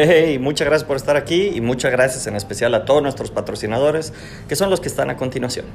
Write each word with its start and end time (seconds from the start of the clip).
Hey, 0.00 0.38
muchas 0.38 0.68
gracias 0.68 0.86
por 0.86 0.96
estar 0.96 1.16
aquí 1.16 1.50
y 1.56 1.60
muchas 1.60 1.90
gracias 1.90 2.28
en 2.28 2.36
especial 2.36 2.72
a 2.74 2.84
todos 2.84 3.02
nuestros 3.02 3.32
patrocinadores, 3.32 4.12
que 4.48 4.54
son 4.54 4.70
los 4.70 4.78
que 4.78 4.86
están 4.86 5.10
a 5.10 5.16
continuación. 5.16 5.66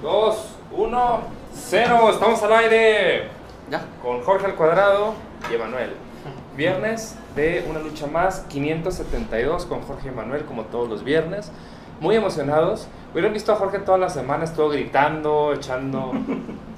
Dos, 0.00 0.56
uno, 0.74 1.20
cero, 1.52 2.08
estamos 2.10 2.42
al 2.44 2.52
aire. 2.54 3.24
Ya. 3.70 3.84
Con 4.00 4.22
Jorge 4.22 4.46
al 4.46 4.54
cuadrado 4.54 5.12
y 5.50 5.54
Emanuel. 5.54 5.90
Viernes 6.56 7.14
de 7.36 7.66
una 7.68 7.78
lucha 7.78 8.06
más, 8.06 8.46
572 8.48 9.66
con 9.66 9.82
Jorge 9.82 10.06
y 10.06 10.12
Emanuel, 10.12 10.46
como 10.46 10.62
todos 10.62 10.88
los 10.88 11.04
viernes. 11.04 11.52
Muy 12.00 12.16
emocionados. 12.16 12.88
Hubieran 13.12 13.34
visto 13.34 13.52
a 13.52 13.56
Jorge 13.56 13.80
toda 13.80 13.98
la 13.98 14.08
semana, 14.08 14.44
estuvo 14.44 14.70
gritando, 14.70 15.52
echando, 15.52 16.12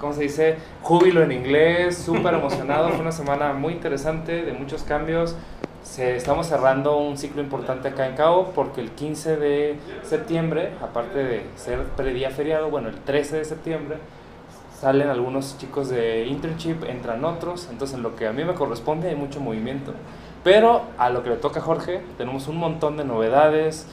¿cómo 0.00 0.12
se 0.12 0.22
dice? 0.22 0.56
Júbilo 0.82 1.22
en 1.22 1.32
inglés, 1.32 1.96
súper 1.98 2.34
emocionado. 2.34 2.88
Fue 2.90 3.00
una 3.00 3.12
semana 3.12 3.52
muy 3.52 3.72
interesante, 3.72 4.44
de 4.44 4.52
muchos 4.52 4.82
cambios. 4.82 5.36
Se, 5.82 6.16
estamos 6.16 6.46
cerrando 6.46 6.96
un 6.96 7.18
ciclo 7.18 7.42
importante 7.42 7.88
acá 7.88 8.08
en 8.08 8.16
Cabo 8.16 8.52
porque 8.54 8.80
el 8.80 8.90
15 8.90 9.36
de 9.36 9.76
septiembre, 10.02 10.72
aparte 10.82 11.18
de 11.18 11.42
ser 11.56 11.84
predía 11.96 12.30
feriado, 12.30 12.70
bueno, 12.70 12.88
el 12.88 12.96
13 12.96 13.36
de 13.36 13.44
septiembre, 13.44 13.98
salen 14.80 15.08
algunos 15.08 15.58
chicos 15.58 15.88
de 15.88 16.26
internship, 16.26 16.84
entran 16.84 17.24
otros, 17.24 17.68
entonces 17.70 17.96
en 17.96 18.02
lo 18.02 18.16
que 18.16 18.26
a 18.26 18.32
mí 18.32 18.44
me 18.44 18.54
corresponde 18.54 19.08
hay 19.08 19.16
mucho 19.16 19.40
movimiento. 19.40 19.92
Pero 20.42 20.82
a 20.98 21.10
lo 21.10 21.22
que 21.22 21.30
le 21.30 21.36
toca 21.36 21.60
a 21.60 21.62
Jorge, 21.62 22.02
tenemos 22.18 22.48
un 22.48 22.56
montón 22.58 22.96
de 22.96 23.04
novedades, 23.04 23.86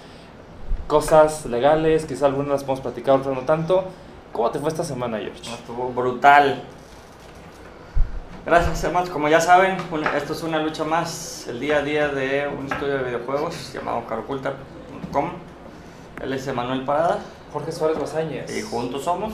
cosas 0.88 1.46
legales, 1.46 2.06
quizás 2.06 2.24
algunas 2.24 2.52
las 2.52 2.64
podemos 2.64 2.82
platicar, 2.82 3.16
otras 3.16 3.34
no 3.34 3.44
tanto. 3.44 3.86
¿Cómo 4.32 4.50
te 4.52 4.60
fue 4.60 4.70
esta 4.70 4.84
semana, 4.84 5.18
George? 5.18 5.42
Estuvo 5.54 5.90
brutal. 5.90 6.64
Gracias, 8.46 8.84
hermanos. 8.84 9.10
Como 9.10 9.28
ya 9.28 9.42
saben, 9.42 9.78
esto 10.16 10.34
es 10.34 10.44
una 10.44 10.60
lucha 10.60 10.84
más, 10.84 11.46
el 11.48 11.60
día 11.60 11.78
a 11.78 11.82
día 11.82 12.08
de 12.08 12.48
un 12.48 12.72
estudio 12.72 12.98
de 12.98 13.04
videojuegos 13.04 13.74
llamado 13.74 14.06
caroculta.com. 14.08 15.32
Él 16.22 16.34
es 16.34 16.48
Emanuel 16.48 16.86
Parada 16.86 17.20
Jorge 17.52 17.72
Suárez 17.72 18.00
Bazañez. 18.00 18.56
y 18.56 18.62
juntos 18.62 19.04
somos 19.04 19.34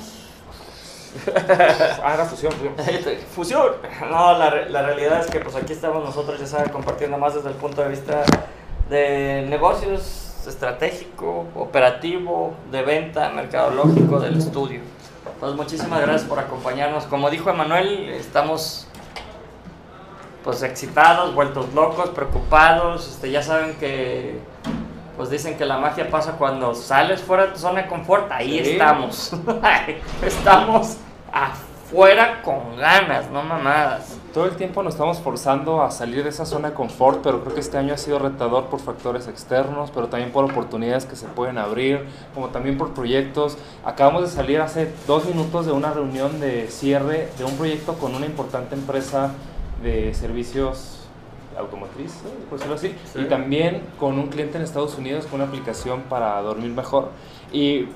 Ah, 2.04 2.14
era 2.14 2.26
fusión, 2.26 2.52
fusión. 2.52 2.74
Fusión. 3.36 3.72
No, 4.10 4.38
la, 4.38 4.50
la 4.70 4.82
realidad 4.84 5.22
es 5.22 5.28
que 5.28 5.40
pues 5.40 5.56
aquí 5.56 5.74
estamos 5.74 6.04
nosotros, 6.04 6.40
ya 6.40 6.46
saben, 6.46 6.70
compartiendo 6.70 7.18
más 7.18 7.34
desde 7.34 7.50
el 7.50 7.56
punto 7.56 7.82
de 7.82 7.90
vista 7.90 8.24
de 8.90 9.46
negocios, 9.50 10.27
estratégico, 10.48 11.46
operativo, 11.56 12.54
de 12.72 12.82
venta, 12.82 13.30
mercadológico 13.30 14.20
del 14.20 14.38
estudio. 14.38 14.82
Entonces, 15.34 15.58
muchísimas 15.58 16.02
gracias 16.02 16.24
por 16.24 16.40
acompañarnos. 16.40 17.06
Como 17.06 17.30
dijo 17.30 17.50
Emanuel, 17.50 18.10
estamos 18.10 18.88
pues 20.44 20.64
excitados, 20.64 21.36
vueltos 21.36 21.74
locos, 21.74 22.10
preocupados. 22.12 23.08
Este, 23.08 23.30
ya 23.32 23.44
saben 23.44 23.76
que 23.76 24.40
pues 25.18 25.30
dicen 25.30 25.58
que 25.58 25.66
la 25.66 25.78
magia 25.78 26.10
pasa 26.10 26.34
cuando 26.34 26.74
sales 26.76 27.22
fuera 27.22 27.48
de 27.48 27.54
tu 27.54 27.60
zona 27.60 27.82
de 27.84 27.88
confort. 27.88 28.32
Ahí 28.32 28.64
Sí. 28.64 28.72
estamos. 28.72 29.32
estamos 30.24 30.98
afuera 31.88 32.42
con 32.44 32.76
ganas, 32.76 33.32
no 33.32 33.44
mamadas. 33.44 34.18
Todo 34.34 34.46
el 34.46 34.56
tiempo 34.58 34.84
nos 34.84 34.96
estamos 34.96 35.20
forzando 35.20 35.82
a 35.82 35.90
salir 35.90 36.22
de 36.24 36.30
esa 36.30 36.46
zona 36.46 36.70
de 36.70 36.76
confort, 36.76 37.22
pero 37.24 37.42
creo 37.42 37.54
que 37.54 37.62
este 37.62 37.78
año 37.78 37.94
ha 37.94 37.98
sido 37.98 38.20
retador 38.20 38.66
por 38.66 38.82
factores 38.82 39.28
externos, 39.30 39.90
pero 39.92 40.08
también 40.08 40.32
por 40.34 40.44
oportunidades 40.44 41.06
que 41.06 41.16
se 41.16 41.28
pueden 41.28 41.58
abrir, 41.58 42.06
como 42.34 42.50
también 42.50 42.78
por 42.78 42.94
proyectos. 42.94 43.58
Acabamos 43.86 44.24
de 44.24 44.28
salir 44.28 44.60
hace 44.60 44.92
dos 45.08 45.26
minutos 45.26 45.66
de 45.66 45.72
una 45.72 45.94
reunión 45.94 46.42
de 46.42 46.68
cierre 46.68 47.30
de 47.38 47.46
un 47.46 47.56
proyecto 47.56 47.94
con 47.94 48.14
una 48.16 48.26
importante 48.26 48.76
empresa 48.76 49.32
de 49.82 50.14
servicios 50.14 50.94
automotriz, 51.58 52.12
¿eh? 52.18 52.46
por 52.50 52.60
decirlo 52.60 52.76
así, 52.76 52.96
Sí. 53.12 53.22
y 53.22 53.26
también 53.26 53.82
con 54.00 54.20
un 54.20 54.28
cliente 54.28 54.58
en 54.58 54.64
Estados 54.64 54.96
Unidos 54.96 55.26
con 55.26 55.40
una 55.42 55.46
aplicación 55.50 56.02
para 56.04 56.40
dormir 56.44 56.70
mejor. 56.70 57.10
Y 57.52 57.88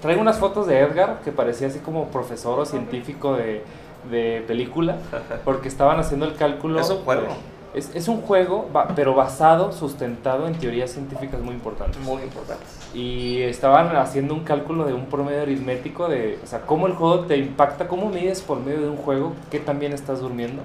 traigo 0.00 0.20
unas 0.20 0.38
fotos 0.38 0.66
de 0.66 0.78
Edgar 0.80 1.20
que 1.24 1.32
parecía 1.32 1.68
así 1.68 1.78
como 1.78 2.06
profesor 2.06 2.58
o 2.58 2.64
científico 2.64 3.34
de, 3.34 3.62
de 4.10 4.42
película, 4.46 4.96
porque 5.44 5.68
estaban 5.68 5.98
haciendo 5.98 6.26
el 6.26 6.34
cálculo. 6.34 6.80
Es 6.80 6.90
un 6.90 6.98
juego. 6.98 7.28
Es, 7.72 7.94
es 7.94 8.08
un 8.08 8.20
juego, 8.22 8.68
pero 8.96 9.14
basado, 9.14 9.70
sustentado 9.70 10.48
en 10.48 10.54
teorías 10.54 10.90
científicas 10.90 11.40
muy 11.40 11.54
importantes. 11.54 12.00
Muy 12.02 12.22
importante. 12.22 12.64
Y 12.94 13.42
estaban 13.42 13.94
haciendo 13.94 14.34
un 14.34 14.40
cálculo 14.40 14.86
de 14.86 14.92
un 14.92 15.06
promedio 15.06 15.42
aritmético 15.42 16.08
de, 16.08 16.40
o 16.42 16.46
sea, 16.48 16.62
cómo 16.62 16.88
el 16.88 16.94
juego 16.94 17.20
te 17.20 17.36
impacta, 17.36 17.86
cómo 17.86 18.08
mides 18.08 18.40
por 18.40 18.58
medio 18.58 18.80
de 18.80 18.88
un 18.88 18.96
juego, 18.96 19.34
qué 19.52 19.60
también 19.60 19.92
estás 19.92 20.20
durmiendo. 20.20 20.62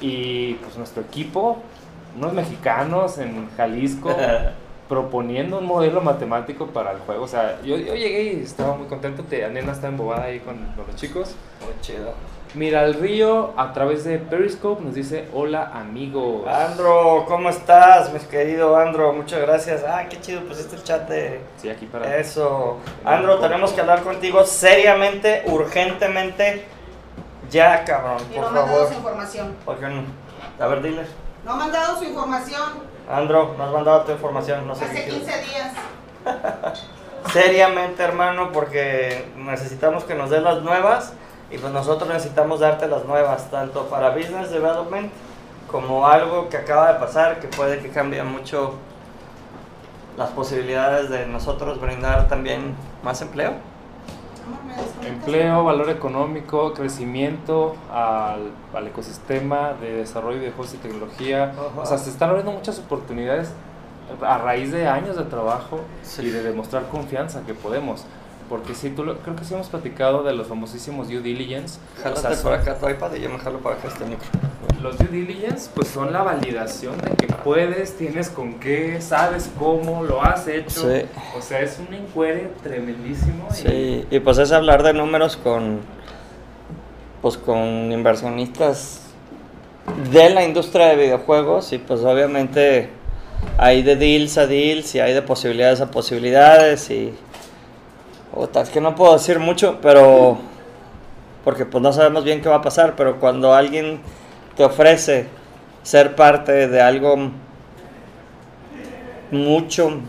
Y 0.00 0.54
pues 0.54 0.78
nuestro 0.78 1.02
equipo, 1.02 1.58
unos 2.16 2.32
mexicanos 2.32 3.18
en 3.18 3.50
Jalisco, 3.54 4.08
proponiendo 4.92 5.56
un 5.58 5.64
modelo 5.64 6.02
matemático 6.02 6.66
para 6.66 6.92
el 6.92 6.98
juego. 6.98 7.24
O 7.24 7.26
sea, 7.28 7.58
yo, 7.64 7.78
yo 7.78 7.94
llegué 7.94 8.24
y 8.34 8.42
estaba 8.42 8.74
muy 8.76 8.88
contento, 8.88 9.22
te, 9.22 9.48
Nena 9.48 9.72
está 9.72 9.88
embobada 9.88 10.24
ahí 10.24 10.40
con, 10.40 10.58
con 10.76 10.86
los 10.86 10.96
chicos. 10.96 11.34
Muy 11.64 11.72
chido. 11.80 12.12
Mira, 12.52 12.84
el 12.84 12.92
río 12.92 13.54
a 13.56 13.72
través 13.72 14.04
de 14.04 14.18
Periscope 14.18 14.84
nos 14.84 14.94
dice, 14.94 15.26
hola 15.32 15.70
amigos. 15.72 16.46
Andro, 16.46 17.24
¿cómo 17.26 17.48
estás, 17.48 18.12
mi 18.12 18.18
querido 18.20 18.76
Andro? 18.76 19.14
Muchas 19.14 19.40
gracias. 19.40 19.82
Ah, 19.88 20.04
qué 20.10 20.20
chido 20.20 20.42
pusiste 20.42 20.76
el 20.76 20.82
chat 20.84 21.08
de 21.08 21.40
Sí, 21.56 21.70
aquí 21.70 21.86
para... 21.86 22.18
eso. 22.18 22.76
Andro, 23.02 23.38
tenemos 23.38 23.72
que 23.72 23.80
hablar 23.80 24.02
contigo 24.02 24.44
seriamente, 24.44 25.42
urgentemente. 25.46 26.66
Ya, 27.50 27.82
cabrón, 27.86 28.18
Y 28.30 28.36
no 28.36 28.42
por 28.42 28.52
me 28.52 28.58
han 28.60 28.66
dado 28.66 28.76
favor. 28.76 28.88
su 28.88 28.94
información. 28.98 29.54
¿Por 29.64 29.76
qué 29.78 29.86
no? 29.88 30.02
A 30.62 30.66
ver, 30.66 30.82
dile. 30.82 31.02
No 31.46 31.56
me 31.56 31.64
han 31.64 31.72
dado 31.72 31.96
su 31.98 32.04
información 32.04 32.91
Andro, 33.10 33.54
nos 33.58 33.66
has 33.68 33.72
mandado 33.72 34.02
tu 34.02 34.12
información, 34.12 34.66
no 34.66 34.74
sé 34.74 34.84
hace 34.84 34.94
qué 34.94 35.10
15 35.10 35.24
quieres. 35.24 35.48
días. 35.48 35.72
Seriamente, 37.32 38.02
hermano, 38.02 38.50
porque 38.52 39.26
necesitamos 39.36 40.04
que 40.04 40.14
nos 40.14 40.30
des 40.30 40.42
las 40.42 40.62
nuevas 40.62 41.12
y 41.50 41.58
pues 41.58 41.72
nosotros 41.72 42.08
necesitamos 42.08 42.60
darte 42.60 42.86
las 42.88 43.04
nuevas, 43.04 43.50
tanto 43.50 43.86
para 43.86 44.10
business 44.10 44.50
development 44.50 45.12
como 45.70 46.06
algo 46.06 46.48
que 46.48 46.56
acaba 46.58 46.92
de 46.92 46.98
pasar 46.98 47.40
que 47.40 47.48
puede 47.48 47.78
que 47.80 47.90
cambie 47.90 48.22
mucho 48.22 48.74
las 50.16 50.30
posibilidades 50.30 51.08
de 51.08 51.26
nosotros 51.26 51.80
brindar 51.80 52.28
también 52.28 52.74
más 53.02 53.22
empleo. 53.22 53.54
Empleo, 55.06 55.64
valor 55.64 55.90
económico, 55.90 56.72
crecimiento 56.74 57.74
al, 57.92 58.50
al 58.74 58.86
ecosistema 58.86 59.72
de 59.80 59.92
desarrollo 59.96 60.40
de 60.40 60.50
juegos 60.50 60.74
y 60.74 60.76
tecnología. 60.78 61.52
O 61.76 61.84
sea, 61.86 61.98
se 61.98 62.10
están 62.10 62.30
abriendo 62.30 62.52
muchas 62.52 62.78
oportunidades 62.78 63.50
a 64.22 64.38
raíz 64.38 64.70
de 64.72 64.86
años 64.88 65.16
de 65.16 65.24
trabajo 65.24 65.80
Sí. 66.02 66.22
y 66.22 66.30
de 66.30 66.42
demostrar 66.42 66.88
confianza 66.88 67.42
que 67.46 67.54
podemos. 67.54 68.04
Porque 68.48 68.74
sí, 68.74 68.90
tú 68.90 69.04
lo- 69.04 69.18
creo 69.18 69.34
que 69.34 69.44
sí 69.44 69.54
hemos 69.54 69.68
platicado 69.68 70.22
de 70.22 70.34
los 70.34 70.46
famosísimos 70.46 71.08
due 71.08 71.20
diligence. 71.20 71.78
O 71.98 72.02
sea, 72.02 72.14
Jálate 72.14 72.42
por 72.42 72.52
acá 72.52 72.76
tu 72.78 72.88
iPad 72.88 73.14
y 73.14 73.20
yo 73.20 73.30
me 73.30 73.38
jalo 73.38 73.58
para 73.58 73.76
acá 73.76 73.88
este 73.88 74.04
micro. 74.04 74.28
Los 74.80 74.98
due 74.98 75.08
diligence 75.08 75.70
pues 75.74 75.88
son 75.88 76.12
la 76.12 76.22
validación 76.22 76.96
de 76.98 77.10
que 77.16 77.26
puedes, 77.32 77.96
tienes 77.96 78.28
con 78.30 78.54
qué, 78.60 79.00
sabes 79.00 79.50
cómo, 79.58 80.02
lo 80.02 80.22
has 80.22 80.46
hecho. 80.48 80.90
Sí. 80.90 81.02
O 81.38 81.42
sea, 81.42 81.60
es 81.60 81.78
un 81.86 81.92
encuere 81.94 82.50
tremendísimo. 82.62 83.48
y- 83.50 83.54
Sí, 83.54 84.06
y 84.10 84.20
pues 84.20 84.38
es 84.38 84.52
hablar 84.52 84.82
de 84.82 84.92
números 84.92 85.36
con 85.36 85.80
pues 87.20 87.36
con 87.36 87.92
inversionistas 87.92 89.00
de 90.12 90.30
la 90.30 90.42
industria 90.44 90.86
de 90.88 90.96
videojuegos 90.96 91.72
y 91.72 91.78
pues 91.78 92.00
obviamente 92.00 92.88
hay 93.58 93.82
de 93.82 93.94
deals 93.96 94.38
a 94.38 94.46
deals 94.46 94.94
y 94.96 95.00
hay 95.00 95.12
de 95.12 95.22
posibilidades 95.22 95.80
a 95.80 95.90
posibilidades 95.90 96.90
y 96.90 97.14
Puta, 98.34 98.62
es 98.62 98.70
que 98.70 98.80
no 98.80 98.94
puedo 98.94 99.12
decir 99.12 99.38
mucho, 99.38 99.78
pero 99.82 100.38
porque 101.44 101.66
pues 101.66 101.82
no 101.82 101.92
sabemos 101.92 102.24
bien 102.24 102.40
qué 102.40 102.48
va 102.48 102.56
a 102.56 102.62
pasar, 102.62 102.94
pero 102.96 103.20
cuando 103.20 103.52
alguien 103.52 104.00
te 104.56 104.64
ofrece 104.64 105.26
ser 105.82 106.14
parte 106.14 106.68
de 106.68 106.80
algo 106.80 107.30
mucho 109.30 110.00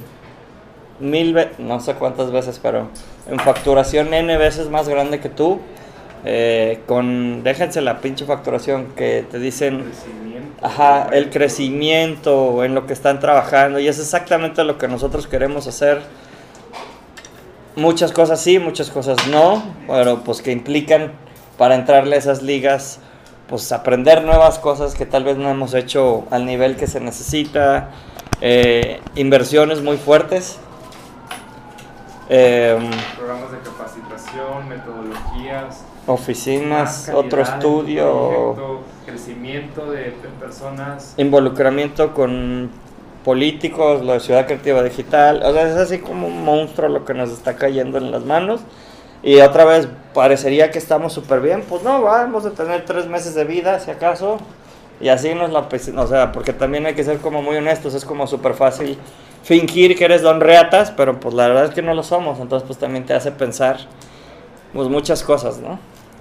mil 1.00 1.34
veces, 1.34 1.60
no 1.60 1.80
sé 1.80 1.96
cuántas 1.96 2.32
veces, 2.32 2.60
pero 2.62 2.90
en 3.30 3.40
facturación 3.40 4.14
N 4.14 4.38
veces 4.38 4.70
más 4.70 4.88
grande 4.88 5.20
que 5.20 5.30
tú, 5.30 5.60
eh, 6.26 6.82
con, 6.86 7.44
déjense 7.44 7.82
la 7.82 8.00
pinche 8.00 8.26
facturación 8.26 8.88
que 8.96 9.26
te 9.30 9.40
dicen, 9.40 9.84
Crecimiento. 9.84 10.66
ajá, 10.66 11.10
el 11.12 11.30
crecimiento 11.30 12.64
en 12.64 12.76
lo 12.76 12.86
que 12.86 12.94
están 12.94 13.20
trabajando 13.20 13.80
y 13.80 13.88
es 13.88 14.00
exactamente 14.00 14.64
lo 14.64 14.78
que 14.78 14.88
nosotros 14.88 15.28
queremos 15.28 15.68
hacer. 15.68 16.02
Muchas 17.76 18.12
cosas 18.12 18.40
sí, 18.40 18.60
muchas 18.60 18.92
cosas 18.92 19.18
no, 19.30 19.64
pero 19.88 20.20
pues 20.24 20.42
que 20.42 20.52
implican 20.52 21.14
para 21.58 21.76
entrarle 21.76 22.16
a 22.16 22.20
esas 22.20 22.44
ligas, 22.44 23.00
pues 23.48 23.72
aprender 23.72 24.24
nuevas 24.24 24.60
cosas 24.60 24.96
que 24.96 25.06
tal 25.06 25.24
vez 25.24 25.38
no 25.38 25.50
hemos 25.50 25.74
hecho 25.74 26.26
al 26.32 26.46
nivel 26.46 26.76
que 26.76 26.88
se 26.88 27.00
necesita, 27.00 27.90
eh, 28.42 29.00
inversiones 29.16 29.82
muy 29.82 29.98
fuertes. 29.98 30.60
Em, 32.30 32.90
Programas 33.18 33.52
de 33.52 33.60
capacitación, 33.60 34.70
metodologías. 34.70 35.84
Oficinas, 36.08 37.06
calidad 37.06 37.26
otro 37.26 37.42
estudio, 37.42 38.54
proyecto, 38.56 38.82
crecimiento 39.06 39.92
de, 39.92 40.04
de 40.04 40.30
personas. 40.40 41.14
involucramiento 41.18 42.14
con 42.14 42.70
políticos, 43.24 44.04
la 44.04 44.20
ciudad 44.20 44.46
creativa 44.46 44.84
digital. 44.84 45.42
O 45.44 45.54
sea, 45.54 45.70
es 45.70 45.76
así 45.76 46.00
como 46.00 46.28
un 46.28 46.44
monstruo 46.44 46.90
lo 46.90 47.06
que 47.06 47.14
nos 47.14 47.32
está 47.32 47.56
cayendo 47.56 47.98
en 47.98 48.12
las 48.12 48.24
manos. 48.26 48.62
Y 49.24 49.40
otra 49.40 49.64
vez 49.66 49.88
parecería 50.14 50.70
que 50.70 50.78
estamos 50.78 51.14
súper 51.14 51.40
bien. 51.40 51.64
Pues 51.68 51.82
no, 51.84 52.02
vamos 52.02 52.46
a 52.46 52.52
tener 52.52 52.86
tres 52.86 53.08
meses 53.08 53.34
de 53.36 53.46
vida, 53.46 53.80
si 53.80 53.90
acaso. 53.90 54.38
Y 55.00 55.10
así 55.10 55.34
nos 55.34 55.50
la... 55.52 55.70
pes- 55.70 55.94
O 55.96 56.08
sea, 56.08 56.32
porque 56.32 56.54
también 56.54 56.86
hay 56.86 56.94
que 56.94 57.04
ser 57.04 57.20
como 57.20 57.42
muy 57.42 57.56
honestos. 57.56 57.94
Es 57.94 58.04
como 58.06 58.28
súper 58.28 58.54
fácil 58.54 58.98
fingir 59.44 59.98
que 59.98 60.06
eres 60.06 60.22
don 60.22 60.40
Reatas, 60.42 60.92
pero 60.92 61.20
pues 61.20 61.34
la 61.34 61.48
verdad 61.48 61.66
es 61.66 61.72
que 61.72 61.82
no 61.82 61.94
lo 61.94 62.04
somos. 62.04 62.40
Entonces 62.40 62.68
pues 62.68 62.78
también 62.80 63.06
te 63.06 63.14
hace 63.14 63.32
pensar 63.32 63.78
pues 64.74 64.88
muchas 64.90 65.24
cosas, 65.24 65.60
¿no? 65.60 65.80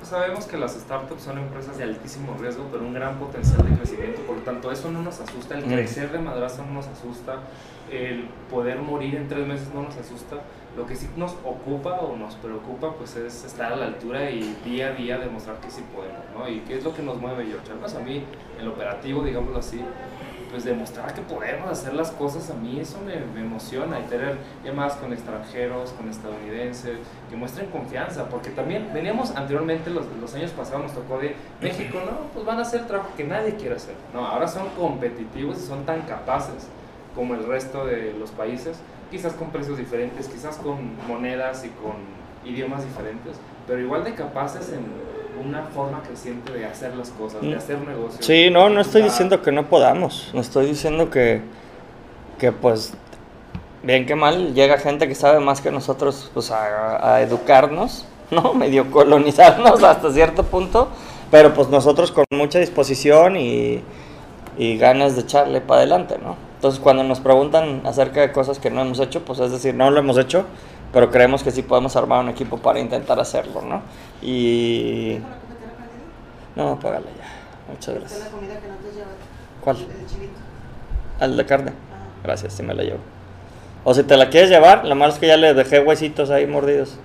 Sabemos 0.09 0.45
que 0.45 0.59
las 0.59 0.73
startups 0.75 1.23
son 1.23 1.39
empresas 1.39 1.79
de 1.79 1.85
altísimo 1.85 2.37
riesgo, 2.39 2.67
pero 2.71 2.85
un 2.85 2.93
gran 2.93 3.19
potencial 3.19 3.65
de 3.69 3.77
crecimiento. 3.79 4.21
Por 4.23 4.37
lo 4.37 4.43
tanto, 4.43 4.71
eso 4.71 4.91
no 4.91 5.01
nos 5.03 5.19
asusta. 5.21 5.55
El 5.57 5.67
Mm. 5.67 5.73
crecer 5.73 6.13
de 6.13 6.19
madrazo 6.19 6.63
no 6.67 6.75
nos 6.75 6.87
asusta. 6.87 7.37
El 7.91 8.29
poder 8.51 8.79
morir 8.79 9.15
en 9.15 9.29
tres 9.29 9.47
meses 9.47 9.69
no 9.75 9.83
nos 9.83 9.97
asusta. 9.97 10.37
Lo 10.77 10.87
que 10.87 10.97
sí 10.97 11.09
nos 11.17 11.33
ocupa 11.45 12.01
o 12.01 12.17
nos 12.17 12.35
preocupa, 12.37 12.95
pues 12.95 13.17
es 13.17 13.45
estar 13.45 13.73
a 13.73 13.77
la 13.77 13.87
altura 13.87 14.31
y 14.31 14.57
día 14.65 14.89
a 14.89 14.93
día 14.93 15.19
demostrar 15.19 15.59
que 15.61 15.71
sí 15.71 15.83
podemos, 15.95 16.23
¿no? 16.37 16.49
Y 16.49 16.61
qué 16.61 16.79
es 16.79 16.85
lo 16.85 16.95
que 16.95 17.03
nos 17.03 17.21
mueve. 17.21 17.43
Al 17.43 17.77
menos 17.77 17.95
a 17.95 18.01
mí, 18.01 18.25
el 18.59 18.69
operativo, 18.69 19.23
digámoslo 19.23 19.59
así, 19.59 19.83
pues 20.53 20.65
demostrar 20.65 21.15
que 21.15 21.23
podemos 21.23 21.69
hacer 21.71 21.95
las 21.95 22.11
cosas 22.11 22.51
a 22.51 22.55
mí 22.55 22.79
eso 22.79 22.99
me, 23.01 23.17
me 23.35 23.41
emociona 23.41 23.99
y 23.99 24.03
tener 24.03 24.37
llamadas 24.63 24.97
con 24.97 25.11
extranjeros, 25.13 25.93
con 25.93 26.11
estadounidenses, 26.11 26.99
que 27.31 27.37
muestren 27.37 27.71
confianza, 27.71 28.29
porque 28.29 28.51
también 28.51 28.91
veníamos 28.93 29.35
anteriormente, 29.35 29.89
los, 29.89 30.05
los 30.21 30.35
años 30.35 30.51
pasados 30.51 30.83
nos 30.83 30.93
tocó 30.93 31.19
de 31.19 31.35
México, 31.63 31.99
no, 32.05 32.29
pues 32.35 32.45
van 32.45 32.59
a 32.59 32.63
hacer 32.63 32.87
trabajo 32.87 33.11
que 33.17 33.25
nadie 33.25 33.57
quiere 33.57 33.77
hacer, 33.77 33.95
no, 34.13 34.27
ahora 34.27 34.47
son 34.47 34.69
competitivos 34.79 35.57
y 35.57 35.67
son 35.67 35.87
tan 35.87 36.03
capaces 36.03 36.69
como 37.15 37.35
el 37.35 37.47
resto 37.47 37.87
de 37.87 38.13
los 38.19 38.31
países, 38.31 38.79
quizás 39.13 39.35
con 39.35 39.51
precios 39.51 39.79
diferentes, 39.79 40.27
quizás 40.27 40.57
con 40.57 40.79
monedas 41.07 41.65
y 41.65 41.69
con 41.69 41.93
idiomas 42.45 42.83
diferentes, 42.85 43.37
pero 43.69 43.79
igual 43.81 44.03
de 44.03 44.15
capaces 44.15 44.71
en 44.73 44.81
una 45.47 45.67
forma 45.67 46.03
creciente 46.03 46.53
de 46.53 46.65
hacer 46.67 46.97
las 46.97 47.11
cosas, 47.11 47.43
de 47.43 47.55
Mm. 47.55 47.59
hacer 47.59 47.79
negocios. 47.87 48.25
Sí, 48.27 48.49
no, 48.51 48.69
no 48.71 48.81
estoy 48.81 49.03
diciendo 49.03 49.43
que 49.43 49.53
no 49.53 49.67
podamos. 49.69 50.31
No 50.35 50.41
estoy 50.41 50.67
diciendo 50.67 51.11
que, 51.11 51.41
que 52.39 52.51
pues, 52.53 52.95
bien 53.83 54.07
que 54.07 54.15
mal, 54.17 54.55
llega 54.55 54.79
gente 54.79 55.07
que 55.07 55.15
sabe 55.15 55.39
más 55.41 55.61
que 55.61 55.71
nosotros 55.71 56.31
pues, 56.35 56.51
a, 56.51 57.15
a 57.15 57.21
educarnos, 57.23 58.07
¿no? 58.31 58.55
Medio 58.55 58.91
colonizarnos 58.91 59.83
hasta 59.85 60.11
cierto 60.13 60.43
punto, 60.45 60.89
pero 61.31 61.53
pues 61.55 61.69
nosotros 61.69 62.11
con 62.13 62.25
mucha 62.33 62.59
disposición 62.59 63.37
y, 63.37 63.83
y 64.59 64.79
ganas 64.79 65.15
de 65.17 65.23
echarle 65.23 65.61
para 65.61 65.81
adelante, 65.81 66.17
¿no? 66.23 66.37
Entonces 66.63 66.79
cuando 66.79 67.03
nos 67.03 67.19
preguntan 67.19 67.85
acerca 67.85 68.21
de 68.21 68.31
cosas 68.31 68.61
que 68.61 68.71
no 68.71 68.83
hemos 68.83 69.01
hecho, 69.01 69.25
pues 69.25 69.41
es 69.41 69.51
decir, 69.51 69.75
no 69.75 69.91
lo 69.91 69.99
hemos 69.99 70.17
hecho, 70.17 70.45
pero 70.93 71.11
creemos 71.11 71.43
que 71.43 71.51
sí 71.51 71.63
podemos 71.63 71.97
armar 71.97 72.21
un 72.21 72.29
equipo 72.29 72.57
para 72.57 72.79
intentar 72.79 73.19
hacerlo, 73.19 73.63
¿no? 73.63 73.83
Y... 74.23 75.19
No, 76.55 76.69
apágala 76.69 77.07
ya. 77.07 77.69
Muchas 77.69 77.97
gracias. 77.97 78.21
la 78.21 78.31
comida 78.31 78.61
que 78.61 78.69
no 78.69 78.77
te 78.77 78.95
llevas. 78.95 79.15
¿Cuál? 79.61 79.77
El 79.77 79.89
de 79.89 80.07
chilito. 80.07 80.33
Al 81.19 81.37
de 81.37 81.47
carne. 81.47 81.73
Gracias, 82.23 82.53
si 82.53 82.63
me 82.63 82.75
la 82.75 82.85
llevo. 82.85 83.01
O 83.83 83.93
si 83.93 84.05
te 84.05 84.17
la 84.17 84.31
quieres 84.31 84.49
llevar, 84.49 84.85
lo 84.85 84.95
malo 84.95 85.13
es 85.13 85.19
que 85.19 85.27
ya 85.27 85.37
le 85.37 85.55
dejé 85.55 85.81
huesitos 85.81 86.31
ahí 86.31 86.47
mordidos. 86.47 86.97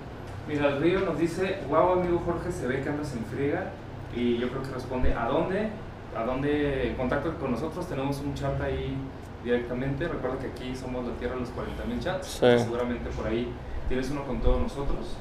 Mira, 0.46 0.68
el 0.68 0.80
río 0.80 1.00
nos 1.00 1.18
dice, 1.18 1.58
wow 1.68 1.94
amigo 1.94 2.22
Jorge, 2.24 2.52
se 2.52 2.68
ve 2.68 2.80
que 2.80 2.90
andas 2.90 3.12
en 3.12 3.24
friega 3.24 3.72
y 4.14 4.38
yo 4.38 4.50
creo 4.50 4.62
que 4.62 4.70
responde, 4.70 5.12
¿a 5.14 5.26
dónde? 5.26 5.70
¿A 6.16 6.22
dónde? 6.22 6.94
Contacto 6.96 7.34
con 7.40 7.50
nosotros, 7.50 7.88
tenemos 7.88 8.20
un 8.20 8.34
chat 8.34 8.60
ahí 8.60 8.96
directamente, 9.44 10.06
recuerda 10.08 10.38
que 10.38 10.46
aquí 10.48 10.74
somos 10.76 11.06
la 11.06 11.14
tierra 11.14 11.34
de 11.34 11.40
los 11.40 11.50
40.000 11.50 12.00
chats, 12.00 12.26
Sí. 12.26 12.58
seguramente 12.58 13.08
por 13.10 13.26
ahí 13.26 13.52
tienes 13.88 14.10
uno 14.10 14.24
con 14.24 14.40
todos 14.40 14.60
nosotros. 14.60 15.16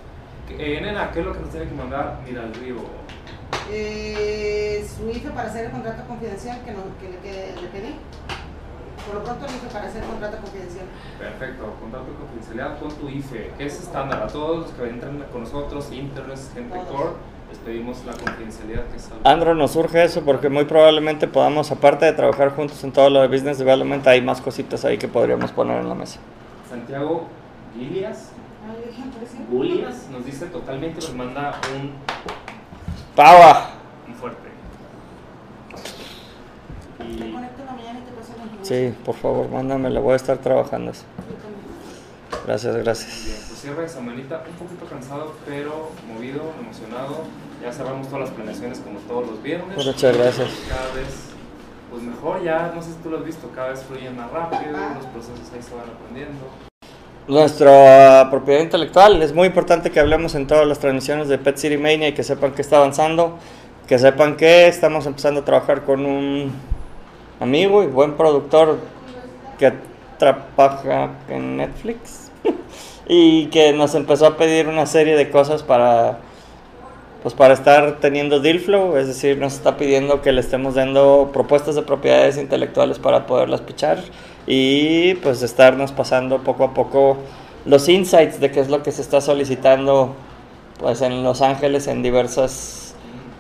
Eh, 0.49 0.79
nena, 0.81 1.11
¿qué 1.11 1.19
es 1.19 1.25
lo 1.25 1.33
que 1.33 1.39
nos 1.39 1.49
tiene 1.49 1.67
que 1.67 1.75
mandar? 1.75 2.19
Mira, 2.27 2.43
el 2.43 2.53
río. 2.53 2.75
Eh, 3.69 4.87
su 4.95 5.09
IFE 5.09 5.29
para 5.31 5.49
hacer 5.49 5.65
el 5.65 5.71
contrato 5.71 6.07
confidencial 6.07 6.63
que, 6.63 6.71
no, 6.71 6.79
que, 7.01 7.09
le, 7.09 7.17
que 7.17 7.61
le 7.61 7.67
pedí. 7.67 7.95
Por 9.07 9.15
lo 9.15 9.23
pronto 9.23 9.45
el 9.45 9.51
IFE 9.55 9.67
para 9.71 9.85
hacer 9.87 10.03
el 10.03 10.09
contrato 10.09 10.37
confidencial. 10.37 10.85
Perfecto, 11.17 11.73
contrato 11.79 12.05
de 12.11 12.13
confidencialidad 12.17 12.79
con 12.79 12.91
tu 12.91 13.09
IFE, 13.09 13.51
que 13.57 13.65
es 13.65 13.79
estándar 13.81 14.21
a 14.23 14.27
todos 14.27 14.57
los 14.57 14.71
que 14.71 14.89
entran 14.89 15.23
con 15.31 15.41
nosotros, 15.43 15.89
internet, 15.91 16.37
gente 16.53 16.77
Todos. 16.77 16.87
core, 16.89 17.09
les 17.49 17.57
pedimos 17.59 18.03
la 18.05 18.11
confidencialidad 18.13 18.83
que 18.87 18.97
es 18.97 19.09
algo- 19.11 19.21
Andro, 19.27 19.55
nos 19.55 19.71
surge 19.71 20.03
eso 20.03 20.21
porque 20.23 20.49
muy 20.49 20.65
probablemente 20.65 21.27
podamos, 21.27 21.71
aparte 21.71 22.05
de 22.05 22.13
trabajar 22.13 22.53
juntos 22.55 22.83
en 22.83 22.91
todo 22.91 23.09
lo 23.09 23.21
de 23.21 23.27
business 23.29 23.57
development, 23.57 24.05
hay 24.07 24.21
más 24.21 24.41
cositas 24.41 24.83
ahí 24.83 24.97
que 24.97 25.07
podríamos 25.07 25.51
poner 25.53 25.79
en 25.79 25.87
la 25.89 25.95
mesa. 25.95 26.19
Santiago 26.69 27.27
Gilias. 27.73 28.31
Gilias 29.49 30.07
nos 30.11 30.25
dice 30.25 30.47
totalmente, 30.47 30.95
nos 30.99 31.13
manda 31.13 31.55
un, 31.73 31.91
¡Pava! 33.15 33.69
un 34.05 34.13
fuerte. 34.15 34.47
Y 36.99 37.15
te 37.15 37.31
paso 37.31 38.33
la 38.37 38.43
información. 38.43 38.56
Sí, 38.67 38.93
por 39.05 39.15
favor, 39.15 39.49
mándamela, 39.49 39.99
voy 40.01 40.13
a 40.13 40.15
estar 40.17 40.37
trabajando. 40.39 40.91
Gracias, 42.45 42.75
gracias. 42.75 43.25
bien, 43.25 43.37
pues 43.47 43.61
cierra 43.61 43.85
esa 43.85 44.01
manita, 44.01 44.43
un 44.49 44.55
poquito 44.67 44.85
cansado, 44.85 45.33
pero 45.45 45.91
movido, 46.13 46.51
emocionado. 46.59 47.23
Ya 47.63 47.71
cerramos 47.71 48.07
todas 48.07 48.21
las 48.21 48.29
planeaciones 48.31 48.79
como 48.79 48.99
todos 48.99 49.27
los 49.27 49.41
viernes. 49.41 49.73
Pues 49.73 49.87
Muchas 49.87 50.17
gracias. 50.17 50.49
Cada 50.67 50.93
vez, 50.93 51.07
pues 51.89 52.03
mejor 52.03 52.43
ya, 52.43 52.71
no 52.75 52.81
sé 52.83 52.89
si 52.91 52.95
tú 52.97 53.09
lo 53.09 53.19
has 53.19 53.25
visto, 53.25 53.49
cada 53.55 53.69
vez 53.69 53.83
fluyen 53.83 54.15
más 54.17 54.29
rápido, 54.31 54.75
Ah. 54.75 54.95
los 54.97 55.05
procesos 55.07 55.51
ahí 55.53 55.61
se 55.63 55.73
van 55.73 55.85
aprendiendo. 55.89 56.45
Nuestra 57.27 58.27
propiedad 58.29 58.61
intelectual 58.61 59.21
es 59.21 59.33
muy 59.33 59.47
importante 59.47 59.91
que 59.91 59.99
hablemos 59.99 60.35
en 60.35 60.45
todas 60.45 60.67
las 60.67 60.79
transmisiones 60.79 61.27
de 61.29 61.37
Pet 61.37 61.57
City 61.57 61.77
Mania 61.77 62.09
y 62.09 62.13
que 62.13 62.23
sepan 62.23 62.51
que 62.53 62.61
está 62.61 62.77
avanzando, 62.77 63.37
que 63.87 63.97
sepan 63.97 64.35
que 64.37 64.67
estamos 64.67 65.05
empezando 65.05 65.41
a 65.41 65.45
trabajar 65.45 65.83
con 65.83 66.05
un 66.05 66.51
amigo 67.39 67.83
y 67.83 67.87
buen 67.87 68.15
productor 68.15 68.77
que 69.57 69.73
trabaja 70.17 71.11
en 71.29 71.57
Netflix. 71.57 72.31
Y 73.09 73.45
que 73.45 73.71
nos 73.71 73.95
empezó 73.95 74.25
a 74.25 74.35
pedir 74.35 74.67
una 74.67 74.85
serie 74.85 75.15
de 75.15 75.29
cosas 75.29 75.63
para 75.63 76.19
pues 77.23 77.33
para 77.33 77.53
estar 77.53 77.99
teniendo 77.99 78.39
deal 78.39 78.59
flow, 78.59 78.95
es 78.95 79.07
decir, 79.07 79.37
nos 79.37 79.53
está 79.53 79.75
pidiendo 79.77 80.21
que 80.21 80.31
le 80.31 80.41
estemos 80.41 80.75
dando 80.75 81.31
propuestas 81.33 81.75
de 81.75 81.81
propiedades 81.81 82.37
intelectuales 82.37 82.99
para 82.99 83.25
poderlas 83.25 83.61
pichar 83.61 83.99
y 84.45 85.15
pues 85.15 85.41
estarnos 85.41 85.91
pasando 85.91 86.39
poco 86.39 86.63
a 86.63 86.73
poco 86.73 87.17
los 87.65 87.89
insights 87.89 88.39
de 88.39 88.51
qué 88.51 88.61
es 88.61 88.69
lo 88.69 88.83
que 88.83 88.91
se 88.91 89.01
está 89.01 89.19
solicitando 89.19 90.15
pues 90.79 91.01
en 91.01 91.23
Los 91.23 91.41
Ángeles 91.41 91.87
en 91.87 92.03
diversas 92.03 92.86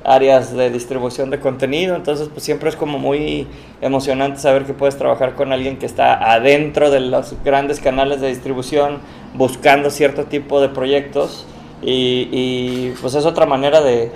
áreas 0.07 0.55
de 0.55 0.69
distribución 0.71 1.29
de 1.29 1.39
contenido, 1.39 1.93
entonces 1.93 2.29
pues 2.31 2.43
siempre 2.43 2.69
es 2.69 2.77
como 2.77 2.97
muy 2.97 3.45
emocionante 3.81 4.39
saber 4.39 4.63
que 4.63 4.73
puedes 4.73 4.97
trabajar 4.97 5.35
con 5.35 5.51
alguien 5.51 5.77
que 5.77 5.85
está 5.85 6.31
adentro 6.31 6.89
de 6.89 7.01
los 7.01 7.35
grandes 7.43 7.81
canales 7.81 8.21
de 8.21 8.29
distribución 8.29 8.99
buscando 9.33 9.89
cierto 9.89 10.23
tipo 10.23 10.61
de 10.61 10.69
proyectos 10.69 11.45
y, 11.81 12.91
pues 13.01 13.15
es 13.15 13.25
otra 13.25 13.45
manera 13.45 13.81
de 13.81 14.11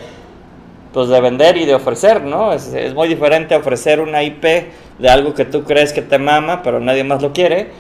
pues 0.93 1.07
de 1.07 1.21
vender 1.21 1.55
y 1.55 1.65
de 1.65 1.73
ofrecer, 1.73 2.21
¿no? 2.21 2.51
Es, 2.51 2.73
muy 2.93 3.07
diferente 3.07 3.55
ofrecer 3.55 4.01
una 4.01 4.23
IP 4.23 4.43
de 4.43 5.09
algo 5.09 5.33
que 5.33 5.45
tú 5.45 5.63
crees 5.63 5.93
que 5.93 6.01
te 6.01 6.17
mama, 6.17 6.63
pero 6.63 6.81
nadie 6.81 7.05
más 7.05 7.21
lo 7.21 7.31
quiere. 7.31 7.71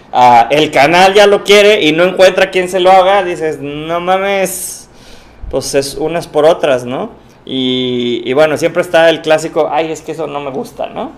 el 0.49 0.71
canal 0.71 1.13
ya 1.13 1.27
lo 1.27 1.43
quiere 1.43 1.81
y 1.81 1.91
no 1.91 2.05
encuentra 2.05 2.51
quien 2.51 2.69
se 2.69 2.79
lo 2.79 2.89
haga. 2.89 3.23
Dices, 3.23 3.59
no 3.59 3.99
mames. 3.99 4.89
Pues 5.49 5.75
es 5.75 5.95
unas 5.95 6.27
por 6.27 6.45
otras, 6.45 6.85
¿no? 6.85 7.20
Y, 7.53 8.21
y 8.23 8.31
bueno, 8.31 8.55
siempre 8.55 8.81
está 8.81 9.09
el 9.09 9.21
clásico, 9.21 9.67
ay, 9.69 9.91
es 9.91 10.01
que 10.01 10.13
eso 10.13 10.25
no 10.25 10.39
me 10.39 10.51
gusta, 10.51 10.87
¿no? 10.87 11.11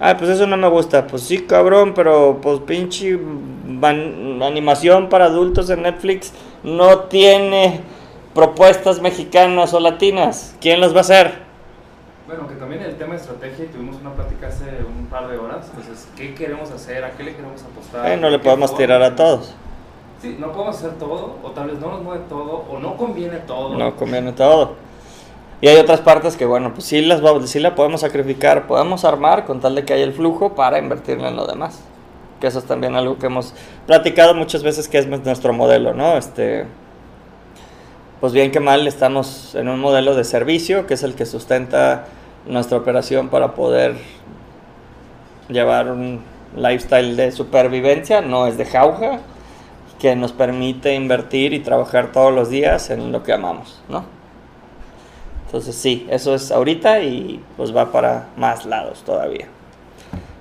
Ah, 0.00 0.16
pues 0.16 0.30
eso 0.30 0.46
no 0.46 0.56
me 0.56 0.68
gusta. 0.68 1.06
Pues 1.06 1.22
sí, 1.24 1.42
cabrón, 1.42 1.92
pero 1.94 2.38
pues 2.40 2.60
pinche 2.60 3.18
van- 3.66 4.42
animación 4.42 5.10
para 5.10 5.26
adultos 5.26 5.68
en 5.68 5.82
Netflix 5.82 6.32
no 6.62 7.00
tiene 7.00 7.82
propuestas 8.34 9.02
mexicanas 9.02 9.74
o 9.74 9.80
latinas. 9.80 10.56
¿Quién 10.62 10.80
las 10.80 10.94
va 10.94 10.98
a 10.98 11.00
hacer? 11.02 11.34
Bueno, 12.26 12.48
que 12.48 12.54
también 12.54 12.80
el 12.80 12.96
tema 12.96 13.12
de 13.12 13.20
estrategia, 13.20 13.66
tuvimos 13.70 13.96
una 14.00 14.14
plática 14.14 14.46
hace 14.46 14.64
un 14.64 15.08
par 15.08 15.28
de 15.28 15.36
horas, 15.36 15.70
pues 15.74 15.88
es 15.88 16.08
qué 16.16 16.32
queremos 16.34 16.70
hacer, 16.70 17.04
a 17.04 17.10
qué 17.10 17.22
le 17.22 17.34
queremos 17.34 17.62
apostar. 17.62 18.10
Eh, 18.10 18.16
no 18.16 18.30
le 18.30 18.38
podemos 18.38 18.74
tirar 18.74 19.02
a 19.02 19.14
todos. 19.14 19.54
Sí, 20.22 20.36
no 20.40 20.52
podemos 20.52 20.76
hacer 20.78 20.92
todo, 20.92 21.36
o 21.42 21.50
tal 21.50 21.68
vez 21.68 21.78
no 21.80 21.90
nos 21.90 22.02
mueve 22.02 22.22
todo, 22.30 22.64
o 22.70 22.78
no 22.78 22.96
conviene 22.96 23.36
todo. 23.40 23.76
No 23.76 23.94
conviene 23.96 24.32
todo. 24.32 24.88
Y 25.60 25.68
hay 25.68 25.76
otras 25.76 26.00
partes 26.00 26.36
que, 26.36 26.46
bueno, 26.46 26.72
pues 26.72 26.86
sí 26.86 27.02
las 27.02 27.20
vamos, 27.20 27.50
sí 27.50 27.60
la 27.60 27.74
podemos 27.74 28.00
sacrificar, 28.00 28.66
podemos 28.66 29.04
armar 29.04 29.44
con 29.44 29.60
tal 29.60 29.74
de 29.74 29.84
que 29.84 29.92
haya 29.92 30.04
el 30.04 30.14
flujo 30.14 30.54
para 30.54 30.78
invertirle 30.78 31.28
en 31.28 31.36
lo 31.36 31.46
demás. 31.46 31.80
Que 32.40 32.46
eso 32.46 32.60
es 32.60 32.64
también 32.64 32.94
algo 32.94 33.18
que 33.18 33.26
hemos 33.26 33.52
platicado 33.86 34.34
muchas 34.34 34.62
veces 34.62 34.88
que 34.88 34.98
es 34.98 35.06
nuestro 35.06 35.52
modelo, 35.52 35.92
¿no? 35.92 36.16
Este 36.16 36.66
pues 38.20 38.34
bien 38.34 38.50
que 38.50 38.60
mal 38.60 38.86
estamos 38.86 39.54
en 39.54 39.68
un 39.68 39.80
modelo 39.80 40.14
de 40.14 40.24
servicio 40.24 40.86
que 40.86 40.92
es 40.92 41.02
el 41.02 41.14
que 41.14 41.24
sustenta 41.24 42.04
nuestra 42.46 42.76
operación 42.76 43.30
para 43.30 43.54
poder 43.54 43.94
llevar 45.48 45.90
un 45.90 46.20
lifestyle 46.54 47.16
de 47.16 47.32
supervivencia, 47.32 48.20
no 48.20 48.46
es 48.46 48.58
de 48.58 48.66
jauja, 48.66 49.20
que 49.98 50.16
nos 50.16 50.32
permite 50.32 50.94
invertir 50.94 51.54
y 51.54 51.60
trabajar 51.60 52.12
todos 52.12 52.32
los 52.32 52.50
días 52.50 52.90
en 52.90 53.10
lo 53.10 53.22
que 53.22 53.32
amamos, 53.32 53.80
¿no? 53.88 54.19
Entonces 55.50 55.74
sí, 55.74 56.06
eso 56.08 56.32
es 56.32 56.52
ahorita 56.52 57.00
y 57.00 57.40
pues 57.56 57.74
va 57.76 57.90
para 57.90 58.28
más 58.36 58.66
lados 58.66 59.02
todavía. 59.04 59.48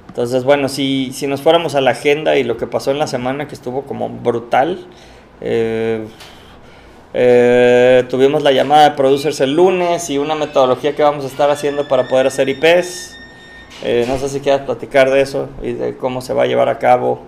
Entonces 0.08 0.44
bueno, 0.44 0.70
si, 0.70 1.10
si 1.14 1.26
nos 1.26 1.42
fuéramos 1.42 1.74
a 1.74 1.82
la 1.82 1.92
agenda 1.92 2.36
y 2.36 2.44
lo 2.44 2.58
que 2.58 2.68
pasó 2.68 2.92
en 2.92 3.00
la 3.00 3.08
semana 3.08 3.48
que 3.48 3.56
estuvo 3.56 3.86
como 3.86 4.08
brutal, 4.08 4.86
eh, 5.42 6.06
eh, 7.16 8.06
tuvimos 8.08 8.44
la 8.44 8.52
llamada 8.52 8.92
de 8.92 8.96
producers 8.96 9.42
el 9.42 9.56
lunes 9.56 10.12
y 10.12 10.20
una 10.20 10.36
metodología 10.36 10.96
que 10.96 11.02
vamos 11.02 11.24
a 11.24 11.28
estar 11.28 11.50
haciendo 11.50 11.88
para 11.88 12.08
poder 12.08 12.28
hacer 12.28 12.48
IPs. 12.48 13.18
Eh, 13.84 14.06
no 14.08 14.20
sé 14.20 14.30
si 14.30 14.42
quieras 14.42 14.62
platicar 14.62 15.10
de 15.10 15.22
eso 15.22 15.50
y 15.64 15.72
de 15.72 15.98
cómo 15.98 16.22
se 16.22 16.36
va 16.36 16.44
a 16.44 16.46
llevar 16.46 16.70
a 16.70 16.78
cabo. 16.78 17.22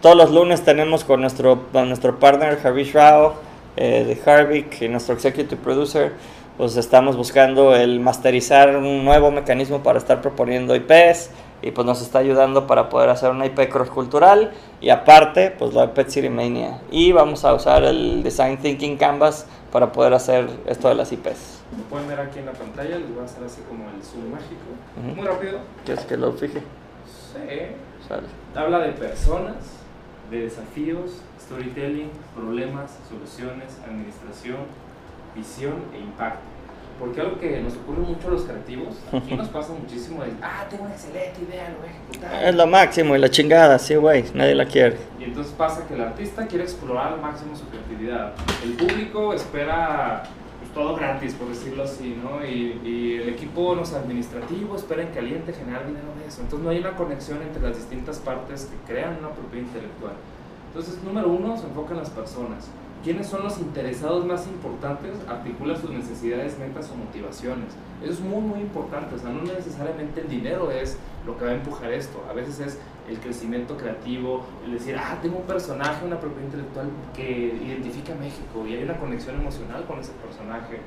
Todos 0.00 0.16
los 0.16 0.30
lunes 0.30 0.62
tenemos 0.62 1.02
con 1.02 1.22
nuestro, 1.22 1.66
con 1.72 1.88
nuestro 1.88 2.20
partner 2.20 2.56
Harish 2.64 2.92
Rao 2.92 3.50
eh, 3.76 4.04
de 4.04 4.30
Harvick 4.30 4.82
nuestro 4.90 5.14
executive 5.14 5.56
producer, 5.56 6.12
pues 6.60 6.76
estamos 6.76 7.16
buscando 7.16 7.74
el 7.74 8.00
masterizar 8.00 8.76
un 8.76 9.02
nuevo 9.02 9.30
mecanismo 9.30 9.82
para 9.82 9.98
estar 9.98 10.20
proponiendo 10.20 10.76
IPs 10.76 11.30
y 11.62 11.70
pues 11.70 11.86
nos 11.86 12.02
está 12.02 12.18
ayudando 12.18 12.66
para 12.66 12.90
poder 12.90 13.08
hacer 13.08 13.30
una 13.30 13.46
IP 13.46 13.70
cross 13.70 13.88
cultural 13.88 14.52
y 14.82 14.90
aparte 14.90 15.52
pues 15.58 15.72
la 15.72 15.94
Pet 15.94 16.10
City 16.10 16.28
Mania 16.28 16.82
y 16.90 17.12
vamos 17.12 17.46
a 17.46 17.54
usar 17.54 17.84
el 17.84 18.22
Design 18.22 18.58
Thinking 18.58 18.98
Canvas 18.98 19.46
para 19.72 19.90
poder 19.90 20.12
hacer 20.12 20.50
esto 20.66 20.90
de 20.90 20.96
las 20.96 21.10
IPs. 21.12 21.62
Lo 21.78 21.84
pueden 21.84 22.06
ver 22.06 22.20
aquí 22.20 22.40
en 22.40 22.44
la 22.44 22.52
pantalla, 22.52 22.98
les 22.98 23.08
voy 23.08 23.22
a 23.22 23.24
hacer 23.24 23.42
así 23.42 23.62
como 23.66 23.84
el 23.88 24.04
zoom 24.04 24.30
mágico. 24.30 24.60
Ujú. 25.02 25.16
Muy 25.16 25.26
rápido. 25.26 25.60
¿Quieres 25.86 26.04
que 26.04 26.18
lo 26.18 26.30
fije? 26.32 26.60
Sí. 27.32 28.06
Sale. 28.06 28.26
Habla 28.54 28.80
de 28.80 28.92
personas, 28.92 29.54
de 30.30 30.42
desafíos, 30.42 31.22
storytelling, 31.40 32.10
problemas, 32.36 32.98
soluciones, 33.08 33.78
administración, 33.82 34.58
visión 35.34 35.84
e 35.94 36.00
impacto. 36.00 36.49
Porque 37.00 37.20
algo 37.22 37.38
que 37.38 37.60
nos 37.62 37.74
ocurre 37.76 38.00
mucho 38.00 38.28
a 38.28 38.30
los 38.32 38.42
creativos, 38.42 38.98
aquí 39.10 39.34
nos 39.34 39.48
pasa 39.48 39.72
muchísimo 39.72 40.22
es, 40.22 40.32
ah, 40.42 40.66
tengo 40.68 40.84
una 40.84 40.92
excelente 40.92 41.40
idea, 41.48 41.70
lo 41.70 41.78
voy 41.78 41.88
a 41.88 41.90
ejecutar. 41.90 42.44
Es 42.44 42.54
lo 42.54 42.66
máximo 42.66 43.16
y 43.16 43.18
la 43.18 43.30
chingada, 43.30 43.78
sí, 43.78 43.94
güey, 43.94 44.24
nadie 44.34 44.54
la 44.54 44.66
quiere. 44.66 44.98
Y 45.18 45.24
entonces 45.24 45.54
pasa 45.54 45.86
que 45.88 45.94
el 45.94 46.02
artista 46.02 46.46
quiere 46.46 46.64
explorar 46.64 47.14
al 47.14 47.20
máximo 47.20 47.56
su 47.56 47.66
creatividad. 47.68 48.34
El 48.62 48.74
público 48.74 49.32
espera 49.32 50.24
pues, 50.58 50.70
todo 50.74 50.94
gratis, 50.94 51.32
por 51.32 51.48
decirlo 51.48 51.84
así, 51.84 52.20
¿no? 52.22 52.44
Y, 52.44 52.78
y 52.84 53.14
el 53.22 53.30
equipo 53.30 53.74
no 53.74 53.86
sé, 53.86 53.96
administrativo 53.96 54.76
espera 54.76 55.00
en 55.00 55.08
caliente 55.08 55.54
generar 55.54 55.86
dinero 55.86 56.08
de 56.20 56.28
eso. 56.28 56.42
Entonces 56.42 56.62
no 56.62 56.70
hay 56.70 56.80
una 56.80 56.96
conexión 56.96 57.40
entre 57.40 57.62
las 57.62 57.76
distintas 57.76 58.18
partes 58.18 58.66
que 58.66 58.92
crean 58.92 59.16
una 59.20 59.30
propiedad 59.30 59.66
intelectual. 59.66 60.12
Entonces, 60.70 61.02
número 61.02 61.28
uno, 61.28 61.56
se 61.56 61.66
enfoca 61.66 61.92
en 61.92 61.98
las 61.98 62.10
personas. 62.10 62.68
¿Quiénes 63.02 63.28
son 63.28 63.42
los 63.42 63.58
interesados 63.58 64.26
más 64.26 64.46
importantes? 64.46 65.16
Articula 65.26 65.74
sus 65.74 65.88
necesidades, 65.88 66.58
metas 66.58 66.90
o 66.90 66.96
motivaciones. 66.96 67.72
Eso 68.02 68.12
es 68.12 68.20
muy, 68.20 68.42
muy 68.42 68.60
importante. 68.60 69.14
O 69.14 69.18
sea, 69.18 69.30
no 69.30 69.42
necesariamente 69.42 70.20
el 70.20 70.28
dinero 70.28 70.70
es 70.70 70.98
lo 71.24 71.38
que 71.38 71.46
va 71.46 71.52
a 71.52 71.54
empujar 71.54 71.90
esto. 71.92 72.22
A 72.28 72.34
veces 72.34 72.60
es 72.60 72.78
el 73.08 73.18
crecimiento 73.18 73.78
creativo, 73.78 74.44
el 74.66 74.72
decir, 74.72 74.96
ah, 74.98 75.16
tengo 75.22 75.38
un 75.38 75.46
personaje, 75.46 76.04
una 76.04 76.20
propiedad 76.20 76.44
intelectual 76.44 76.88
que 77.14 77.58
identifica 77.64 78.12
a 78.12 78.16
México 78.16 78.66
y 78.68 78.74
hay 78.74 78.82
una 78.82 78.98
conexión 78.98 79.36
emocional 79.36 79.84
con 79.86 79.98
ese 79.98 80.12
personaje. 80.12 80.80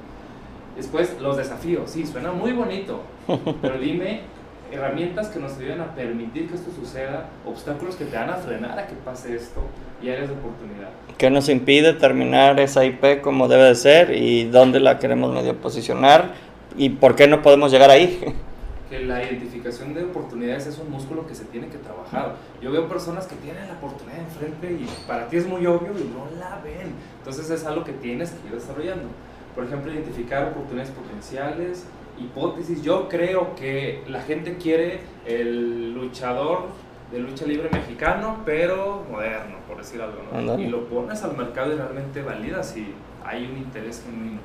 Después, 0.75 1.19
los 1.19 1.37
desafíos. 1.37 1.89
Sí, 1.89 2.05
suena 2.05 2.31
muy 2.31 2.53
bonito, 2.53 3.01
pero 3.61 3.79
dime 3.79 4.21
herramientas 4.71 5.29
que 5.29 5.39
nos 5.39 5.57
ayuden 5.57 5.81
a 5.81 5.95
permitir 5.95 6.47
que 6.47 6.55
esto 6.55 6.71
suceda, 6.71 7.29
obstáculos 7.45 7.95
que 7.95 8.05
te 8.05 8.15
van 8.15 8.29
a 8.29 8.35
frenar 8.35 8.77
a 8.77 8.87
que 8.87 8.95
pase 8.95 9.35
esto 9.35 9.61
y 10.03 10.09
áreas 10.09 10.29
de 10.29 10.35
oportunidad. 10.35 10.89
¿Qué 11.17 11.29
nos 11.29 11.47
impide 11.49 11.93
terminar 11.93 12.59
esa 12.59 12.85
IP 12.85 13.21
como 13.21 13.47
debe 13.47 13.63
de 13.63 13.75
ser 13.75 14.15
y 14.15 14.45
dónde 14.45 14.79
la 14.79 14.99
queremos 14.99 15.33
medio 15.33 15.55
posicionar 15.55 16.33
y 16.77 16.89
por 16.89 17.15
qué 17.15 17.27
no 17.27 17.41
podemos 17.41 17.71
llegar 17.71 17.89
ahí? 17.89 18.19
que 18.89 18.99
la 18.99 19.23
identificación 19.23 19.93
de 19.93 20.03
oportunidades 20.03 20.67
es 20.67 20.77
un 20.77 20.91
músculo 20.91 21.25
que 21.25 21.33
se 21.33 21.45
tiene 21.45 21.67
que 21.67 21.77
trabajar. 21.77 22.35
Yo 22.61 22.71
veo 22.71 22.87
personas 22.87 23.25
que 23.25 23.35
tienen 23.37 23.67
la 23.67 23.73
oportunidad 23.73 24.19
enfrente 24.19 24.71
y 24.71 24.87
para 25.07 25.27
ti 25.29 25.37
es 25.37 25.47
muy 25.47 25.65
obvio 25.65 25.93
y 25.97 26.03
no 26.13 26.27
la 26.37 26.59
ven. 26.63 26.93
Entonces 27.17 27.49
es 27.49 27.65
algo 27.65 27.83
que 27.83 27.93
tienes 27.93 28.31
que 28.31 28.47
ir 28.47 28.53
desarrollando. 28.53 29.09
Por 29.55 29.63
ejemplo, 29.65 29.91
identificar 29.91 30.49
oportunidades 30.49 30.91
potenciales, 30.91 31.85
hipótesis. 32.19 32.83
Yo 32.83 33.07
creo 33.09 33.55
que 33.55 34.03
la 34.07 34.21
gente 34.21 34.57
quiere 34.57 34.99
el 35.25 35.93
luchador 35.93 36.67
de 37.13 37.19
lucha 37.19 37.45
libre 37.45 37.69
mexicano, 37.71 38.37
pero 38.43 39.03
moderno, 39.09 39.57
por 39.67 39.77
decir 39.77 40.01
algo. 40.01 40.17
¿no? 40.31 40.37
Ándale. 40.39 40.63
Y 40.63 40.67
lo 40.67 40.85
pones 40.87 41.23
al 41.23 41.37
mercado 41.37 41.71
y 41.71 41.75
realmente 41.75 42.21
validas 42.23 42.69
si 42.71 42.93
hay 43.23 43.45
un 43.45 43.57
interés 43.57 44.03
genuino. 44.03 44.39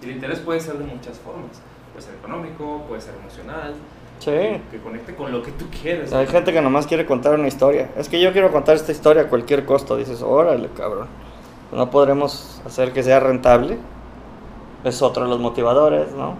Y 0.00 0.04
el 0.06 0.12
interés 0.12 0.38
puede 0.38 0.60
ser 0.60 0.74
de 0.78 0.84
muchas 0.84 1.18
formas. 1.18 1.60
Puede 1.92 2.06
ser 2.06 2.14
económico, 2.14 2.84
puede 2.88 3.00
ser 3.00 3.14
emocional, 3.20 3.74
Sí. 4.20 4.30
que 4.70 4.78
conecte 4.82 5.14
con 5.16 5.32
lo 5.32 5.42
que 5.42 5.50
tú 5.52 5.66
quieres. 5.82 6.12
Hay 6.12 6.26
gente 6.28 6.52
que 6.52 6.62
nomás 6.62 6.86
quiere 6.86 7.04
contar 7.04 7.34
una 7.34 7.48
historia. 7.48 7.90
Es 7.96 8.08
que 8.08 8.20
yo 8.20 8.32
quiero 8.32 8.52
contar 8.52 8.76
esta 8.76 8.92
historia 8.92 9.22
a 9.22 9.26
cualquier 9.28 9.64
costo. 9.64 9.96
Dices, 9.96 10.22
órale, 10.22 10.68
cabrón. 10.76 11.08
No 11.72 11.90
podremos 11.90 12.62
hacer 12.64 12.92
que 12.92 13.02
sea 13.02 13.18
rentable. 13.18 13.76
Es 14.84 15.02
otro 15.02 15.24
de 15.24 15.30
los 15.30 15.40
motivadores, 15.40 16.12
¿no? 16.12 16.36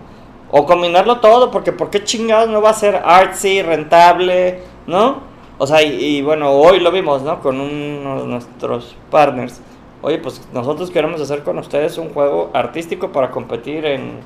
O 0.52 0.66
combinarlo 0.66 1.18
todo, 1.18 1.50
porque 1.50 1.72
¿por 1.72 1.90
qué 1.90 2.04
chingados 2.04 2.48
no 2.48 2.62
va 2.62 2.70
a 2.70 2.74
ser 2.74 3.02
artsy, 3.04 3.60
rentable, 3.62 4.60
¿no? 4.86 5.33
O 5.58 5.66
sea, 5.66 5.82
y, 5.82 6.18
y 6.18 6.22
bueno, 6.22 6.50
hoy 6.50 6.80
lo 6.80 6.90
vimos, 6.90 7.22
¿no? 7.22 7.40
Con 7.40 7.60
uno 7.60 8.22
de 8.22 8.26
nuestros 8.26 8.96
partners. 9.10 9.60
Oye, 10.02 10.18
pues 10.18 10.46
nosotros 10.52 10.90
queremos 10.90 11.20
hacer 11.20 11.42
con 11.42 11.58
ustedes 11.58 11.96
un 11.96 12.12
juego 12.12 12.50
artístico 12.52 13.12
para 13.12 13.30
competir 13.30 13.86
en... 13.86 14.20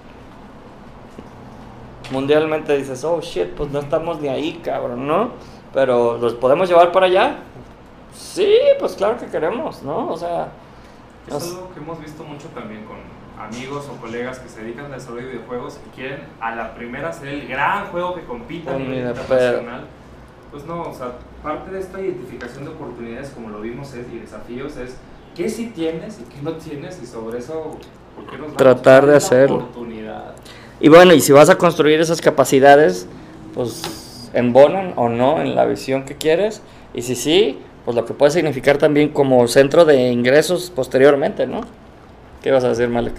Mundialmente 2.10 2.76
dices, 2.76 3.04
oh 3.04 3.20
shit, 3.20 3.48
pues 3.50 3.70
no 3.70 3.80
estamos 3.80 4.20
ni 4.20 4.28
ahí, 4.28 4.60
cabrón, 4.64 5.06
¿no? 5.06 5.30
Pero 5.74 6.16
¿los 6.18 6.34
podemos 6.34 6.68
llevar 6.68 6.90
para 6.90 7.06
allá? 7.06 7.36
Sí, 8.14 8.56
pues 8.80 8.94
claro 8.94 9.18
que 9.18 9.26
queremos, 9.26 9.82
¿no? 9.82 10.10
O 10.10 10.16
sea, 10.16 10.48
Es 11.26 11.34
algo 11.34 11.70
que 11.74 11.80
hemos 11.80 12.00
visto 12.00 12.24
mucho 12.24 12.48
también 12.48 12.84
con 12.86 12.96
amigos 13.38 13.88
o 13.88 14.00
colegas 14.00 14.38
que 14.38 14.48
se 14.48 14.62
dedican 14.62 14.86
al 14.86 14.92
desarrollo 14.92 15.26
de 15.26 15.32
videojuegos 15.34 15.78
y 15.86 15.94
quieren 15.94 16.22
a 16.40 16.54
la 16.54 16.74
primera 16.74 17.10
hacer 17.10 17.28
el 17.28 17.46
gran 17.46 17.86
juego 17.86 18.14
que 18.14 18.24
compita 18.24 18.74
a 18.74 18.78
nivel 18.78 18.96
mira, 18.96 19.10
internacional. 19.10 19.86
Pues 20.50 20.64
no, 20.64 20.82
o 20.82 20.94
sea, 20.94 21.12
parte 21.42 21.70
de 21.70 21.80
esta 21.80 22.00
identificación 22.00 22.64
de 22.64 22.70
oportunidades, 22.70 23.30
como 23.30 23.50
lo 23.50 23.60
vimos, 23.60 23.92
es, 23.94 24.06
y 24.12 24.18
desafíos 24.18 24.76
es 24.76 24.96
qué 25.34 25.48
sí 25.48 25.72
tienes 25.74 26.18
y 26.20 26.22
qué 26.24 26.42
no 26.42 26.52
tienes 26.52 27.00
y 27.02 27.06
sobre 27.06 27.38
eso, 27.38 27.76
¿por 28.16 28.30
qué 28.30 28.38
nos? 28.38 28.56
Tratar 28.56 29.06
de 29.06 29.16
hacerlo. 29.16 29.68
Y 30.80 30.88
bueno, 30.88 31.12
y 31.12 31.20
si 31.20 31.32
vas 31.32 31.50
a 31.50 31.58
construir 31.58 32.00
esas 32.00 32.20
capacidades, 32.20 33.06
pues 33.54 34.30
embonan 34.32 34.94
o 34.96 35.08
no 35.08 35.40
en 35.40 35.54
la 35.54 35.64
visión 35.64 36.04
que 36.04 36.16
quieres. 36.16 36.62
Y 36.94 37.02
si 37.02 37.14
sí, 37.14 37.58
pues 37.84 37.96
lo 37.96 38.04
que 38.04 38.14
puede 38.14 38.30
significar 38.30 38.78
también 38.78 39.10
como 39.10 39.46
centro 39.48 39.84
de 39.84 40.08
ingresos 40.08 40.70
posteriormente, 40.74 41.46
¿no? 41.46 41.62
¿Qué 42.42 42.50
vas 42.50 42.64
a 42.64 42.68
decir, 42.68 42.88
Malek? 42.88 43.14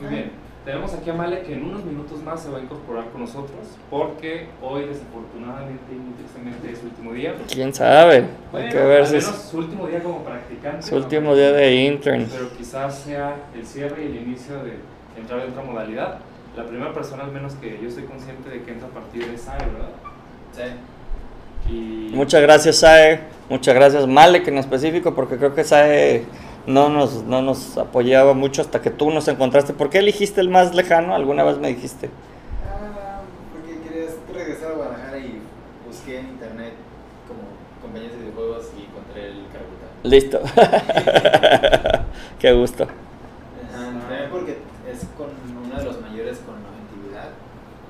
Muy 0.00 0.10
bien. 0.10 0.47
Tenemos 0.68 0.92
aquí 0.92 1.08
a 1.08 1.14
Male 1.14 1.40
que 1.40 1.54
en 1.54 1.64
unos 1.64 1.82
minutos 1.82 2.22
más 2.22 2.42
se 2.42 2.50
va 2.50 2.58
a 2.58 2.60
incorporar 2.60 3.06
con 3.08 3.22
nosotros 3.22 3.56
porque 3.88 4.48
hoy 4.60 4.84
desafortunadamente 4.84 5.80
y 5.90 5.94
muy 5.94 6.12
tristemente 6.12 6.70
es 6.70 6.80
su 6.80 6.84
último 6.88 7.14
día. 7.14 7.34
¿Quién 7.50 7.72
sabe? 7.72 8.16
Hay 8.16 8.24
Bueno, 8.52 8.70
que 8.70 8.76
ver 8.76 9.00
al 9.00 9.06
si 9.06 9.16
es 9.16 9.24
su 9.24 9.56
último 9.60 9.86
día 9.86 10.02
como 10.02 10.22
practicante. 10.22 10.82
su 10.82 10.96
último 10.96 11.34
día 11.34 11.52
de 11.52 11.74
intern. 11.74 12.26
Pero 12.30 12.50
quizás 12.54 12.98
sea 12.98 13.36
el 13.56 13.64
cierre 13.64 14.04
y 14.04 14.06
el 14.08 14.16
inicio 14.16 14.62
de 14.62 14.74
entrar 15.18 15.40
en 15.40 15.52
otra 15.52 15.62
modalidad. 15.62 16.18
La 16.54 16.66
primera 16.66 16.92
persona, 16.92 17.24
al 17.24 17.32
menos 17.32 17.54
que 17.54 17.78
yo 17.80 17.88
estoy 17.88 18.04
consciente 18.04 18.50
de 18.50 18.62
que 18.62 18.72
entra 18.72 18.88
a 18.88 18.90
partir 18.90 19.26
de 19.26 19.38
SAE, 19.38 19.56
¿verdad? 19.72 19.88
Sí. 21.66 21.72
Y 21.72 22.14
Muchas 22.14 22.42
gracias, 22.42 22.76
Sae. 22.76 23.20
Muchas 23.48 23.74
gracias, 23.74 24.06
Malek 24.06 24.46
en 24.48 24.58
específico, 24.58 25.14
porque 25.14 25.38
creo 25.38 25.54
que 25.54 25.64
Sae 25.64 26.24
no 26.66 26.88
nos, 26.88 27.24
no 27.24 27.42
nos 27.42 27.76
apoyaba 27.78 28.34
mucho 28.34 28.62
hasta 28.62 28.80
que 28.82 28.90
tú 28.90 29.10
nos 29.10 29.28
encontraste. 29.28 29.72
¿Por 29.72 29.90
qué 29.90 29.98
elegiste 29.98 30.40
el 30.40 30.48
más 30.48 30.74
lejano? 30.74 31.14
Alguna 31.14 31.44
vez 31.44 31.58
me 31.58 31.68
dijiste. 31.68 32.10
Ah, 32.66 33.20
porque 33.52 33.80
querías 33.88 34.12
regresar 34.32 34.72
a 34.72 34.74
Guadalajara 34.74 35.18
y 35.18 35.40
busqué 35.86 36.20
en 36.20 36.28
internet 36.28 36.74
como 37.26 37.40
compañías 37.82 38.12
de 38.12 38.18
videojuegos 38.18 38.66
y 38.76 38.82
encontré 38.84 39.26
el 39.28 39.46
Carabuta. 39.52 39.86
Listo. 40.02 40.40
Qué 42.38 42.52
gusto. 42.52 42.86
También 43.72 44.30
porque 44.30 44.58
es 44.90 45.06
con 45.16 45.28
uno 45.64 45.76
de 45.78 45.84
los 45.84 46.00
mayores 46.00 46.38
con 46.38 46.54
longevidad 46.56 47.30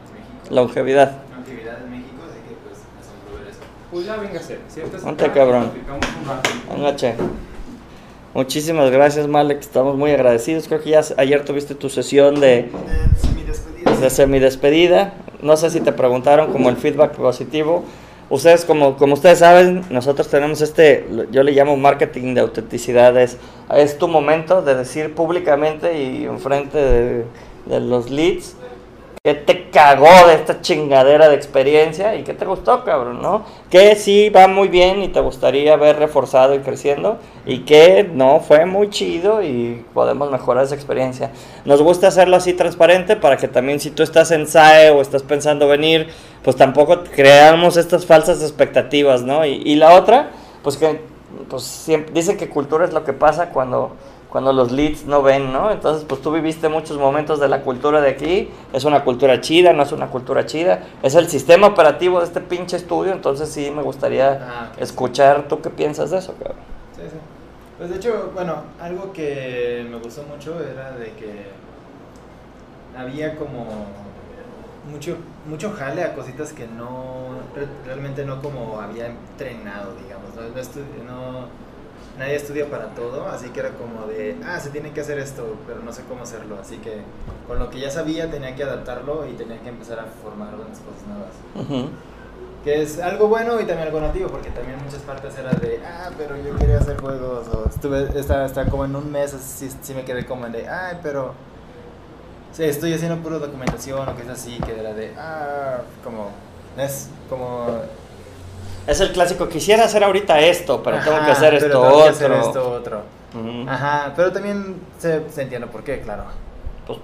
en 0.07 0.15
México. 0.15 0.55
Longevidad. 0.55 1.13
Longevidad 1.37 1.83
en 1.85 1.91
México, 1.91 2.23
así 2.31 2.39
que 2.49 2.55
pues 2.63 2.79
me 2.95 3.01
asombró 3.01 3.39
ver 3.41 3.51
eso. 3.51 3.61
pues 3.91 4.07
ya 4.07 4.17
véngase, 4.17 4.59
siéntese 4.69 5.05
Ponte, 5.05 5.31
cabrón. 5.33 5.71
un 6.71 6.83
rato. 6.85 7.15
Muchísimas 8.35 8.91
gracias, 8.91 9.27
Malek. 9.27 9.61
Estamos 9.61 9.97
muy 9.97 10.11
agradecidos. 10.11 10.69
Creo 10.69 10.83
que 10.83 10.91
ya 10.91 11.01
ayer 11.17 11.45
tuviste 11.45 11.75
tu 11.75 11.89
sesión 11.89 12.41
de, 12.41 12.69
De 12.71 13.19
semidespedida. 13.21 14.01
de 14.01 14.11
semidespedida. 14.11 15.15
No 15.43 15.57
sé 15.57 15.71
si 15.71 15.81
te 15.81 15.93
preguntaron 15.93 16.53
como 16.53 16.69
el 16.69 16.77
feedback 16.77 17.13
positivo. 17.13 17.85
Ustedes, 18.31 18.67
como, 18.67 18.97
como 18.97 19.15
ustedes 19.15 19.39
saben, 19.39 19.83
nosotros 19.89 20.29
tenemos 20.29 20.61
este, 20.61 21.07
yo 21.31 21.43
le 21.43 21.53
llamo 21.53 21.77
marketing 21.79 22.35
de 22.35 22.43
autenticidad. 22.43 23.17
Es, 23.17 23.39
es 23.75 23.97
tu 23.97 24.07
momento 24.07 24.61
de 24.61 24.75
decir 24.75 25.15
públicamente 25.15 25.99
y 26.03 26.25
enfrente 26.27 26.79
de 26.79 27.81
los 27.81 28.11
leads 28.11 28.55
que 29.23 29.35
te 29.35 29.71
cagó 29.71 30.27
de 30.27 30.35
esta 30.35 30.61
chingadera 30.61 31.29
de 31.29 31.35
experiencia 31.35 32.15
y 32.15 32.23
que 32.23 32.35
te 32.35 32.45
gustó, 32.45 32.85
cabrón, 32.85 33.21
¿no? 33.21 33.45
Que 33.71 33.97
sí 33.97 34.31
va 34.31 34.47
muy 34.49 34.69
bien 34.69 35.03
y 35.03 35.09
te 35.09 35.21
gustaría 35.21 35.77
ver 35.77 35.99
reforzado 35.99 36.55
y 36.55 36.61
creciendo 36.61 37.19
y 37.45 37.61
que 37.61 38.09
no 38.13 38.41
fue 38.41 38.65
muy 38.65 38.91
chido 38.91 39.43
y 39.43 39.85
podemos 39.93 40.31
mejorar 40.31 40.65
esa 40.65 40.75
experiencia. 40.75 41.33
Nos 41.65 41.83
gusta 41.83 42.09
hacerlo 42.09 42.37
así 42.37 42.53
transparente 42.53 43.17
para 43.17 43.37
que 43.37 43.49
también 43.49 43.81
si 43.81 43.91
tú 43.91 44.03
estás 44.03 44.31
en 44.31 44.47
SAE 44.47 44.91
o 44.91 45.01
estás 45.01 45.23
pensando 45.23 45.69
venir, 45.69 46.09
pues 46.43 46.57
tampoco 46.57 47.03
creamos 47.15 47.77
estas 47.77 48.07
falsas 48.07 48.41
expectativas, 48.43 49.23
¿no? 49.23 49.45
Y, 49.45 49.75
la 49.75 49.95
otra, 49.95 50.31
pues 50.63 50.77
que 50.77 51.01
pues 51.49 51.89
dicen 52.13 52.37
que 52.37 52.49
cultura 52.49 52.85
es 52.85 52.93
lo 52.93 53.05
que 53.05 53.13
pasa 53.13 53.51
cuando 53.51 53.93
cuando 54.29 54.53
los 54.53 54.71
leads 54.73 55.05
no 55.07 55.23
ven, 55.23 55.53
¿no? 55.53 55.71
Entonces, 55.71 56.05
pues 56.05 56.21
tú 56.21 56.31
viviste 56.33 56.69
muchos 56.69 56.99
momentos 56.99 57.41
de 57.41 57.49
la 57.49 57.63
cultura 57.63 58.01
de 58.01 58.11
aquí, 58.11 58.51
es 58.73 58.85
una 58.85 59.03
cultura 59.05 59.41
chida, 59.41 59.73
no 59.73 59.83
es 59.83 59.93
una 59.93 60.09
cultura 60.09 60.45
chida, 60.47 60.83
es 61.03 61.15
el 61.15 61.29
sistema 61.29 61.67
operativo 61.69 62.19
de 62.21 62.27
este 62.27 62.41
pinche 62.41 62.77
estudio, 62.77 63.13
entonces 63.13 63.49
sí 63.49 63.71
me 63.71 63.83
gustaría 63.83 64.33
Ah, 64.43 64.73
escuchar 64.79 65.49
tú 65.49 65.61
qué 65.63 65.71
piensas 65.71 66.11
de 66.11 66.19
eso, 66.19 66.35
cabrón. 66.35 66.57
Sí, 66.95 67.03
sí. 67.11 67.17
Pues 67.79 67.91
de 67.91 67.97
hecho, 67.97 68.31
bueno, 68.35 68.57
algo 68.81 69.13
que 69.13 69.87
me 69.89 69.99
gustó 69.99 70.23
mucho 70.25 70.59
era 70.63 70.91
de 70.93 71.13
que 71.13 71.47
había 72.97 73.37
como 73.37 73.67
mucho 74.91 75.17
mucho 75.47 75.73
jale 75.73 76.03
a 76.03 76.15
cositas 76.15 76.53
que 76.53 76.67
no 76.67 77.37
re- 77.55 77.69
realmente 77.87 78.25
no 78.25 78.41
como 78.43 78.81
había 78.81 79.07
entrenado, 79.07 79.93
digamos, 80.03 80.35
no, 80.35 80.43
no- 81.05 81.68
nadie 82.19 82.35
estudia 82.35 82.69
para 82.69 82.95
todo, 82.95 83.29
así 83.29 83.51
que 83.51 83.61
era 83.61 83.71
como 83.71 84.07
de, 84.07 84.37
ah, 84.45 84.59
se 84.59 84.71
tiene 84.71 84.91
que 84.93 85.01
hacer 85.01 85.19
esto, 85.19 85.57
pero 85.67 85.81
no 85.81 85.93
sé 85.93 86.03
cómo 86.09 86.25
hacerlo, 86.25 86.59
así 86.61 86.79
que 86.79 87.03
con 87.47 87.59
lo 87.59 87.71
que 87.71 87.79
ya 87.79 87.91
sabía 87.91 88.31
tenía 88.31 88.55
que 88.55 88.65
adaptarlo 88.65 89.27
y 89.27 89.35
tenía 89.35 89.61
que 89.61 89.69
empezar 89.69 90.01
a 90.01 90.05
formar 90.05 90.55
unas 90.55 90.79
cosas 90.81 91.07
nuevas. 91.07 91.33
Ujú. 91.55 91.91
Que 92.65 92.83
es 92.83 92.99
algo 92.99 93.29
bueno 93.29 93.61
y 93.61 93.65
también 93.65 93.87
algo 93.87 94.01
negativo, 94.01 94.29
porque 94.29 94.51
también 94.51 94.83
muchas 94.85 95.01
partes 95.03 95.39
era 95.39 95.53
de, 95.53 95.81
ah, 95.87 96.11
pero 96.19 96.37
yo 96.37 96.57
quería 96.57 96.79
hacer 96.79 97.01
juegos, 97.01 97.47
o 97.49 97.69
estuve, 97.69 98.19
estaba, 98.19 98.45
estaba 98.45 98.69
como 98.69 98.85
en 98.85 98.97
un 98.97 99.11
mes, 99.13 99.33
así, 99.33 99.71
sí 99.81 99.95
me 99.95 100.05
quedé 100.05 100.27
como 100.27 100.45
en 100.47 100.53
de, 100.53 100.69
ay, 100.69 100.99
pero 101.03 101.35
sí, 102.53 102.65
estoy 102.65 102.93
haciendo 102.95 103.23
pura 103.23 103.39
documentación 103.39 104.09
o 104.09 104.17
que 104.17 104.23
es 104.23 104.29
así, 104.29 104.59
que 104.59 104.79
era 104.79 104.93
de, 104.93 105.15
ah, 105.17 105.83
como, 106.03 106.31
es 106.77 107.09
como... 107.29 107.81
Es 108.89 109.01
el 109.01 109.13
clásico, 109.13 109.51
quisiera 109.51 109.85
hacer 109.85 110.03
ahorita 110.03 110.41
esto, 110.41 110.83
pero 110.83 110.99
tengo 111.05 111.23
que 111.23 111.31
hacer 111.31 111.53
esto 111.53 111.79
otro. 111.79 112.03
que 112.05 112.09
hacer 112.09 112.33
esto 112.33 112.71
otro. 112.71 113.03
Ujú. 113.35 113.69
Ajá, 113.69 114.15
pero 114.17 114.33
también 114.33 114.81
se, 114.99 115.29
se 115.29 115.43
entiende 115.43 115.67
por 115.67 115.85
qué, 115.85 116.01
claro. 116.01 116.25
Pues, 116.87 116.99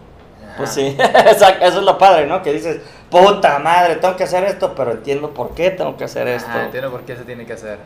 pues 0.56 0.70
sí, 0.70 0.96
eso 1.26 1.46
es 1.60 1.74
lo 1.74 1.98
padre, 1.98 2.26
¿no? 2.26 2.42
Que 2.42 2.54
dices, 2.54 2.80
puta 3.10 3.58
madre, 3.58 3.96
tengo 3.96 4.16
que 4.16 4.24
hacer 4.24 4.44
esto, 4.44 4.74
pero 4.74 4.92
entiendo 4.92 5.34
por 5.34 5.54
qué 5.54 5.72
tengo 5.72 5.94
que 5.94 6.04
hacer 6.04 6.26
esto. 6.26 6.48
Ajá, 6.48 6.64
entiendo 6.64 6.90
por 6.90 7.02
qué 7.02 7.16
se 7.16 7.24
tiene 7.24 7.44
que 7.44 7.52
hacer. 7.52 7.78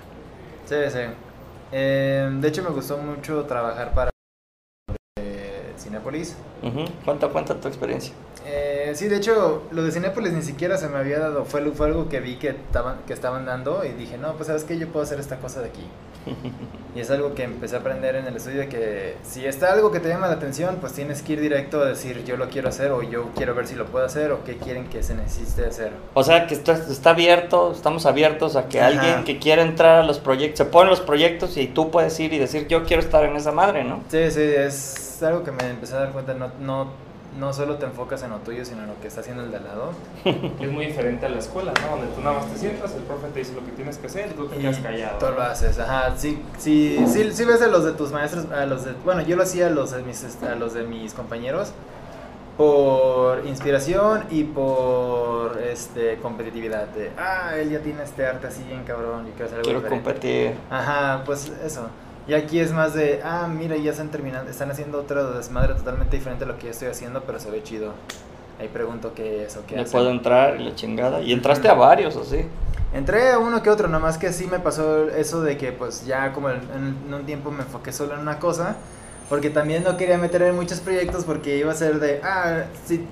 Sí, 0.64 0.76
sí. 0.92 1.00
Eh, 1.72 2.30
de 2.30 2.48
hecho, 2.48 2.62
me 2.62 2.70
gustó 2.70 2.98
mucho 2.98 3.46
trabajar 3.46 3.92
para 3.94 4.10
Cinépolis. 5.88 6.36
Ujú. 6.62 6.84
Cuenta, 7.04 7.28
cuenta 7.28 7.54
tu 7.54 7.68
experiencia. 7.68 8.12
Eh, 8.46 8.92
sí, 8.94 9.08
de 9.08 9.16
hecho, 9.16 9.62
lo 9.72 9.82
de 9.82 9.90
Cinépolis 9.90 10.32
ni 10.32 10.42
siquiera 10.42 10.76
se 10.78 10.88
me 10.88 10.98
había 10.98 11.18
dado. 11.18 11.44
Fue, 11.44 11.62
fue 11.72 11.86
algo 11.86 12.08
que 12.08 12.20
vi 12.20 12.36
que 12.36 12.50
estaban, 12.50 12.98
que 13.06 13.12
estaban 13.12 13.46
dando 13.46 13.84
y 13.84 13.90
dije, 13.90 14.16
no, 14.18 14.34
pues 14.34 14.46
sabes 14.46 14.64
que 14.64 14.78
yo 14.78 14.88
puedo 14.88 15.04
hacer 15.04 15.18
esta 15.18 15.38
cosa 15.38 15.60
de 15.60 15.68
aquí. 15.68 15.84
Y 16.96 17.00
es 17.00 17.10
algo 17.10 17.34
que 17.34 17.44
empecé 17.44 17.76
a 17.76 17.80
aprender 17.80 18.16
en 18.16 18.26
el 18.26 18.34
estudio 18.34 18.60
de 18.60 18.68
que 18.68 19.16
si 19.22 19.44
está 19.44 19.72
algo 19.72 19.92
que 19.92 20.00
te 20.00 20.08
llama 20.08 20.26
la 20.26 20.32
atención, 20.32 20.78
pues 20.80 20.94
tienes 20.94 21.22
que 21.22 21.34
ir 21.34 21.40
directo 21.40 21.82
a 21.82 21.84
decir 21.84 22.24
yo 22.24 22.36
lo 22.36 22.48
quiero 22.48 22.70
hacer 22.70 22.90
o 22.90 23.02
yo 23.02 23.28
quiero 23.36 23.54
ver 23.54 23.68
si 23.68 23.76
lo 23.76 23.86
puedo 23.86 24.04
hacer 24.06 24.32
o 24.32 24.42
qué 24.42 24.56
quieren 24.56 24.88
que 24.88 25.02
se 25.02 25.14
necesite 25.14 25.66
hacer. 25.66 25.92
O 26.14 26.24
sea, 26.24 26.46
que 26.46 26.54
esto 26.54 26.72
está 26.72 27.10
abierto, 27.10 27.72
estamos 27.72 28.06
abiertos 28.06 28.56
a 28.56 28.68
que 28.68 28.80
Ajá. 28.80 28.88
alguien 28.88 29.24
que 29.24 29.38
quiera 29.38 29.62
entrar 29.62 30.00
a 30.00 30.02
los 30.02 30.18
proyectos, 30.18 30.58
se 30.58 30.64
ponen 30.64 30.90
los 30.90 31.00
proyectos 31.00 31.56
y 31.56 31.68
tú 31.68 31.90
puedes 31.90 32.18
ir 32.18 32.32
y 32.32 32.38
decir, 32.38 32.66
yo 32.66 32.84
quiero 32.84 33.02
estar 33.02 33.22
en 33.24 33.36
esa 33.36 33.52
madre, 33.52 33.84
¿no? 33.84 34.02
Sí, 34.08 34.30
sí, 34.30 34.40
es 34.42 35.22
algo 35.22 35.44
que 35.44 35.52
me 35.52 35.74
empecé 35.78 35.94
a 35.96 36.00
dar 36.00 36.10
cuenta, 36.12 36.34
no, 36.34 36.50
no, 36.60 36.86
no 37.38 37.52
solo 37.52 37.76
te 37.76 37.84
enfocas 37.86 38.22
en 38.22 38.30
lo 38.30 38.38
tuyo, 38.38 38.64
sino 38.64 38.82
en 38.82 38.88
lo 38.88 39.00
que 39.00 39.06
está 39.08 39.20
haciendo 39.20 39.44
el 39.44 39.50
de 39.50 39.58
al 39.58 39.64
lado. 39.64 39.90
Es 40.60 40.70
muy 40.72 40.86
diferente 40.86 41.26
a 41.26 41.28
la 41.28 41.38
escuela, 41.38 41.72
¿no? 41.82 41.96
Donde 41.96 42.06
tú 42.14 42.20
nada 42.20 42.38
más 42.40 42.46
te 42.52 42.58
sientas, 42.58 42.94
el 42.94 43.02
profe 43.02 43.28
te 43.28 43.38
dice 43.38 43.52
lo 43.54 43.64
que 43.64 43.72
tienes 43.72 43.96
que 43.98 44.06
hacer 44.08 44.30
y 44.30 44.34
tú 44.34 44.46
te 44.48 44.56
Y 44.56 44.60
quedas 44.60 44.78
callado. 44.78 45.18
Tú 45.18 45.26
lo 45.34 45.42
haces, 45.42 45.78
ajá. 45.78 46.14
Sí, 46.16 46.42
sí, 46.58 46.98
sí, 47.06 47.30
sí 47.32 47.44
ves 47.44 47.62
a 47.62 47.68
los 47.68 47.84
de 47.84 47.92
tus 47.92 48.10
maestros, 48.12 48.50
a 48.50 48.66
los 48.66 48.84
de, 48.84 48.92
bueno, 49.04 49.22
yo 49.22 49.36
lo 49.36 49.42
hacía 49.44 49.68
a 49.68 49.70
los 49.70 49.92
de 49.92 50.02
mis, 50.02 50.22
este, 50.24 50.46
a 50.46 50.54
los 50.56 50.74
de 50.74 50.82
mis 50.84 51.14
compañeros 51.14 51.72
por 52.56 53.46
inspiración 53.46 54.24
y 54.30 54.42
por 54.44 55.58
este 55.62 56.16
competitividad 56.16 56.88
de, 56.88 57.12
ah, 57.16 57.52
él 57.56 57.70
ya 57.70 57.78
tiene 57.80 58.02
este 58.02 58.26
arte 58.26 58.48
así 58.48 58.64
bien 58.64 58.82
cabrón 58.84 59.28
y 59.28 59.30
quiero 59.30 59.44
hacer 59.46 59.58
algo 59.58 59.64
Quiero 59.64 59.80
diferente". 59.80 60.04
competir. 60.10 60.54
Ajá, 60.68 61.22
pues 61.24 61.52
eso. 61.64 61.88
Y 62.28 62.34
aquí 62.34 62.60
es 62.60 62.72
más 62.72 62.92
de, 62.94 63.20
ah, 63.24 63.48
mira, 63.48 63.76
ya 63.76 63.90
están 63.92 64.10
terminando, 64.10 64.50
están 64.50 64.70
haciendo 64.70 65.00
otro 65.00 65.32
desmadre 65.32 65.74
totalmente 65.74 66.16
diferente 66.16 66.44
a 66.44 66.46
lo 66.48 66.58
que 66.58 66.64
yo 66.66 66.70
estoy 66.70 66.88
haciendo, 66.88 67.22
pero 67.22 67.40
se 67.40 67.50
ve 67.50 67.62
chido. 67.62 67.92
Ahí 68.60 68.68
pregunto 68.68 69.12
qué 69.14 69.44
es 69.44 69.56
o 69.56 69.64
qué 69.66 69.76
Le 69.76 69.82
hacen. 69.82 69.92
puedo 69.92 70.10
entrar 70.10 70.60
y 70.60 70.64
la 70.64 70.74
chingada. 70.74 71.22
Y 71.22 71.32
entraste 71.32 71.68
a 71.68 71.74
varios, 71.74 72.16
así. 72.16 72.44
Entré 72.92 73.32
a 73.32 73.38
uno 73.38 73.62
que 73.62 73.70
otro, 73.70 73.88
nomás 73.88 74.18
que 74.18 74.32
sí 74.32 74.46
me 74.46 74.58
pasó 74.58 75.08
eso 75.08 75.40
de 75.42 75.56
que 75.56 75.72
pues 75.72 76.04
ya 76.06 76.32
como 76.32 76.50
en, 76.50 76.60
en 77.06 77.14
un 77.14 77.24
tiempo 77.24 77.50
me 77.50 77.62
enfoqué 77.62 77.92
solo 77.92 78.14
en 78.14 78.20
una 78.20 78.38
cosa, 78.38 78.76
porque 79.28 79.48
también 79.50 79.84
no 79.84 79.96
quería 79.96 80.18
meter 80.18 80.42
en 80.42 80.54
muchos 80.56 80.80
proyectos 80.80 81.24
porque 81.24 81.56
iba 81.56 81.70
a 81.72 81.74
ser 81.74 81.98
de, 82.00 82.20
ah, 82.22 82.64
sí, 82.84 83.06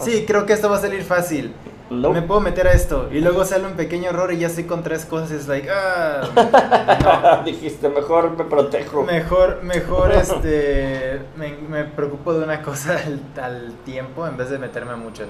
sí, 0.00 0.24
creo 0.26 0.44
que 0.46 0.52
esto 0.54 0.68
va 0.70 0.76
a 0.76 0.80
salir 0.80 1.02
fácil, 1.02 1.52
No. 1.90 2.10
me 2.12 2.20
puedo 2.22 2.40
meter 2.40 2.68
a 2.68 2.72
esto, 2.72 3.08
y 3.10 3.20
luego 3.20 3.44
sale 3.44 3.66
un 3.66 3.72
pequeño 3.72 4.10
error 4.10 4.30
y 4.32 4.38
ya 4.38 4.48
estoy 4.48 4.64
con 4.64 4.82
tres 4.82 5.06
cosas 5.06 5.30
es 5.30 5.48
like, 5.48 5.68
ah, 5.70 7.42
Dijiste, 7.46 7.88
mejor 7.88 8.36
me 8.36 8.44
protejo. 8.44 9.00
no, 9.00 9.04
mejor, 9.04 9.62
mejor 9.62 10.12
este, 10.20 11.20
me, 11.36 11.56
me 11.56 11.84
preocupo 11.84 12.34
de 12.34 12.44
una 12.44 12.60
cosa 12.62 12.96
al, 12.96 13.20
al 13.42 13.72
tiempo 13.84 14.26
en 14.26 14.36
vez 14.36 14.50
de 14.50 14.58
meterme 14.58 14.92
a 14.92 14.96
muchas. 14.96 15.28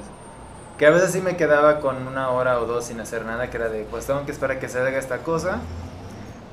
Que 0.79 0.87
a 0.87 0.91
veces 0.91 1.13
sí 1.13 1.21
me 1.21 1.37
quedaba 1.37 1.81
con 1.81 2.07
una 2.07 2.31
hora 2.31 2.61
o 2.61 2.67
dos 2.67 2.87
sin 2.87 3.01
hacer 3.01 3.25
nada, 3.25 3.51
que 3.51 3.57
era 3.57 3.69
de, 3.69 3.85
pues 3.91 4.07
tengo 4.07 4.25
que 4.25 4.33
esperar 4.33 4.57
a 4.57 4.61
que 4.61 4.69
se 4.69 4.79
haga 4.79 4.99
esta 4.99 5.19
cosa. 5.19 5.61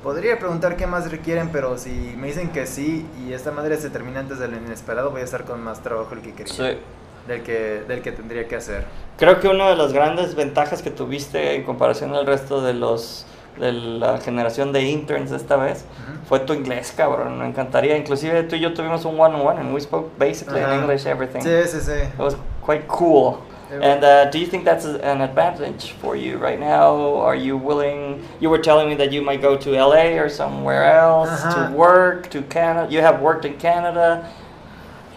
Podría 0.02 0.38
preguntar 0.38 0.76
qué 0.76 0.86
más 0.86 1.10
requieren, 1.10 1.50
pero 1.50 1.78
si 1.78 1.90
me 2.16 2.28
dicen 2.28 2.50
que 2.50 2.66
sí 2.66 3.06
y 3.26 3.32
esta 3.32 3.50
madre 3.50 3.76
se 3.76 3.90
termina 3.90 4.20
antes 4.20 4.38
del 4.38 4.54
inesperado, 4.54 5.10
voy 5.10 5.20
a 5.22 5.24
estar 5.24 5.44
con 5.44 5.62
más 5.64 5.80
trabajo 5.82 6.10
del 6.10 6.22
que 6.22 6.32
quería. 6.32 6.52
Sí. 6.54 6.78
Del 7.26 7.42
que, 7.42 7.82
del 7.88 8.02
que 8.02 8.12
tendría 8.12 8.46
que 8.46 8.56
hacer. 8.56 8.84
Creo 9.18 9.40
que 9.40 9.48
una 9.48 9.68
de 9.68 9.76
las 9.76 9.92
grandes 9.92 10.34
ventajas 10.34 10.82
que 10.82 10.90
tuviste 10.90 11.54
en 11.54 11.64
comparación 11.64 12.14
al 12.14 12.26
resto 12.26 12.60
de 12.62 12.74
los 12.74 13.26
de 13.58 13.72
la 13.72 14.18
generación 14.18 14.70
de 14.72 14.82
interns 14.82 15.30
esta 15.32 15.56
vez 15.56 15.86
Ujú. 16.06 16.18
fue 16.28 16.40
tu 16.40 16.52
inglés, 16.52 16.92
cabrón. 16.94 17.38
Me 17.38 17.46
encantaría. 17.46 17.96
Inclusive 17.96 18.42
tú 18.42 18.56
y 18.56 18.60
yo 18.60 18.74
tuvimos 18.74 19.04
un 19.06 19.18
one-on-one 19.18 19.58
and 19.58 19.72
we 19.74 19.80
spoke 19.80 20.10
basically 20.18 20.60
Ajá. 20.60 20.74
in 20.74 20.80
English 20.82 21.06
everything. 21.06 21.40
Sí, 21.40 21.62
sí, 21.66 21.80
sí. 21.80 22.02
It 22.02 22.18
was 22.18 22.36
quite 22.62 22.86
cool. 22.86 23.38
It 23.72 23.82
And 23.82 24.04
uh, 24.04 24.30
do 24.30 24.38
you 24.38 24.46
think 24.46 24.64
that's 24.64 24.84
an 24.84 25.22
advantage 25.22 25.92
for 26.00 26.14
you 26.16 26.36
right 26.38 26.60
now? 26.60 27.16
Are 27.22 27.34
you 27.34 27.56
willing? 27.56 28.22
You 28.40 28.50
were 28.50 28.60
telling 28.60 28.88
me 28.88 28.94
that 28.96 29.10
you 29.10 29.22
might 29.22 29.40
go 29.40 29.56
to 29.56 29.70
LA 29.70 30.18
or 30.20 30.28
somewhere 30.28 30.84
else 30.84 31.30
Ajá. 31.30 31.70
to 31.70 31.74
work 31.74 32.28
to 32.30 32.42
Canada. 32.42 32.88
You 32.92 33.00
have 33.00 33.20
worked 33.22 33.44
in 33.46 33.56
Canada. 33.56 34.26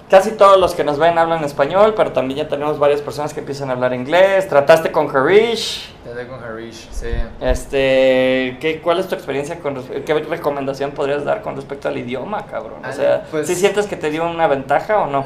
Casi 0.10 0.32
todos 0.32 0.60
los 0.60 0.74
que 0.74 0.84
nos 0.84 0.98
ven 0.98 1.20
hablan 1.20 1.44
español, 1.44 1.94
pero 1.96 2.12
también 2.14 2.40
ya 2.40 2.48
tenemos 2.48 2.80
varias 2.80 3.00
personas 3.00 3.32
que 3.32 3.42
empiezan 3.42 3.70
a 3.70 3.74
hablar 3.74 3.94
inglés. 3.94 4.48
Trataste 4.48 4.92
con 4.92 5.16
Harish. 5.16 5.94
Te 6.04 6.26
con 6.26 6.44
Harish, 6.44 6.90
sí. 6.90 7.10
Este, 7.40 8.58
¿qué, 8.60 8.82
¿cuál 8.84 9.00
es 9.00 9.08
tu 9.08 9.14
experiencia 9.14 9.60
con 9.60 9.76
qué 9.84 10.14
recomendación 10.16 10.92
podrías 10.92 11.26
dar 11.26 11.44
con 11.44 11.56
respecto 11.56 11.90
al 11.90 11.98
idioma, 12.00 12.48
cabrón? 12.48 12.84
O 12.84 12.92
sea, 12.92 13.26
pues- 13.30 13.46
¿sí 13.46 13.54
sientes 13.54 13.86
que 13.86 13.96
te 13.96 14.10
dio 14.10 14.28
una 14.28 14.48
ventaja 14.48 14.98
o 14.98 15.06
no? 15.06 15.26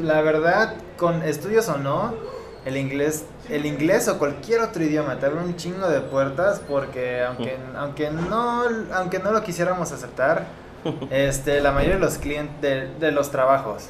La 0.00 0.20
verdad, 0.20 0.74
con 0.96 1.24
estudios 1.24 1.68
o 1.68 1.78
no, 1.78 2.14
el 2.64 2.76
inglés, 2.76 3.24
el 3.48 3.66
inglés 3.66 4.06
o 4.06 4.16
cualquier 4.20 4.60
otro 4.60 4.84
idioma 4.84 5.18
te 5.18 5.26
abre 5.26 5.40
un 5.40 5.56
chingo 5.56 5.88
de 5.88 6.02
puertas 6.02 6.60
porque 6.68 7.24
aunque, 7.24 7.56
aunque 7.76 8.10
no, 8.12 8.62
aunque 8.94 9.18
no 9.18 9.32
lo 9.32 9.42
quisiéramos 9.42 9.90
aceptar, 9.90 10.44
este, 11.10 11.60
la 11.60 11.72
mayoría 11.72 11.96
de 11.96 12.00
los 12.00 12.18
clientes 12.18 12.60
de, 12.60 13.06
de 13.06 13.10
los 13.10 13.32
trabajos 13.32 13.88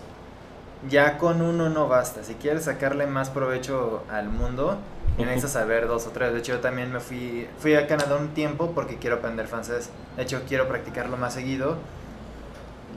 ya 0.88 1.18
con 1.18 1.42
uno 1.42 1.68
no 1.68 1.88
basta. 1.88 2.22
Si 2.24 2.34
quieres 2.34 2.64
sacarle 2.64 3.06
más 3.06 3.30
provecho 3.30 4.02
al 4.10 4.28
mundo, 4.28 4.78
necesitas 5.18 5.52
saber 5.52 5.86
dos 5.86 6.06
o 6.06 6.10
tres. 6.10 6.32
De 6.32 6.38
hecho, 6.38 6.54
yo 6.54 6.60
también 6.60 6.92
me 6.92 7.00
fui, 7.00 7.46
fui 7.58 7.74
a 7.74 7.86
Canadá 7.86 8.16
un 8.16 8.28
tiempo 8.28 8.72
porque 8.74 8.96
quiero 8.96 9.16
aprender 9.16 9.46
francés. 9.46 9.90
De 10.16 10.22
hecho, 10.22 10.42
quiero 10.48 10.68
practicarlo 10.68 11.16
más 11.16 11.34
seguido. 11.34 11.76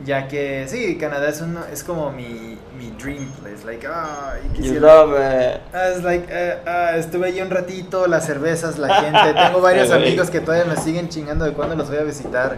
Ya 0.04 0.28
que 0.28 0.66
sí, 0.68 0.98
Canadá 0.98 1.30
es, 1.30 1.40
uno, 1.42 1.60
es 1.72 1.84
como 1.84 2.12
mi, 2.12 2.58
mi 2.78 2.90
dream 3.00 3.30
place. 3.42 3.64
Like, 3.64 3.86
ah, 3.88 4.34
quisiera. 4.54 4.80
love 4.80 5.12
it. 5.12 5.62
Ah, 5.72 5.90
es 5.96 6.04
like, 6.04 6.26
eh, 6.30 6.58
ah, 6.66 6.98
estuve 6.98 7.28
ahí 7.28 7.40
un 7.42 7.52
ratito, 7.52 8.08
las 8.08 8.26
cervezas, 8.26 8.80
la 8.80 9.02
gente. 9.02 9.34
Tengo 9.40 9.62
varios 9.62 9.92
amigos 9.92 10.32
que 10.32 10.40
todavía 10.40 10.66
me 10.66 10.78
siguen 10.78 11.10
chingando 11.10 11.46
de 11.46 11.54
cuándo 11.54 11.76
los 11.76 11.90
voy 11.90 12.00
a 12.00 12.04
visitar. 12.04 12.58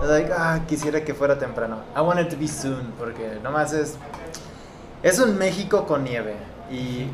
Es 0.00 0.08
like, 0.08 0.32
ah, 0.32 0.60
quisiera 0.68 1.02
que 1.02 1.12
fuera 1.12 1.36
temprano. 1.38 1.78
I 1.96 2.00
want 2.00 2.20
it 2.20 2.28
to 2.28 2.36
be 2.38 2.46
soon, 2.46 2.92
porque 2.98 3.40
nomás 3.42 3.72
es. 3.72 3.96
Es 5.06 5.18
un 5.20 5.38
México 5.38 5.86
con 5.86 6.02
nieve 6.02 6.34
y, 6.68 7.06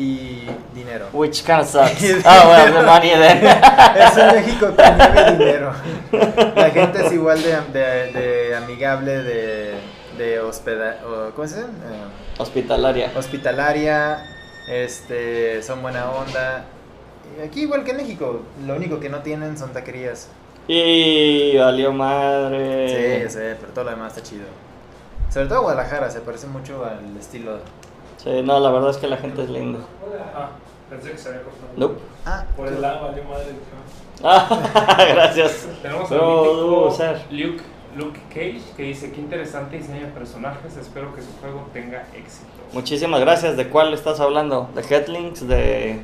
y 0.00 0.46
dinero. 0.72 1.06
Which 1.12 1.42
kind 1.44 1.60
of 1.62 1.66
sucks. 1.68 2.00
oh, 2.24 2.48
well, 2.48 2.72
the 2.72 2.82
money 2.82 3.10
then. 3.10 3.44
Es 3.44 4.16
un 4.16 4.26
México 4.36 4.66
con 4.76 4.96
nieve 4.96 5.30
y 5.32 5.36
dinero. 5.36 5.72
La 6.54 6.70
gente 6.74 7.06
es 7.06 7.12
igual 7.12 7.42
de, 7.42 7.56
de, 7.72 8.12
de 8.12 8.56
amigable, 8.56 9.22
de, 9.24 9.74
de 10.16 10.38
hospeda, 10.38 10.98
¿cómo 11.34 11.48
se 11.48 11.56
dice? 11.56 11.66
Eh, 11.68 12.38
Hospitalaria. 12.38 13.10
hospitalaria, 13.16 14.24
este, 14.68 15.60
son 15.64 15.82
buena 15.82 16.08
onda. 16.10 16.66
Aquí 17.44 17.62
igual 17.62 17.82
que 17.82 17.90
en 17.90 17.96
México, 17.96 18.42
lo 18.64 18.76
único 18.76 19.00
que 19.00 19.08
no 19.08 19.18
tienen 19.22 19.58
son 19.58 19.72
taquerías. 19.72 20.28
Y 20.68 21.56
valió 21.58 21.92
madre. 21.92 23.26
Sí, 23.28 23.38
sí, 23.38 23.44
pero 23.60 23.72
todo 23.72 23.84
lo 23.86 23.90
demás 23.90 24.16
está 24.16 24.22
chido. 24.22 24.44
Sobre 25.30 25.46
todo 25.46 25.62
Guadalajara, 25.62 26.10
se 26.10 26.20
parece 26.20 26.46
mucho 26.48 26.84
al 26.84 27.16
estilo. 27.16 27.58
Sí, 28.16 28.42
no, 28.42 28.58
la 28.58 28.70
verdad 28.70 28.90
es 28.90 28.96
que 28.96 29.06
la 29.06 29.16
gente 29.16 29.42
es 29.44 29.48
linda. 29.48 29.78
Ah, 30.34 30.50
pensé 30.90 31.12
que 31.12 31.18
se 31.18 31.28
había 31.28 31.42
cortado. 31.42 31.68
Nope. 31.76 32.00
Ah, 32.26 32.44
Por 32.56 32.68
el 32.68 32.82
lado, 32.82 33.06
valió 33.06 33.24
madre. 33.24 33.54
Ah, 34.22 35.06
gracias. 35.14 35.68
Tenemos 35.80 36.96
ser. 36.96 37.22
Luke, 37.30 37.62
Luke 37.96 38.20
Cage 38.28 38.60
que 38.76 38.82
dice: 38.82 39.12
Qué 39.12 39.20
interesante 39.20 39.78
diseño 39.78 40.00
de 40.00 40.12
personajes. 40.12 40.76
Espero 40.76 41.14
que 41.14 41.22
su 41.22 41.32
juego 41.40 41.66
tenga 41.72 42.06
éxito. 42.14 42.48
Muchísimas 42.72 43.20
gracias. 43.20 43.56
¿De 43.56 43.68
cuál 43.68 43.94
estás 43.94 44.20
hablando? 44.20 44.68
¿De 44.74 44.82
Headlinks? 44.82 45.46
¿De, 45.46 46.02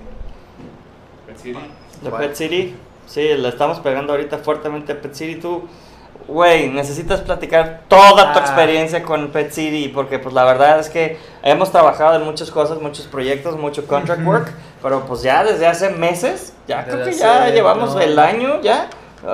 Pet 1.27 1.37
City. 1.37 1.59
de 2.03 2.11
¿Cuál? 2.11 2.23
Pet 2.23 2.35
City? 2.37 2.75
Sí, 3.07 3.23
le 3.23 3.49
estamos 3.49 3.81
pegando 3.81 4.13
ahorita 4.13 4.39
fuertemente 4.39 4.93
a 4.93 5.01
Pet 5.01 5.15
City. 5.15 5.41
Tú, 5.41 5.65
güey, 6.29 6.69
necesitas 6.69 7.21
platicar 7.21 7.83
toda 7.89 8.33
tu 8.33 8.39
Ah. 8.39 8.43
experiencia 8.43 9.03
con 9.03 9.29
Pet 9.29 9.51
City. 9.53 9.89
Porque, 9.89 10.19
pues, 10.19 10.35
la 10.35 10.45
verdad 10.45 10.79
es 10.81 10.89
que 10.89 11.17
hemos 11.43 11.71
trabajado 11.73 12.17
en 12.17 12.25
muchas 12.25 12.51
cosas, 12.51 12.81
muchos 12.81 13.07
proyectos, 13.07 13.57
mucho 13.59 13.87
contract 13.87 14.25
work. 14.27 14.53
Pero, 14.83 15.05
pues, 15.07 15.23
ya 15.23 15.45
desde 15.45 15.67
hace 15.67 15.91
meses, 15.91 16.53
ya 16.69 16.85
creo 16.85 17.05
que 17.05 17.13
ya 17.13 17.49
llevamos 17.51 17.95
no. 17.95 18.01
el 18.01 18.19
año 18.19 18.61
ya. 18.63 18.89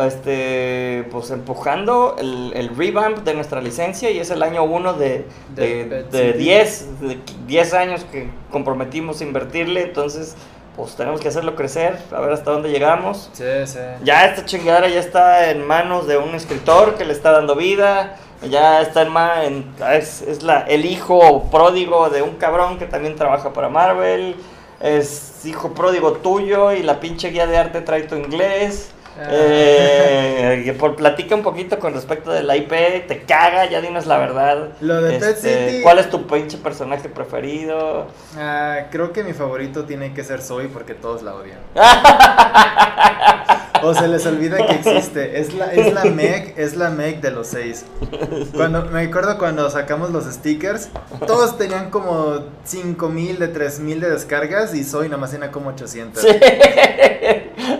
Este, 0.06 1.06
pues 1.10 1.30
empujando 1.30 2.16
el, 2.18 2.52
el 2.54 2.74
revamp 2.74 3.18
de 3.24 3.34
nuestra 3.34 3.60
licencia 3.60 4.10
y 4.10 4.18
es 4.20 4.30
el 4.30 4.42
año 4.42 4.62
uno 4.64 4.94
de, 4.94 5.26
de, 5.54 5.84
De 5.84 5.84
Pet 5.84 6.10
de. 6.10 6.32
10, 6.34 7.00
de 7.00 7.18
10 7.46 7.74
años 7.74 8.06
que 8.10 8.30
comprometimos 8.50 9.20
a 9.20 9.24
invertirle, 9.24 9.82
entonces 9.82 10.34
pues 10.76 10.94
tenemos 10.96 11.20
que 11.20 11.28
hacerlo 11.28 11.54
crecer, 11.54 11.98
a 12.12 12.20
ver 12.20 12.32
hasta 12.32 12.50
dónde 12.50 12.70
llegamos. 12.70 13.30
sí, 13.32 13.44
sí. 13.66 13.78
Ya 14.04 14.24
esta 14.26 14.44
chingadera 14.44 14.88
ya 14.88 15.00
está 15.00 15.50
en 15.50 15.66
manos 15.66 16.06
de 16.06 16.16
un 16.16 16.34
escritor 16.34 16.94
que 16.94 17.04
le 17.04 17.12
está 17.12 17.32
dando 17.32 17.54
vida, 17.54 18.16
ya 18.48 18.80
está 18.80 19.02
en 19.02 19.08
ma 19.10 19.44
en, 19.44 19.74
es, 19.92 20.22
es 20.22 20.42
la, 20.42 20.60
el 20.62 20.84
hijo 20.84 21.48
pródigo 21.50 22.10
de 22.10 22.22
un 22.22 22.36
cabrón 22.36 22.78
que 22.78 22.86
también 22.86 23.16
trabaja 23.16 23.52
para 23.52 23.68
Marvel, 23.68 24.36
es 24.80 25.44
hijo 25.44 25.74
pródigo 25.74 26.14
tuyo 26.14 26.72
y 26.72 26.82
la 26.82 27.00
pinche 27.00 27.30
guía 27.30 27.46
de 27.46 27.56
arte 27.56 27.80
trae 27.82 28.02
tu 28.02 28.16
inglés. 28.16 28.90
Eh, 29.18 30.74
por 30.78 30.96
platica 30.96 31.34
un 31.34 31.42
poquito 31.42 31.78
con 31.78 31.92
respecto 31.94 32.30
de 32.32 32.42
la 32.42 32.56
IP, 32.56 32.70
te 33.06 33.22
caga, 33.26 33.66
ya 33.66 33.80
dinos 33.80 34.06
la 34.06 34.18
verdad. 34.18 34.70
Lo 34.80 35.02
de 35.02 35.18
Pet 35.18 35.22
Este, 35.36 35.70
City- 35.70 35.82
¿Cuál 35.82 35.98
es 35.98 36.08
tu 36.10 36.26
pinche 36.26 36.58
personaje 36.58 37.08
preferido? 37.08 38.06
Ah, 38.38 38.86
creo 38.90 39.12
que 39.12 39.22
mi 39.22 39.32
favorito 39.32 39.84
tiene 39.84 40.14
que 40.14 40.24
ser 40.24 40.40
Zoe 40.40 40.68
porque 40.68 40.94
todos 40.94 41.22
la 41.22 41.34
odian. 41.34 41.58
O 43.84 43.92
se 43.94 44.06
les 44.06 44.24
olvida 44.26 44.58
que 44.64 44.74
existe. 44.74 45.40
Es 45.40 45.52
la, 45.54 45.72
es 45.72 45.92
la 45.92 46.04
Meg, 46.04 46.54
es 46.56 46.76
la 46.76 46.90
Meg 46.90 47.20
de 47.20 47.32
los 47.32 47.48
seis. 47.48 47.84
Cuando, 48.54 48.84
me 48.84 49.00
acuerdo 49.02 49.36
cuando 49.38 49.68
sacamos 49.70 50.10
los 50.10 50.24
stickers, 50.32 50.88
todos 51.26 51.58
tenían 51.58 51.90
como 51.90 52.44
5000 52.64 53.40
de 53.40 53.48
3000 53.48 53.98
de 54.00 54.10
descargas 54.10 54.72
y 54.76 54.84
Zoe 54.84 55.08
nomás 55.08 55.32
tenía 55.32 55.50
como 55.50 55.70
800. 55.70 56.22
Sí. 56.22 56.28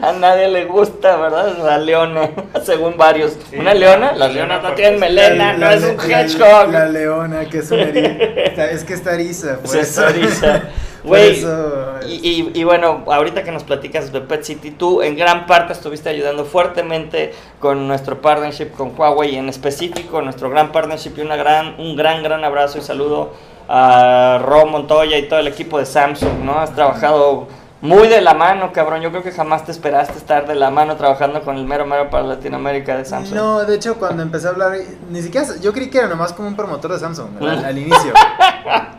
A 0.09 0.13
nadie 0.13 0.49
le 0.49 0.65
gusta, 0.65 1.17
¿verdad? 1.17 1.57
La 1.59 1.79
leona, 1.79 2.31
según 2.65 2.97
varios. 2.97 3.37
Sí, 3.51 3.57
Una 3.57 3.73
leona, 3.75 4.13
la 4.13 4.19
las 4.27 4.35
leona 4.35 4.55
leonas 4.55 4.71
no 4.71 4.75
tienen 4.77 4.95
es- 4.95 5.01
melena, 5.01 5.53
no 5.53 5.59
La- 5.61 5.75
es 5.75 5.85
un 5.85 6.01
hedgehog. 6.11 6.71
La, 6.73 6.87
leona, 6.89 7.45
que 7.47 7.59
es 7.59 7.71
una 7.71 7.83
eriza. 7.85 8.65
Es 8.71 8.85
que 8.85 8.95
está 8.95 9.15
eriza. 9.15 9.59
por 9.59 9.69
Se 9.69 9.81
eso. 9.81 10.07
eriza. 10.09 10.63
Güey, 11.05 11.39
eso- 11.39 11.95
Y, 12.07 12.15
y, 12.55 12.61
y 12.61 12.65
bueno, 12.65 13.05
ahorita 13.07 13.43
que 13.45 13.51
nos 13.53 13.65
platicas 13.65 14.13
de 14.13 14.21
Pet 14.21 14.45
City, 14.45 14.71
tú 14.73 15.03
en 15.03 15.17
gran 15.17 15.47
parte 15.47 15.73
estuviste 15.73 16.09
ayudando 16.09 16.45
fuertemente 16.45 17.33
con 17.61 17.87
nuestro 17.89 18.21
partnership 18.21 18.71
con 18.77 18.93
Huawei, 18.97 19.37
en 19.37 19.49
específico 19.49 20.21
nuestro 20.23 20.49
gran 20.51 20.71
partnership 20.73 21.13
y 21.17 21.21
una 21.23 21.35
gran, 21.37 21.75
un 21.81 21.97
gran, 21.97 22.23
gran 22.23 22.45
abrazo 22.45 22.79
y 22.79 22.83
saludo 22.83 23.33
a 23.69 24.41
Ro 24.45 24.67
Montoya 24.67 25.17
y 25.19 25.29
todo 25.29 25.39
el 25.41 25.47
equipo 25.49 25.79
de 25.79 25.87
Samsung, 25.87 26.45
¿no? 26.45 26.59
Has 26.61 26.75
trabajado 26.75 27.47
muy 27.83 28.07
de 28.07 28.21
la 28.21 28.33
mano, 28.33 28.73
cabrón. 28.73 29.03
Yo 29.03 29.11
creo 29.11 29.23
que 29.25 29.33
jamás 29.33 29.65
te 29.67 29.73
esperaste 29.73 30.17
estar 30.17 30.47
de 30.47 30.55
la 30.55 30.71
mano 30.71 30.97
trabajando 30.97 31.43
con 31.43 31.57
el 31.57 31.67
mero 31.67 31.85
mero 31.85 32.09
para 32.11 32.23
Latinoamérica 32.23 32.97
de 32.97 33.05
Samsung. 33.05 33.35
No, 33.35 33.65
de 33.65 33.75
hecho, 33.75 33.97
cuando 33.97 34.23
empecé 34.23 34.47
a 34.47 34.51
hablar, 34.51 34.79
ni 35.11 35.21
siquiera, 35.21 35.49
yo 35.61 35.73
creí 35.73 35.91
que 35.91 35.99
era 35.99 36.07
nomás 36.07 36.33
como 36.33 36.47
un 36.47 36.55
promotor 36.55 36.93
de 36.93 37.01
Samsung 37.01 37.43
al, 37.43 37.65
al 37.65 37.79
inicio. 37.79 38.15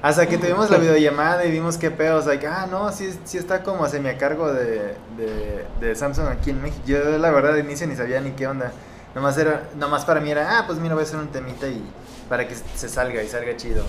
Hasta 0.02 0.28
que 0.28 0.38
tuvimos 0.38 0.70
la 0.70 0.78
videollamada 0.78 1.46
y 1.46 1.52
vimos 1.52 1.78
qué 1.78 1.92
pedos, 1.92 2.26
like, 2.26 2.46
ah, 2.46 2.68
no, 2.70 2.92
sí, 2.92 3.18
sí 3.24 3.38
está 3.38 3.64
como 3.64 3.88
semi 3.88 4.10
a 4.10 4.18
cargo 4.18 4.52
de, 4.52 4.96
de, 5.18 5.66
de 5.80 5.96
Samsung 5.96 6.28
aquí 6.28 6.50
en 6.50 6.62
México. 6.62 6.84
Yo, 6.86 7.18
la 7.18 7.32
verdad, 7.32 7.54
de 7.54 7.62
inicio 7.62 7.88
ni 7.88 7.96
sabía 7.96 8.20
ni 8.20 8.32
qué 8.32 8.48
onda. 8.48 8.74
Nomás, 9.16 9.38
era, 9.38 9.64
nomás 9.78 10.04
para 10.04 10.20
mí 10.20 10.30
era, 10.30 10.60
ah, 10.60 10.64
pues 10.68 10.80
mira, 10.80 10.94
voy 10.94 11.04
a 11.04 11.08
hacer 11.08 11.20
un 11.20 11.30
temita 11.30 11.68
y 11.68 11.82
para 12.28 12.48
que 12.48 12.56
se 12.56 12.90
salga 12.90 13.24
y 13.24 13.30
salga 13.30 13.56
chido. 13.56 13.86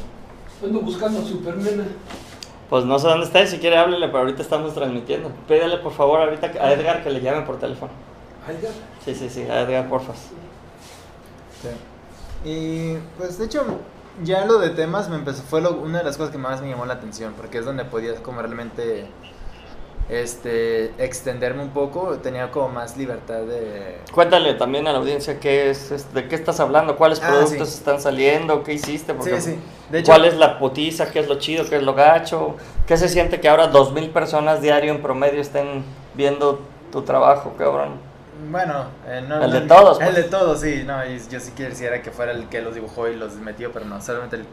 Ando 0.62 0.80
buscando 0.82 1.20
a 1.20 1.24
Supermena. 1.24 1.84
Pues 2.70 2.84
no 2.84 2.98
sé 2.98 3.06
dónde 3.08 3.26
está, 3.26 3.42
y 3.42 3.46
si 3.46 3.58
quiere 3.58 3.76
háblele, 3.76 4.06
pero 4.06 4.20
ahorita 4.20 4.42
estamos 4.42 4.74
transmitiendo. 4.74 5.30
Pídele 5.46 5.78
por 5.78 5.92
favor 5.92 6.20
ahorita 6.20 6.46
a 6.60 6.72
Edgar 6.72 7.02
que 7.04 7.10
le 7.10 7.20
llame 7.20 7.42
por 7.42 7.58
teléfono. 7.58 7.92
Ay, 8.46 8.58
ya. 8.62 8.70
Sí, 9.04 9.14
sí, 9.14 9.28
sí, 9.30 9.42
a 9.42 9.60
Edgar, 9.62 9.88
porfas. 9.88 10.30
Y 12.44 12.94
pues 13.16 13.38
de 13.38 13.46
hecho, 13.46 13.64
ya 14.22 14.44
lo 14.44 14.58
de 14.58 14.70
temas 14.70 15.08
me 15.08 15.16
empezó, 15.16 15.42
fue 15.42 15.60
lo- 15.60 15.72
una 15.78 15.98
de 15.98 16.04
las 16.04 16.16
cosas 16.16 16.30
que 16.32 16.38
más 16.38 16.60
me 16.60 16.68
llamó 16.68 16.84
la 16.86 16.94
atención, 16.94 17.32
porque 17.36 17.58
es 17.58 17.64
donde 17.64 17.84
podías 17.84 18.20
como 18.20 18.42
realmente 18.42 19.06
este 20.08 20.92
extenderme 20.98 21.62
un 21.62 21.70
poco, 21.70 22.18
tenía 22.18 22.50
como 22.50 22.68
más 22.68 22.96
libertad 22.96 23.40
de 23.40 23.98
Cuéntale 24.12 24.54
también 24.54 24.86
a 24.86 24.92
la 24.92 24.98
audiencia 24.98 25.40
qué 25.40 25.70
es, 25.70 26.12
de 26.12 26.28
qué 26.28 26.34
estás 26.34 26.60
hablando, 26.60 26.96
cuáles 26.96 27.20
Ah, 27.22 27.28
productos 27.28 27.70
sí. 27.70 27.78
están 27.78 28.00
saliendo, 28.00 28.62
qué 28.62 28.74
hiciste, 28.74 29.14
porque 29.14 29.40
Sí, 29.40 29.52
sí. 29.52 29.58
De 29.90 30.00
hecho, 30.00 30.12
cuál 30.12 30.24
es 30.26 30.36
la 30.36 30.58
putiza, 30.58 31.10
qué 31.10 31.20
es 31.20 31.28
lo 31.28 31.38
chido, 31.38 31.64
qué 31.68 31.76
es 31.76 31.82
lo 31.82 31.94
gacho, 31.94 32.56
qué 32.86 32.96
se 32.96 33.08
siente 33.08 33.40
que 33.40 33.48
ahora 33.48 33.68
dos 33.68 33.92
mil 33.92 34.10
personas 34.10 34.60
diario 34.60 34.92
en 34.92 35.00
promedio 35.00 35.40
estén 35.40 35.84
viendo 36.14 36.60
tu 36.92 37.02
trabajo, 37.02 37.54
cabrón. 37.56 37.92
Bueno, 38.50 38.86
eh, 39.08 39.24
no, 39.26 39.42
El 39.42 39.52
de 39.52 39.60
todos, 39.62 40.00
El 40.00 40.06
pues. 40.12 40.16
de 40.16 40.22
todos, 40.24 40.60
sí. 40.60 40.82
No, 40.84 41.04
y 41.06 41.18
yo 41.30 41.40
sí 41.40 41.52
quisiera 41.52 42.02
que 42.02 42.10
fuera 42.10 42.32
el 42.32 42.48
que 42.48 42.60
los 42.60 42.74
dibujó 42.74 43.08
y 43.08 43.16
los 43.16 43.34
metió, 43.36 43.72
pero 43.72 43.86
no, 43.86 44.00
solamente 44.02 44.36
el- 44.36 44.46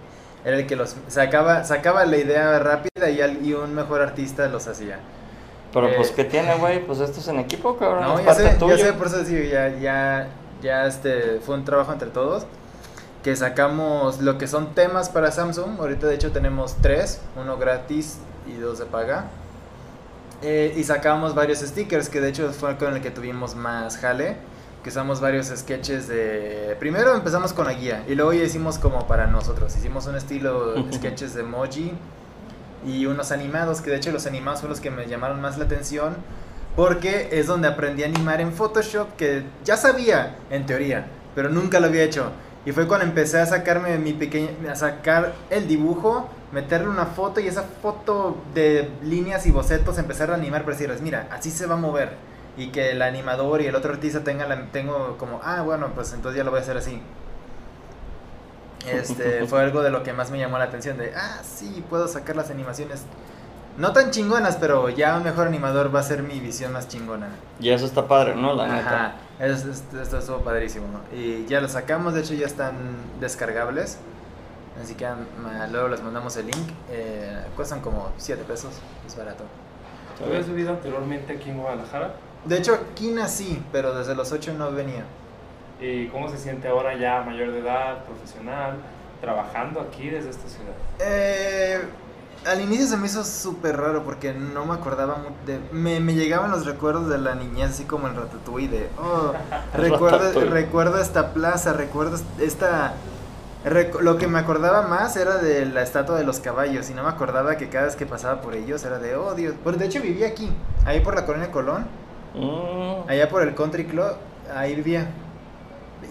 era 0.45 0.55
el 0.57 0.65
que 0.65 0.75
los 0.75 0.95
sacaba, 1.07 1.63
sacaba 1.65 2.05
la 2.05 2.17
idea 2.17 2.57
rápida 2.59 3.09
y, 3.09 3.21
al- 3.21 3.45
y 3.45 3.53
un 3.53 3.75
mejor 3.75 4.01
artista 4.01 4.47
los 4.47 4.67
hacía. 4.67 4.99
Pero 5.73 5.87
Eh, 5.87 5.93
pues 5.95 6.11
qué 6.11 6.23
tiene, 6.25 6.55
güey, 6.55 6.85
pues 6.85 6.99
esto 6.99 7.19
es 7.19 7.27
en 7.27 7.39
equipo, 7.39 7.77
cabrón, 7.77 8.03
No, 8.03 8.13
es 8.19 8.25
ya 8.25 8.25
parte 8.25 8.49
sé, 8.51 8.55
tuyo. 8.57 8.75
ya 8.75 8.85
sé, 8.85 8.93
por 8.93 9.07
eso 9.07 9.23
digo, 9.23 9.43
ya, 9.49 9.69
ya, 9.79 10.27
ya 10.61 10.85
este, 10.85 11.39
fue 11.39 11.55
un 11.55 11.65
trabajo 11.65 11.91
entre 11.93 12.09
todos. 12.09 12.45
Que 13.23 13.35
sacamos 13.35 14.19
lo 14.19 14.37
que 14.37 14.47
son 14.47 14.73
temas 14.73 15.09
para 15.09 15.31
Samsung. 15.31 15.79
Ahorita 15.79 16.07
de 16.07 16.15
hecho 16.15 16.31
tenemos 16.31 16.75
tres, 16.81 17.21
uno 17.39 17.57
gratis 17.57 18.17
y 18.47 18.53
dos 18.59 18.79
de 18.79 18.85
paga. 18.85 19.25
Eh, 20.41 20.73
y 20.75 20.83
sacamos 20.83 21.35
varios 21.35 21.59
stickers, 21.59 22.09
que 22.09 22.19
de 22.19 22.29
hecho 22.29 22.51
fue 22.51 22.75
con 22.77 22.95
el 22.95 23.01
que 23.01 23.11
tuvimos 23.11 23.55
más 23.55 23.97
jale. 23.97 24.37
Que 24.83 24.89
usamos 24.89 25.21
varios 25.21 25.53
sketches 25.55 26.07
de... 26.07 26.75
Primero 26.79 27.13
empezamos 27.13 27.53
con 27.53 27.67
la 27.67 27.73
guía 27.73 28.03
y 28.07 28.15
luego 28.15 28.33
ya 28.33 28.41
hicimos 28.43 28.79
como 28.79 29.05
para 29.07 29.27
nosotros. 29.27 29.75
Hicimos 29.77 30.07
un 30.07 30.15
estilo 30.15 30.73
sketches 30.91 31.35
de 31.35 31.41
emoji 31.41 31.93
y 32.85 33.05
unos 33.05 33.31
animados, 33.31 33.81
que 33.81 33.89
de 33.89 33.97
hecho 33.97 34.11
los 34.11 34.25
animados 34.25 34.61
fueron 34.61 34.71
los 34.71 34.81
que 34.81 34.91
me 34.91 35.07
llamaron 35.07 35.41
más 35.41 35.57
la 35.57 35.65
atención. 35.65 36.15
Porque 36.75 37.29
es 37.31 37.47
donde 37.47 37.67
aprendí 37.67 38.03
a 38.03 38.05
animar 38.05 38.39
en 38.39 38.53
Photoshop, 38.53 39.15
que 39.17 39.43
ya 39.65 39.75
sabía, 39.75 40.37
en 40.49 40.65
teoría, 40.65 41.05
pero 41.35 41.49
nunca 41.49 41.81
lo 41.81 41.87
había 41.87 42.03
hecho. 42.03 42.31
Y 42.65 42.71
fue 42.71 42.87
cuando 42.87 43.05
empecé 43.05 43.39
a 43.39 43.45
sacarme 43.45 43.97
mi 43.97 44.13
pequeña, 44.13 44.71
a 44.71 44.75
sacar 44.75 45.33
el 45.49 45.67
dibujo, 45.67 46.29
meterle 46.51 46.87
una 46.89 47.07
foto 47.07 47.39
y 47.39 47.47
esa 47.47 47.63
foto 47.63 48.37
de 48.53 48.89
líneas 49.03 49.45
y 49.47 49.51
bocetos 49.51 49.97
empezar 49.97 50.31
a 50.31 50.35
animar 50.35 50.61
para 50.61 50.73
decirles, 50.77 51.01
mira, 51.01 51.27
así 51.31 51.49
se 51.49 51.65
va 51.65 51.73
a 51.73 51.77
mover. 51.77 52.11
Y 52.55 52.67
que 52.67 52.91
el 52.91 53.01
animador 53.01 53.61
y 53.61 53.65
el 53.65 53.75
otro 53.75 53.93
artista 53.93 54.23
tengan 54.23 54.69
tengo 54.71 55.17
como, 55.17 55.41
ah, 55.43 55.61
bueno, 55.61 55.91
pues 55.95 56.13
entonces 56.13 56.37
ya 56.37 56.43
lo 56.43 56.51
voy 56.51 56.59
a 56.59 56.63
hacer 56.63 56.77
así. 56.77 57.01
Este, 58.89 59.45
fue 59.45 59.61
algo 59.61 59.81
de 59.81 59.89
lo 59.91 60.03
que 60.03 60.13
más 60.13 60.31
me 60.31 60.39
llamó 60.39 60.57
la 60.57 60.65
atención, 60.65 60.97
de, 60.97 61.13
ah, 61.15 61.39
sí, 61.43 61.83
puedo 61.89 62.07
sacar 62.07 62.35
las 62.35 62.49
animaciones 62.49 63.03
no 63.77 63.93
tan 63.93 64.11
chingonas, 64.11 64.57
pero 64.57 64.89
ya 64.89 65.15
un 65.17 65.23
mejor 65.23 65.47
animador 65.47 65.93
va 65.95 66.01
a 66.01 66.03
ser 66.03 66.23
mi 66.23 66.39
visión 66.39 66.73
más 66.73 66.87
chingona. 66.87 67.27
Y 67.59 67.69
eso 67.69 67.85
está 67.85 68.07
padre, 68.07 68.35
¿no? 68.35 68.53
La 68.53 68.65
Ajá, 68.65 68.75
neta. 68.75 69.15
es- 69.39 69.65
es- 69.65 69.83
esto 70.01 70.17
estuvo 70.17 70.39
padrísimo. 70.39 70.87
Y 71.15 71.45
ya 71.45 71.61
los 71.61 71.71
sacamos, 71.71 72.13
de 72.13 72.19
hecho 72.21 72.33
ya 72.33 72.45
están 72.47 72.73
descargables. 73.21 73.97
Así 74.81 74.95
que 74.95 75.05
ma- 75.07 75.67
luego 75.67 75.87
les 75.89 76.01
mandamos 76.03 76.35
el 76.37 76.47
link. 76.47 76.69
Eh, 76.89 77.43
cuestan 77.55 77.79
como 77.81 78.11
7 78.17 78.43
pesos, 78.43 78.71
es 79.07 79.15
barato. 79.15 79.43
¿Te 80.17 80.25
habías 80.25 80.47
vivido 80.47 80.71
anteriormente 80.71 81.33
aquí 81.33 81.49
en 81.49 81.57
Guadalajara? 81.59 82.13
De 82.45 82.57
hecho, 82.57 82.73
aquí 82.91 83.11
nací, 83.11 83.63
pero 83.71 83.93
desde 83.93 84.15
los 84.15 84.31
8 84.31 84.53
no 84.53 84.71
venía. 84.71 85.03
¿Y 85.81 86.07
cómo 86.07 86.29
se 86.29 86.37
siente 86.37 86.67
ahora 86.67 86.95
ya 86.95 87.21
mayor 87.23 87.51
de 87.51 87.59
edad, 87.59 88.03
profesional, 88.05 88.75
trabajando 89.19 89.81
aquí 89.81 90.09
desde 90.09 90.29
esta 90.29 90.47
ciudad? 90.47 90.73
Eh, 90.99 91.79
al 92.45 92.61
inicio 92.61 92.87
se 92.87 92.97
me 92.97 93.07
hizo 93.07 93.23
súper 93.23 93.77
raro 93.77 94.03
porque 94.03 94.33
no 94.33 94.65
me 94.65 94.73
acordaba 94.75 95.17
de... 95.45 95.59
Me, 95.71 95.99
me 95.99 96.13
llegaban 96.13 96.51
los 96.51 96.65
recuerdos 96.65 97.09
de 97.09 97.17
la 97.17 97.35
niñez, 97.35 97.71
así 97.71 97.85
como 97.85 98.07
el 98.07 98.15
Ratatouille, 98.15 98.67
de... 98.69 98.89
Oh, 98.97 99.33
recuerdo, 99.77 100.99
esta 101.01 101.33
plaza, 101.33 101.73
recuerdo 101.73 102.17
esta... 102.39 102.93
rec- 103.65 103.99
lo 104.01 104.17
que 104.17 104.27
me 104.27 104.37
acordaba 104.39 104.83
más 104.83 105.17
era 105.17 105.37
de 105.37 105.65
la 105.65 105.81
estatua 105.81 106.15
de 106.17 106.23
los 106.23 106.39
caballos 106.39 106.89
y 106.91 106.93
no 106.93 107.03
me 107.03 107.09
acordaba 107.09 107.57
que 107.57 107.69
cada 107.69 107.85
vez 107.85 107.95
que 107.95 108.05
pasaba 108.05 108.41
por 108.41 108.53
ellos 108.55 108.83
era 108.85 108.99
de, 108.99 109.15
oh 109.15 109.33
Dios. 109.33 109.55
De 109.77 109.85
hecho 109.85 110.01
vivía 110.01 110.27
aquí, 110.27 110.51
ahí 110.85 110.99
por 110.99 111.15
la 111.15 111.25
colonia 111.25 111.51
Colón, 111.51 111.85
Mm, 112.33 113.09
allá 113.09 113.27
por 113.27 113.41
el 113.41 113.53
Country 113.55 113.85
Club, 113.85 114.13
ahí 114.55 114.73
vivía. 114.75 115.09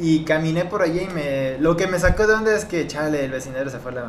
Y 0.00 0.24
caminé 0.24 0.64
por 0.64 0.82
allí 0.82 1.00
y 1.00 1.08
me... 1.08 1.58
Lo 1.58 1.76
que 1.76 1.86
me 1.86 1.98
sacó 1.98 2.26
de 2.26 2.34
onda 2.34 2.54
es 2.54 2.64
que, 2.64 2.86
chale, 2.86 3.24
el 3.24 3.30
vecindario 3.30 3.70
se 3.70 3.78
fue 3.78 3.92
a 3.92 3.94
la... 3.96 4.04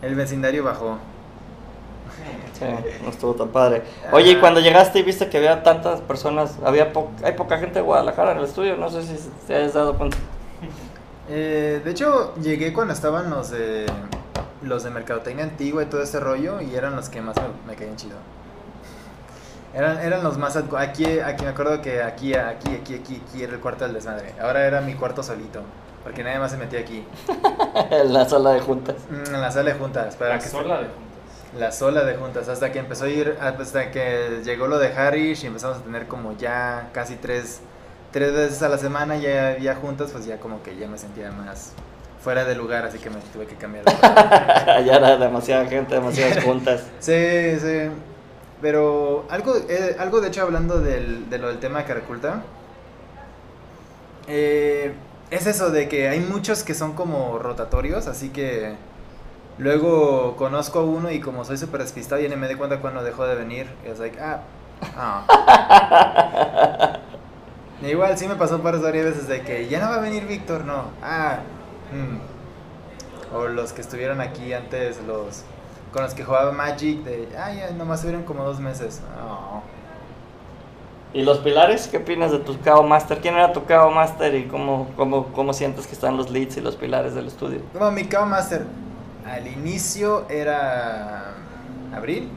El 0.00 0.14
vecindario 0.14 0.64
bajó. 0.64 0.98
sí, 2.58 2.64
no 3.04 3.10
estuvo 3.10 3.34
tan 3.34 3.48
padre. 3.48 3.82
Oye, 4.12 4.32
y 4.32 4.36
cuando 4.36 4.60
llegaste 4.60 4.98
y 4.98 5.02
viste 5.02 5.28
que 5.28 5.38
había 5.38 5.62
tantas 5.62 6.00
personas, 6.00 6.56
había 6.64 6.92
po- 6.92 7.10
hay 7.22 7.32
poca 7.34 7.58
gente 7.58 7.74
de 7.76 7.80
Guadalajara 7.82 8.32
en 8.32 8.38
el 8.38 8.44
estudio, 8.44 8.76
no 8.76 8.90
sé 8.90 9.02
si 9.02 9.16
te 9.46 9.54
hayas 9.54 9.74
dado 9.74 9.96
cuenta. 9.96 10.16
Eh, 11.28 11.80
de 11.84 11.90
hecho, 11.90 12.34
llegué 12.36 12.72
cuando 12.72 12.92
estaban 12.94 13.30
los 13.30 13.50
de 13.50 13.86
los 14.62 14.84
de 14.84 14.90
Mercadotecnia 14.90 15.44
Antigua 15.44 15.82
y 15.82 15.86
todo 15.86 16.02
ese 16.02 16.20
rollo 16.20 16.60
y 16.60 16.74
eran 16.74 16.94
los 16.96 17.08
que 17.08 17.20
más 17.20 17.34
me, 17.36 17.72
me 17.72 17.76
caían 17.76 17.96
chido. 17.96 18.16
Eran, 19.74 19.98
eran 19.98 20.22
los 20.22 20.36
más... 20.38 20.56
Aquí, 20.56 21.18
aquí 21.20 21.44
me 21.44 21.50
acuerdo 21.50 21.80
que 21.80 22.02
aquí, 22.02 22.34
aquí, 22.34 22.74
aquí, 22.74 22.94
aquí, 22.96 23.22
aquí 23.26 23.42
era 23.42 23.54
el 23.54 23.60
cuarto 23.60 23.84
del 23.84 23.94
desmadre. 23.94 24.34
Ahora 24.40 24.66
era 24.66 24.80
mi 24.82 24.94
cuarto 24.94 25.22
solito, 25.22 25.62
porque 26.04 26.22
nadie 26.22 26.38
más 26.38 26.50
se 26.50 26.58
metía 26.58 26.80
aquí. 26.80 27.06
en 27.90 28.12
la 28.12 28.28
sala 28.28 28.52
de 28.52 28.60
juntas. 28.60 28.96
Mm, 29.10 29.34
En 29.34 29.40
la 29.40 29.50
sala 29.50 29.72
de 29.72 29.78
juntas. 29.78 30.16
Para 30.16 30.36
La 30.36 30.38
que 30.38 30.48
sola 30.48 30.74
de 30.78 30.84
juntas. 30.84 31.02
La 31.58 31.70
sola 31.72 32.04
de 32.04 32.14
juntas, 32.16 32.48
hasta 32.48 32.72
que 32.72 32.78
empezó 32.78 33.04
a 33.04 33.08
ir, 33.08 33.36
hasta 33.40 33.90
que 33.90 34.40
llegó 34.44 34.66
lo 34.68 34.78
de 34.78 34.94
Harish 34.94 35.44
y 35.44 35.46
empezamos 35.48 35.78
a 35.78 35.80
tener 35.82 36.06
como 36.06 36.34
ya 36.38 36.88
casi 36.94 37.16
tres, 37.16 37.60
tres 38.10 38.32
veces 38.32 38.62
a 38.62 38.70
la 38.70 38.78
semana 38.78 39.16
ya 39.16 39.50
había 39.50 39.74
juntas, 39.74 40.10
pues 40.12 40.24
ya 40.24 40.38
como 40.38 40.62
que 40.62 40.76
ya 40.76 40.88
me 40.88 40.96
sentía 40.96 41.30
más 41.30 41.72
fuera 42.22 42.44
de 42.46 42.54
lugar, 42.54 42.86
así 42.86 42.98
que 42.98 43.10
me 43.10 43.16
tuve 43.34 43.46
que 43.46 43.56
cambiar. 43.56 43.84
ya 44.84 44.96
era 44.96 45.16
demasiada 45.18 45.66
gente, 45.66 45.94
demasiadas 45.94 46.42
juntas. 46.42 46.84
sí, 47.00 47.58
sí, 47.60 47.90
pero 48.62 49.26
algo, 49.28 49.56
eh, 49.68 49.96
algo 49.98 50.20
de 50.20 50.28
hecho 50.28 50.42
hablando 50.42 50.80
del, 50.80 51.28
de 51.28 51.38
lo 51.38 51.48
del 51.48 51.58
tema 51.58 51.80
de 51.80 51.84
Caraculta, 51.84 52.42
eh, 54.28 54.94
es 55.30 55.46
eso 55.46 55.70
de 55.70 55.88
que 55.88 56.08
hay 56.08 56.20
muchos 56.20 56.62
que 56.62 56.74
son 56.74 56.92
como 56.92 57.38
rotatorios, 57.38 58.06
así 58.06 58.28
que 58.28 58.76
luego 59.58 60.36
conozco 60.36 60.78
a 60.78 60.84
uno 60.84 61.10
y 61.10 61.20
como 61.20 61.44
soy 61.44 61.58
súper 61.58 61.82
despistado 61.82 62.22
ni 62.22 62.36
me 62.36 62.48
di 62.48 62.54
cuenta 62.54 62.80
cuando 62.80 63.02
dejó 63.02 63.26
de 63.26 63.34
venir. 63.34 63.66
Y 63.84 63.90
es 63.90 63.98
like, 63.98 64.18
ah, 64.20 64.42
ah. 64.96 66.98
Igual 67.82 68.16
sí 68.16 68.28
me 68.28 68.36
pasó 68.36 68.62
par 68.62 68.80
varias 68.80 69.06
veces 69.06 69.26
de 69.26 69.42
que 69.42 69.66
ya 69.66 69.80
no 69.80 69.88
va 69.88 69.96
a 69.96 70.00
venir 70.00 70.24
Víctor, 70.26 70.64
no. 70.64 70.84
Ah, 71.02 71.40
mm. 71.92 73.34
O 73.34 73.48
los 73.48 73.72
que 73.72 73.80
estuvieron 73.80 74.20
aquí 74.20 74.52
antes, 74.52 75.00
los 75.04 75.44
con 75.92 76.02
los 76.02 76.14
que 76.14 76.24
jugaba 76.24 76.52
Magic, 76.52 77.02
de, 77.04 77.28
ah, 77.38 77.52
ya 77.52 77.70
nomás 77.72 78.00
estuvieron 78.00 78.24
como 78.24 78.44
dos 78.44 78.58
meses. 78.60 79.00
¿Y 81.14 81.22
los 81.24 81.38
pilares? 81.38 81.88
¿Qué 81.88 81.98
opinas 81.98 82.32
de 82.32 82.38
tu 82.38 82.58
KO 82.58 82.82
Master? 82.84 83.18
¿Quién 83.20 83.34
era 83.34 83.52
tu 83.52 83.64
KO 83.64 83.90
Master 83.90 84.34
y 84.34 84.44
cómo, 84.46 84.88
cómo, 84.96 85.26
cómo 85.26 85.52
sientes 85.52 85.86
que 85.86 85.92
están 85.92 86.16
los 86.16 86.30
leads 86.30 86.56
y 86.56 86.62
los 86.62 86.76
pilares 86.76 87.14
del 87.14 87.26
estudio? 87.26 87.60
Como 87.74 87.90
mi 87.90 88.04
Cow 88.04 88.24
Master 88.24 88.64
al 89.26 89.46
inicio 89.46 90.24
era 90.30 91.34
Abril, 91.94 92.30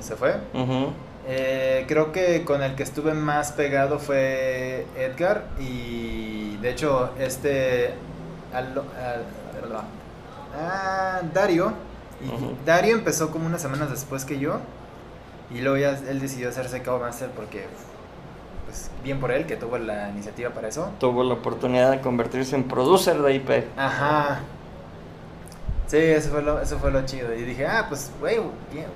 se 0.00 0.16
fue. 0.16 0.36
Eh, 1.28 1.84
creo 1.86 2.10
que 2.10 2.42
con 2.44 2.62
el 2.62 2.74
que 2.74 2.82
estuve 2.82 3.12
más 3.14 3.52
pegado 3.52 3.98
fue 3.98 4.86
Edgar 4.96 5.44
y 5.60 6.56
de 6.56 6.70
hecho 6.70 7.10
este 7.18 7.94
al- 8.52 8.82
ah, 10.58 11.20
Dario 11.32 11.72
y. 12.22 12.64
Dario 12.66 12.94
empezó 12.94 13.30
como 13.30 13.46
unas 13.46 13.62
semanas 13.62 13.90
después 13.90 14.24
que 14.24 14.38
yo 14.38 14.60
y 15.50 15.60
luego 15.60 15.76
ya 15.76 15.90
él 16.08 16.20
decidió 16.20 16.48
hacerse 16.48 16.82
Cow 16.82 16.98
Master 16.98 17.30
porque 17.30 17.66
pues 18.64 18.90
bien 19.04 19.20
por 19.20 19.30
él 19.30 19.46
que 19.46 19.56
tuvo 19.56 19.78
la 19.78 20.08
iniciativa 20.08 20.50
para 20.50 20.68
eso. 20.68 20.90
Tuvo 20.98 21.24
la 21.24 21.34
oportunidad 21.34 21.90
de 21.90 22.00
convertirse 22.00 22.56
en 22.56 22.64
producer 22.64 23.20
de 23.20 23.34
IP. 23.34 23.50
Ajá. 23.76 24.40
Sí, 25.86 25.98
eso 25.98 26.30
fue 26.30 26.42
lo, 26.42 26.58
eso 26.58 26.78
fue 26.78 26.90
lo 26.90 27.04
chido. 27.04 27.34
Y 27.34 27.42
dije, 27.42 27.66
ah, 27.66 27.84
pues, 27.88 28.10
güey, 28.18 28.40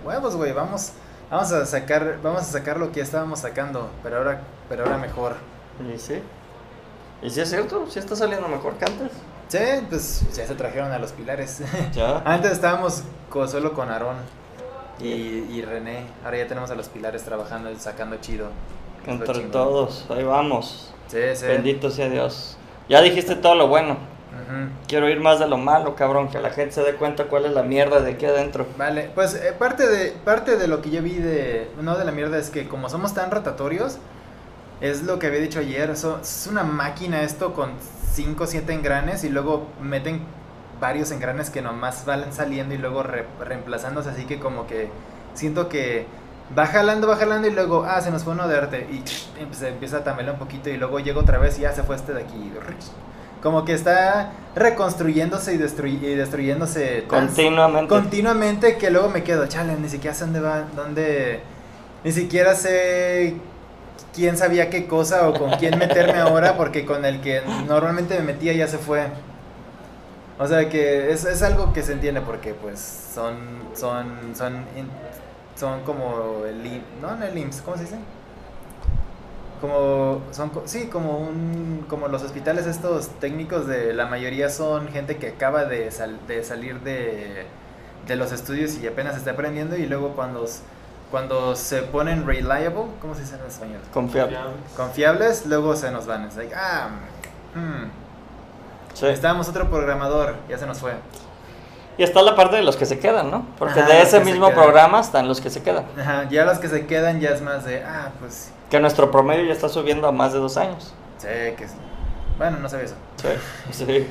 huevos, 0.02 0.34
güey, 0.34 0.52
vamos, 0.52 0.92
vamos 1.30 1.52
a 1.52 1.66
sacar, 1.66 2.20
vamos 2.22 2.40
a 2.40 2.44
sacar 2.44 2.78
lo 2.78 2.90
que 2.90 3.02
estábamos 3.02 3.40
sacando, 3.40 3.90
pero 4.02 4.16
ahora, 4.16 4.40
pero 4.70 4.84
ahora 4.84 4.96
mejor. 4.96 5.34
¿Y 5.94 5.98
sí? 5.98 6.22
¿Y 7.22 7.28
sí 7.28 7.40
es 7.42 7.50
cierto? 7.50 7.86
¿Sí 7.90 7.98
está 7.98 8.16
saliendo 8.16 8.48
mejor 8.48 8.74
que 8.74 8.86
antes? 8.86 9.10
Sí, 9.48 9.58
pues 9.88 10.24
ya 10.34 10.46
se 10.46 10.54
trajeron 10.54 10.92
a 10.92 10.98
los 10.98 11.12
pilares. 11.12 11.62
Ya. 11.92 12.18
Antes 12.24 12.52
estábamos 12.52 13.02
solo 13.46 13.72
con 13.74 13.90
Aarón 13.90 14.16
y, 15.00 15.06
y 15.06 15.62
René. 15.62 16.06
Ahora 16.24 16.38
ya 16.38 16.46
tenemos 16.46 16.70
a 16.70 16.74
los 16.74 16.88
pilares 16.88 17.22
trabajando 17.22 17.70
y 17.70 17.76
sacando 17.76 18.16
chido. 18.16 18.48
Entre 19.06 19.40
todos, 19.44 20.06
ahí 20.10 20.24
vamos. 20.24 20.92
Sí, 21.06 21.18
sí. 21.34 21.46
Bendito 21.46 21.90
sea 21.90 22.08
Dios. 22.08 22.56
Ya 22.88 23.00
dijiste 23.00 23.36
todo 23.36 23.54
lo 23.54 23.68
bueno. 23.68 23.96
Quiero 24.86 25.08
ir 25.08 25.20
más 25.20 25.38
de 25.38 25.48
lo 25.48 25.56
malo, 25.56 25.96
cabrón. 25.96 26.28
Que 26.28 26.38
la 26.38 26.50
gente 26.50 26.72
se 26.72 26.82
dé 26.82 26.94
cuenta 26.94 27.24
cuál 27.24 27.46
es 27.46 27.52
la 27.52 27.62
mierda 27.62 28.00
de 28.00 28.12
aquí 28.12 28.26
adentro. 28.26 28.66
Vale, 28.76 29.10
pues 29.14 29.34
eh, 29.34 29.52
parte, 29.58 29.88
de, 29.88 30.12
parte 30.12 30.56
de 30.56 30.68
lo 30.68 30.82
que 30.82 30.90
yo 30.90 31.02
vi 31.02 31.14
de, 31.14 31.70
no 31.80 31.96
de 31.96 32.04
la 32.04 32.12
mierda, 32.12 32.38
es 32.38 32.50
que 32.50 32.68
como 32.68 32.88
somos 32.88 33.14
tan 33.14 33.30
rotatorios, 33.30 33.98
es 34.80 35.02
lo 35.02 35.18
que 35.18 35.26
había 35.28 35.40
dicho 35.40 35.60
ayer, 35.60 35.96
so- 35.96 36.18
es 36.20 36.46
una 36.50 36.62
máquina 36.62 37.22
esto 37.22 37.52
con 37.54 37.70
5 38.12 38.44
o 38.44 38.46
7 38.46 38.72
engranes 38.72 39.24
y 39.24 39.28
luego 39.28 39.66
meten 39.80 40.20
varios 40.80 41.10
engranes 41.10 41.48
que 41.50 41.62
nomás 41.62 42.04
van 42.04 42.32
saliendo 42.32 42.74
y 42.74 42.78
luego 42.78 43.02
re- 43.02 43.26
reemplazándose, 43.44 44.10
así 44.10 44.24
que 44.24 44.38
como 44.38 44.66
que 44.66 44.90
siento 45.34 45.68
que 45.70 46.06
va 46.56 46.66
jalando, 46.66 47.08
va 47.08 47.16
jalando 47.16 47.48
y 47.48 47.50
luego, 47.50 47.84
ah, 47.88 48.00
se 48.00 48.10
nos 48.10 48.24
fue 48.24 48.34
uno 48.34 48.46
de 48.46 48.56
arte 48.56 48.86
y 48.92 49.02
se 49.54 49.68
empieza 49.68 49.98
a 49.98 50.04
tambalear 50.04 50.34
un 50.34 50.38
poquito 50.38 50.68
y 50.70 50.76
luego 50.76 51.00
llega 51.00 51.18
otra 51.18 51.38
vez 51.38 51.58
y 51.58 51.62
ya 51.62 51.72
se 51.72 51.82
fue 51.82 51.96
este 51.96 52.12
de 52.12 52.22
aquí. 52.22 52.52
Como 53.42 53.64
que 53.64 53.72
está 53.74 54.32
reconstruyéndose 54.54 55.54
y, 55.54 55.58
destruy- 55.58 56.00
y 56.02 56.14
destruyéndose 56.14 57.02
tan- 57.08 57.26
Continuamente. 57.26 57.88
continuamente 57.88 58.76
que 58.76 58.90
luego 58.90 59.08
me 59.08 59.22
quedo, 59.24 59.46
chale, 59.46 59.74
ni 59.76 59.88
siquiera 59.88 60.14
sé 60.14 60.24
dónde 60.24 60.40
va, 60.40 60.64
dónde, 60.74 61.40
ni 62.04 62.12
siquiera 62.12 62.54
sé 62.54 63.34
quién 64.16 64.36
sabía 64.38 64.70
qué 64.70 64.88
cosa 64.88 65.28
o 65.28 65.34
con 65.34 65.50
quién 65.52 65.78
meterme 65.78 66.18
ahora 66.20 66.56
porque 66.56 66.86
con 66.86 67.04
el 67.04 67.20
que 67.20 67.42
normalmente 67.68 68.16
me 68.18 68.24
metía 68.32 68.54
ya 68.54 68.68
se 68.68 68.78
fue. 68.78 69.06
O 70.38 70.46
sea 70.46 70.68
que 70.68 71.12
es, 71.12 71.24
es 71.24 71.42
algo 71.42 71.72
que 71.72 71.82
se 71.82 71.92
entiende 71.92 72.20
porque 72.20 72.54
pues 72.54 72.78
son, 73.14 73.36
son, 73.74 74.34
son, 74.36 74.64
son 75.54 75.82
como 75.84 76.44
el, 76.46 76.82
no, 77.00 77.16
no 77.16 77.24
el 77.24 77.38
IMSS, 77.38 77.62
¿cómo 77.62 77.76
se 77.76 77.84
dice? 77.84 77.98
Como, 79.60 80.20
son, 80.32 80.52
sí, 80.66 80.88
como 80.88 81.18
un, 81.18 81.86
como 81.88 82.08
los 82.08 82.22
hospitales 82.22 82.66
estos 82.66 83.08
técnicos 83.20 83.66
de, 83.66 83.94
la 83.94 84.04
mayoría 84.06 84.50
son 84.50 84.88
gente 84.88 85.16
que 85.16 85.28
acaba 85.28 85.64
de, 85.64 85.90
sal- 85.90 86.18
de 86.28 86.44
salir 86.44 86.80
de, 86.80 87.46
de 88.06 88.16
los 88.16 88.32
estudios 88.32 88.76
y 88.76 88.86
apenas 88.86 89.16
está 89.16 89.30
aprendiendo 89.30 89.74
y 89.76 89.86
luego 89.86 90.10
cuando, 90.14 90.44
cuando 91.10 91.54
se 91.56 91.82
ponen 91.82 92.26
reliable, 92.26 92.82
¿cómo 93.00 93.14
se 93.14 93.22
dice 93.22 93.36
en 93.36 93.46
español? 93.46 93.80
Confiable. 93.92 94.36
Confiables, 94.76 95.46
luego 95.46 95.76
se 95.76 95.90
nos 95.90 96.06
van, 96.06 96.24
es 96.26 96.36
like, 96.36 96.54
ah, 96.54 96.88
hmm, 97.54 97.84
Sí. 98.94 99.06
estábamos 99.06 99.48
otro 99.48 99.68
programador, 99.70 100.36
ya 100.48 100.58
se 100.58 100.66
nos 100.66 100.78
fue. 100.78 100.92
Y 101.98 102.02
está 102.02 102.20
la 102.22 102.34
parte 102.36 102.56
de 102.56 102.62
los 102.62 102.76
que 102.76 102.84
se 102.86 102.98
quedan, 102.98 103.30
¿no? 103.30 103.46
Porque 103.58 103.80
Ajá, 103.80 103.88
de 103.90 104.02
ese 104.02 104.20
mismo 104.20 104.50
programa 104.52 105.00
están 105.00 105.28
los 105.28 105.40
que 105.40 105.48
se 105.48 105.62
quedan. 105.62 105.84
Ajá, 105.98 106.28
ya 106.28 106.44
los 106.44 106.58
que 106.58 106.68
se 106.68 106.86
quedan 106.86 107.20
ya 107.20 107.30
es 107.30 107.40
más 107.40 107.64
de, 107.64 107.82
ah, 107.84 108.10
pues, 108.20 108.50
Que 108.70 108.80
nuestro 108.80 109.10
promedio 109.10 109.44
ya 109.46 109.52
está 109.52 109.68
subiendo 109.68 110.06
a 110.08 110.12
más 110.12 110.32
de 110.32 110.38
dos 110.40 110.56
años. 110.56 110.92
sé 111.18 111.54
que, 111.56 111.64
es- 111.64 111.72
bueno, 112.36 112.58
no 112.58 112.68
sabía 112.68 112.86
eso. 112.86 112.94
Sí. 113.16 113.28
sí. 113.84 114.06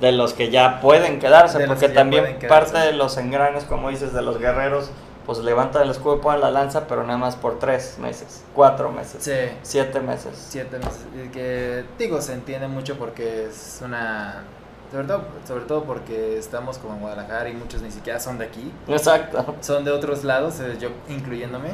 de 0.00 0.12
los 0.12 0.32
que 0.32 0.48
ya 0.50 0.80
pueden 0.80 1.18
quedarse, 1.20 1.58
De 1.58 1.66
porque 1.66 1.90
también 1.90 2.24
quedarse. 2.38 2.48
parte 2.48 2.78
de 2.78 2.94
los 2.94 3.18
engranes, 3.18 3.64
como 3.64 3.90
dices, 3.90 4.14
de 4.14 4.22
los 4.22 4.38
guerreros, 4.38 4.90
pues 5.26 5.38
levantan 5.38 5.82
el 5.82 5.90
escudo 5.90 6.16
y 6.16 6.18
ponen 6.20 6.40
la 6.40 6.50
lanza, 6.50 6.86
pero 6.86 7.02
nada 7.04 7.18
más 7.18 7.36
por 7.36 7.58
tres 7.58 7.98
meses, 8.00 8.42
cuatro 8.54 8.90
meses, 8.90 9.22
Sí, 9.22 9.56
siete 9.62 10.00
meses. 10.00 10.32
siete 10.48 10.78
meses. 10.78 11.04
y 11.14 11.28
Que 11.28 11.84
digo, 11.98 12.20
se 12.20 12.32
entiende 12.34 12.68
mucho 12.68 12.96
porque 12.98 13.46
es 13.46 13.80
una. 13.84 14.42
Sobre 14.90 15.06
todo, 15.06 15.22
sobre 15.46 15.64
todo 15.66 15.84
porque 15.84 16.36
estamos 16.36 16.78
como 16.78 16.94
en 16.94 17.00
Guadalajara 17.00 17.48
y 17.48 17.52
muchos 17.54 17.80
ni 17.82 17.92
siquiera 17.92 18.18
son 18.18 18.38
de 18.38 18.46
aquí. 18.46 18.72
Exacto. 18.88 19.54
Son 19.60 19.84
de 19.84 19.92
otros 19.92 20.24
lados, 20.24 20.58
eh, 20.60 20.76
yo 20.80 20.88
incluyéndome. 21.08 21.68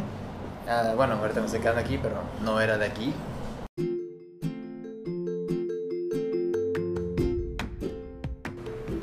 Ah, 0.69 0.93
bueno, 0.95 1.15
ahorita 1.15 1.41
me 1.41 1.47
estoy 1.47 1.61
quedando 1.61 1.81
aquí, 1.81 1.99
pero 2.03 2.17
no 2.43 2.61
era 2.61 2.77
de 2.77 2.85
aquí. 2.87 3.15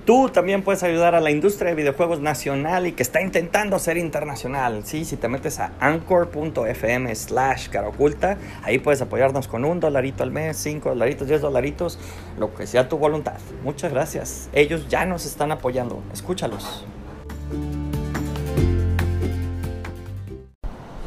Tú 0.06 0.28
también 0.28 0.64
puedes 0.64 0.84
ayudar 0.84 1.16
a 1.16 1.22
la 1.22 1.32
industria 1.32 1.70
de 1.70 1.76
videojuegos 1.76 2.20
nacional 2.20 2.88
y 2.88 2.92
que 2.92 3.04
está 3.04 3.22
intentando 3.22 3.80
ser 3.80 3.96
internacional. 3.96 4.82
Sí, 4.84 5.06
si 5.06 5.16
te 5.16 5.30
metes 5.30 5.62
a 5.62 5.72
anchor.fm 5.80 7.16
slash 7.16 7.70
cara 7.70 7.88
oculta, 7.88 8.38
ahí 8.64 8.80
puedes 8.80 9.02
apoyarnos 9.02 9.48
con 9.48 9.64
un 9.64 9.80
dolarito 9.80 10.24
al 10.24 10.32
mes, 10.32 10.58
cinco 10.58 10.90
dolaritos, 10.90 11.30
diez 11.30 11.40
dolaritos, 11.40 12.00
lo 12.38 12.54
que 12.54 12.68
sea 12.68 12.90
tu 12.90 12.98
voluntad. 12.98 13.38
Muchas 13.64 13.94
gracias. 13.94 14.50
Ellos 14.52 14.90
ya 14.90 15.06
nos 15.06 15.26
están 15.26 15.54
apoyando. 15.54 16.04
Escúchalos. 16.12 16.86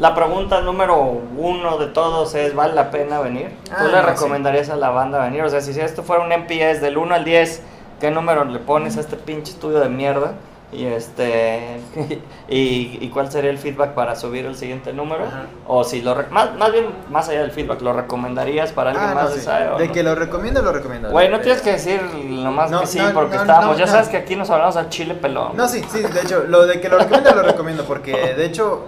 La 0.01 0.15
pregunta 0.15 0.63
número 0.63 1.21
uno 1.37 1.77
de 1.77 1.89
todos 1.89 2.35
es, 2.35 2.55
¿vale 2.55 2.73
la 2.73 2.91
pena 2.91 3.21
venir? 3.21 3.51
Ah, 3.71 3.77
¿Tú 3.79 3.89
le 3.89 3.93
no, 3.93 4.01
sí. 4.01 4.07
recomendarías 4.07 4.71
a 4.71 4.77
la 4.77 4.89
banda 4.89 5.23
venir? 5.23 5.43
O 5.43 5.51
sea, 5.51 5.61
si 5.61 5.79
esto 5.79 6.03
fuera 6.03 6.23
un 6.23 6.29
MPS 6.31 6.81
del 6.81 6.97
1 6.97 7.15
al 7.15 7.25
10, 7.25 7.63
¿qué 8.01 8.11
número 8.11 8.45
le 8.45 8.59
pones 8.59 8.97
a 8.97 9.01
este 9.01 9.17
pinche 9.17 9.53
estudio 9.53 9.81
de 9.81 9.89
mierda? 9.89 10.33
Y 10.73 10.85
este 10.85 11.81
y, 12.49 12.99
y 13.01 13.11
cuál 13.15 13.31
sería 13.31 13.51
el 13.51 13.59
feedback 13.59 13.95
para 13.95 14.17
subir 14.17 14.47
el 14.47 14.57
siguiente 14.57 14.93
número? 14.93 15.25
Ajá. 15.25 15.45
O 15.69 15.85
si 15.85 16.03
lo 16.03 16.17
más, 16.31 16.57
más 16.57 16.73
bien 16.73 16.87
más 17.09 17.29
allá 17.29 17.43
del 17.43 17.53
feedback, 17.53 17.81
¿lo 17.83 17.93
recomendarías 17.93 18.73
para 18.73 18.91
alguien 18.91 19.09
Ah, 19.11 19.15
no, 19.15 19.21
más 19.23 19.29
sí. 19.31 19.37
de 19.37 19.41
esa 19.43 19.75
o 19.75 19.79
De 19.79 19.87
no? 19.87 19.93
que 19.95 20.03
lo 20.03 20.15
recomiendo, 20.17 20.63
lo 20.63 20.73
recomiendo. 20.73 21.11
Güey, 21.11 21.29
no 21.29 21.39
tienes 21.41 21.63
que 21.63 21.71
decir 21.73 22.03
nomás 22.03 22.71
no, 22.73 22.81
que 22.81 22.87
sí, 22.89 22.99
no, 22.99 23.13
porque 23.13 23.37
no, 23.37 23.43
estábamos. 23.43 23.73
no, 23.75 23.79
ya 23.79 23.87
no. 23.87 23.93
sabes 23.93 24.09
que 24.09 24.17
aquí 24.17 24.35
nos 24.35 24.51
hablamos 24.51 24.77
al 24.77 24.89
chile 24.89 25.15
pelón. 25.15 25.57
No, 25.57 25.69
sí, 25.69 25.85
sí, 25.89 26.03
de 26.03 26.21
hecho, 26.21 26.43
lo 26.49 26.67
de 26.67 26.81
que 26.81 26.89
lo 26.89 26.99
recomiendo, 26.99 27.33
lo 27.35 27.43
recomiendo, 27.43 27.85
porque 27.85 28.13
de 28.35 28.45
hecho, 28.45 28.87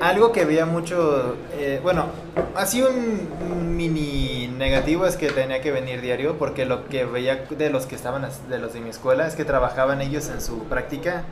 algo 0.00 0.32
que 0.32 0.44
veía 0.44 0.66
mucho, 0.66 1.36
eh, 1.52 1.80
bueno, 1.82 2.06
así 2.56 2.82
un 2.82 3.76
mini 3.76 4.48
negativo 4.56 5.06
es 5.06 5.16
que 5.16 5.30
tenía 5.30 5.60
que 5.60 5.70
venir 5.70 6.00
diario, 6.00 6.38
porque 6.38 6.64
lo 6.64 6.88
que 6.88 7.04
veía 7.04 7.44
de 7.50 7.70
los 7.70 7.86
que 7.86 7.96
estaban, 7.96 8.26
de 8.48 8.58
los 8.58 8.72
de 8.72 8.80
mi 8.80 8.90
escuela, 8.90 9.26
es 9.26 9.34
que 9.34 9.44
trabajaban 9.44 10.00
ellos 10.00 10.28
en 10.28 10.40
su 10.40 10.64
práctica 10.64 11.24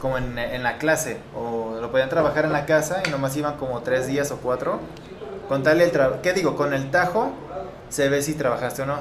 como 0.00 0.16
en, 0.16 0.62
la 0.62 0.78
clase, 0.78 1.18
o 1.34 1.78
lo 1.80 1.90
podían 1.90 2.08
trabajar 2.08 2.44
en 2.44 2.52
la 2.52 2.66
casa 2.66 3.02
y 3.04 3.10
nomás 3.10 3.36
iban 3.36 3.56
como 3.56 3.80
tres 3.80 4.06
días 4.06 4.30
o 4.30 4.36
cuatro. 4.36 4.78
Con 5.48 5.62
tal 5.64 5.80
el 5.80 5.90
tra- 5.90 6.20
¿qué 6.20 6.32
digo? 6.32 6.54
Con 6.54 6.72
el 6.72 6.90
tajo 6.90 7.32
se 7.88 8.08
ve 8.08 8.22
si 8.22 8.34
trabajaste 8.34 8.82
o 8.82 8.86
no, 8.86 8.98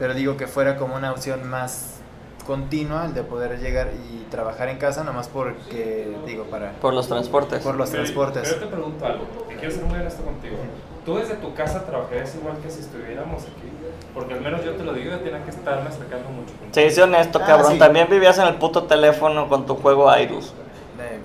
pero 0.00 0.14
digo 0.14 0.36
que 0.36 0.48
fuera 0.48 0.76
como 0.76 0.96
una 0.96 1.12
opción 1.12 1.48
más 1.48 2.01
continua 2.46 3.06
el 3.06 3.14
de 3.14 3.22
poder 3.22 3.58
llegar 3.60 3.90
y 4.10 4.24
trabajar 4.30 4.68
en 4.68 4.78
casa, 4.78 5.04
nomás 5.04 5.28
porque, 5.28 6.16
digo, 6.26 6.44
para... 6.44 6.72
Por 6.72 6.94
los 6.94 7.08
transportes. 7.08 7.62
Por 7.62 7.76
los 7.76 7.90
Pero- 7.90 8.02
transportes. 8.02 8.42
Pero 8.48 8.54
yo 8.60 8.66
te 8.66 8.72
pregunto 8.72 9.06
algo, 9.06 9.24
y 9.50 9.54
quiero 9.54 9.74
ser 9.74 9.84
muy 9.84 9.98
honesto 9.98 10.22
contigo. 10.24 10.56
¿Tú 11.04 11.16
desde 11.16 11.34
tu 11.34 11.52
casa 11.54 11.84
trabajarías 11.84 12.34
igual 12.36 12.56
que 12.58 12.70
si 12.70 12.80
estuviéramos 12.80 13.42
aquí? 13.42 13.68
Porque 14.14 14.34
al 14.34 14.40
menos 14.40 14.64
yo 14.64 14.72
te 14.74 14.84
lo 14.84 14.92
digo, 14.92 15.10
yo 15.10 15.20
tenía 15.20 15.42
que 15.42 15.50
estarme 15.50 15.88
acercando 15.88 16.28
mucho. 16.30 16.52
Sí, 16.70 16.90
sí, 16.90 17.00
honesto, 17.00 17.40
Ah, 17.42 17.46
cabrón. 17.46 17.72
sí. 17.72 17.78
También 17.78 18.06
vivías 18.08 18.38
en 18.38 18.46
el 18.46 18.54
puto 18.56 18.84
teléfono 18.84 19.48
con 19.48 19.66
tu 19.66 19.74
juego 19.76 20.16
Irus. 20.18 20.52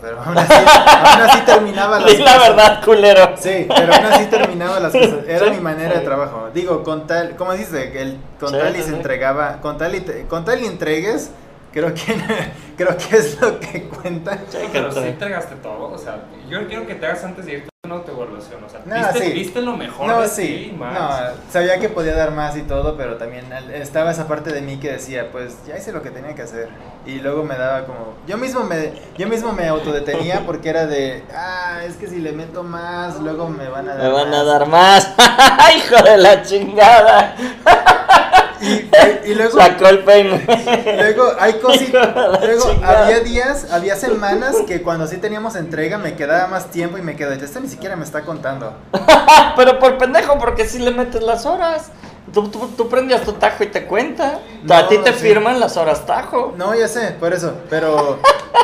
Pero 0.02 0.22
aún 0.22 0.38
así, 0.38 0.54
aún 0.54 1.22
así 1.30 1.42
terminaba 1.42 2.00
las 2.00 2.12
Di 2.12 2.24
la 2.24 2.34
cosas. 2.36 2.50
verdad, 2.50 2.84
culero. 2.86 3.30
Sí, 3.38 3.68
pero 3.76 3.94
aún 3.94 4.06
así 4.06 4.26
terminaba 4.26 4.80
las 4.80 4.92
cosas. 4.92 5.16
Era 5.28 5.46
Sí. 5.46 5.52
mi 5.52 5.60
manera 5.60 5.94
de 5.96 6.00
trabajo. 6.02 6.50
Digo, 6.54 6.84
con 6.84 7.08
tal, 7.08 7.36
¿cómo 7.36 7.54
dices? 7.54 7.92
Que 7.92 8.02
el, 8.02 8.18
con 8.40 8.50
Sí, 8.50 8.58
tal 8.58 8.74
y 8.76 8.78
sí, 8.78 8.84
se 8.84 8.90
sí. 8.90 8.96
entregaba, 8.96 9.60
con 9.62 9.78
tal 9.78 9.96
y, 9.96 10.02
te- 10.02 10.26
con 10.28 10.46
tal 10.46 10.62
y 10.62 10.66
entregues, 10.68 11.32
creo 11.74 11.94
que, 11.94 12.16
creo 12.78 12.96
que 12.98 13.18
es 13.18 13.42
lo 13.42 13.60
que 13.60 13.84
cuenta. 13.90 14.38
Pero 14.72 14.90
te- 14.90 15.02
sí 15.02 15.08
entregaste 15.08 15.56
todo, 15.56 15.92
o 15.92 15.98
sea, 15.98 16.24
yo 16.50 16.68
quiero 16.68 16.86
que 16.88 16.96
te 16.96 17.06
hagas 17.06 17.24
antes 17.24 17.46
de 17.46 17.54
irte 17.54 17.70
una 17.86 17.96
autoevaluación, 17.96 18.62
o 18.66 18.70
sea, 18.70 18.82
No, 18.86 18.96
viste, 18.96 19.20
sí. 19.28 19.32
viste 19.32 19.62
lo 19.62 19.78
mejor 19.78 20.08
No, 20.08 20.22
de 20.22 20.28
sí. 20.28 20.72
ti. 20.72 20.78
No, 20.78 21.10
sabía 21.50 21.80
que 21.80 21.88
podía 21.88 22.16
dar 22.16 22.32
más 22.32 22.58
y 22.58 22.64
todo, 22.64 22.98
pero 22.98 23.16
también 23.16 23.52
al- 23.54 23.72
estaba 23.72 24.12
esa 24.12 24.28
parte 24.28 24.52
de 24.52 24.62
mí 24.62 24.78
que 24.78 24.92
decía, 24.92 25.32
pues 25.32 25.56
ya 25.66 25.78
hice 25.78 25.94
lo 25.94 26.02
que 26.02 26.10
tenía 26.12 26.36
que 26.36 26.42
hacer. 26.42 26.68
Y 27.06 27.20
luego 27.20 27.44
me 27.44 27.56
daba 27.58 27.86
como. 27.86 28.16
Yo 28.28 28.38
mismo 28.38 28.66
me, 28.66 28.92
yo 29.18 29.28
mismo 29.30 29.54
me 29.54 29.68
autodetenía 29.70 30.42
porque 30.46 30.68
era 30.70 30.86
de, 30.86 31.24
ah, 31.34 31.80
es 31.88 31.96
que 31.96 32.08
si 32.08 32.20
le 32.20 32.34
meto 32.34 32.62
más, 32.64 33.20
luego 33.22 33.48
me 33.48 33.70
van 33.70 33.88
a 33.88 33.96
dar. 33.96 34.04
Me 34.04 34.10
van 34.12 34.34
a 34.34 34.38
más". 34.44 34.46
dar 34.46 34.68
más. 34.68 35.14
¡Hijo 35.78 36.04
de 36.04 36.18
la 36.18 36.42
chingada! 36.44 37.36
Y, 38.60 39.30
y 39.32 39.36
luego. 39.36 39.58
Sacó 39.60 39.88
el 39.88 40.00
peine. 40.04 40.44
Luego 40.98 41.32
hay 41.40 41.54
cositas. 41.60 42.16
Luego. 42.42 42.67
Había 42.86 43.20
días, 43.22 43.68
había 43.72 43.96
semanas 43.96 44.56
que 44.68 44.82
cuando 44.82 45.08
sí 45.08 45.18
teníamos 45.18 45.56
entrega 45.56 45.98
me 45.98 46.16
quedaba 46.16 46.48
más 46.48 46.72
tiempo 46.72 46.98
y 46.98 47.02
me 47.02 47.16
quedaba, 47.16 47.36
esto 47.36 47.60
ni 47.60 47.68
siquiera 47.68 47.96
me 47.96 48.04
está 48.04 48.22
contando. 48.24 48.74
Pero 49.56 49.80
por 49.80 49.98
pendejo, 49.98 50.38
porque 50.38 50.68
si 50.68 50.80
le 50.80 50.92
metes 50.92 51.24
las 51.24 51.46
horas. 51.46 51.92
Tú, 52.34 52.50
tú, 52.50 52.68
tú 52.76 52.90
prendías 52.90 53.22
tu 53.22 53.34
tajo 53.34 53.64
y 53.64 53.68
te 53.68 53.86
cuenta. 53.86 54.40
No, 54.64 54.76
a 54.76 54.90
ti 54.90 54.98
te 54.98 55.14
sí. 55.14 55.20
firman 55.20 55.62
las 55.62 55.78
horas 55.78 56.06
tajo. 56.06 56.54
No, 56.58 56.76
ya 56.76 56.90
sé, 56.90 57.12
por 57.18 57.34
eso, 57.34 57.54
pero 57.70 58.20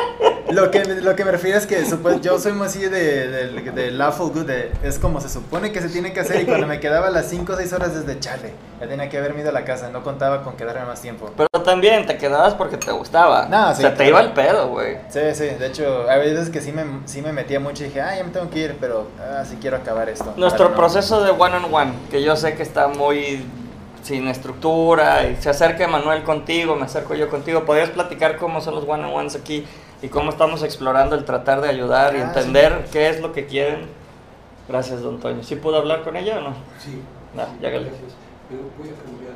lo 0.54 0.70
que, 0.70 0.84
lo 0.84 1.14
que 1.16 1.24
me 1.24 1.30
refiero 1.32 1.58
es 1.58 1.66
que 1.66 1.84
supo- 1.84 2.20
yo 2.20 2.38
soy 2.38 2.52
muy 2.52 2.66
así 2.66 2.80
de, 2.80 3.28
de, 3.28 3.70
de 3.72 3.90
lawful 3.90 4.30
good, 4.32 4.46
de- 4.46 4.72
es 4.82 4.98
como 4.98 5.20
se 5.20 5.28
supone 5.28 5.72
que 5.72 5.80
se 5.80 5.88
tiene 5.88 6.12
que 6.12 6.20
hacer 6.20 6.40
y 6.42 6.44
cuando 6.46 6.66
me 6.66 6.80
quedaba 6.80 7.10
las 7.10 7.26
5 7.28 7.52
o 7.52 7.56
6 7.56 7.72
horas 7.72 7.94
desde 7.94 8.18
chale, 8.20 8.52
ya 8.80 8.86
tenía 8.88 9.08
que 9.08 9.18
haberme 9.18 9.40
ido 9.40 9.50
a 9.50 9.52
la 9.52 9.64
casa, 9.64 9.90
no 9.90 10.02
contaba 10.02 10.42
con 10.42 10.56
quedarme 10.56 10.84
más 10.86 11.00
tiempo. 11.00 11.30
Pero 11.36 11.48
también 11.64 12.06
te 12.06 12.16
quedabas 12.16 12.54
porque 12.54 12.76
te 12.76 12.90
gustaba. 12.92 13.46
No, 13.48 13.70
o 13.70 13.74
sí, 13.74 13.82
sea, 13.82 13.94
te 13.94 14.08
iba 14.08 14.20
el 14.20 14.32
pedo, 14.32 14.68
güey. 14.68 14.96
Sí, 15.08 15.20
sí, 15.34 15.44
de 15.46 15.66
hecho, 15.66 16.08
a 16.10 16.16
veces 16.16 16.50
que 16.50 16.60
sí 16.60 16.72
me, 16.72 16.84
sí 17.06 17.20
me 17.22 17.32
metía 17.32 17.60
mucho 17.60 17.82
y 17.84 17.86
dije, 17.88 18.00
ah, 18.00 18.16
ya 18.16 18.24
me 18.24 18.30
tengo 18.30 18.48
que 18.50 18.58
ir, 18.60 18.76
pero 18.80 19.08
ah, 19.20 19.44
sí 19.48 19.58
quiero 19.60 19.76
acabar 19.76 20.08
esto. 20.08 20.34
Nuestro 20.36 20.70
no. 20.70 20.76
proceso 20.76 21.22
de 21.22 21.30
one 21.30 21.56
on 21.56 21.72
one, 21.72 21.92
que 22.10 22.22
yo 22.22 22.36
sé 22.36 22.54
que 22.54 22.62
está 22.62 22.88
muy 22.88 23.44
sin 24.02 24.28
estructura 24.28 25.26
y 25.26 25.36
se 25.40 25.48
acerca 25.48 25.88
Manuel 25.88 26.22
contigo, 26.24 26.76
me 26.76 26.84
acerco 26.84 27.14
yo 27.14 27.30
contigo. 27.30 27.64
¿Podrías 27.64 27.88
platicar 27.90 28.36
cómo 28.36 28.60
son 28.60 28.74
los 28.74 28.84
one 28.86 29.04
on 29.06 29.14
ones 29.14 29.34
aquí 29.34 29.64
y 30.04 30.08
cómo 30.08 30.30
estamos 30.30 30.62
explorando 30.62 31.14
el 31.16 31.24
tratar 31.24 31.60
de 31.60 31.68
ayudar 31.68 32.14
y 32.14 32.18
Ah, 32.18 32.24
entender 32.24 32.86
qué 32.92 33.08
es 33.08 33.20
lo 33.20 33.32
que 33.32 33.46
quieren? 33.46 33.86
Gracias, 34.68 35.00
don 35.02 35.18
Toño. 35.20 35.42
¿Sí 35.42 35.56
pudo 35.56 35.76
hablar 35.78 36.02
con 36.02 36.16
ella 36.16 36.38
o 36.38 36.40
no? 36.42 36.54
Sí. 36.78 37.00
No, 37.34 37.42
ya 37.60 37.70
que 37.70 37.78
le- 37.80 37.84
Gracias. 37.90 38.12
Voy 38.78 38.88
a 38.88 39.02
cambiar. 39.02 39.34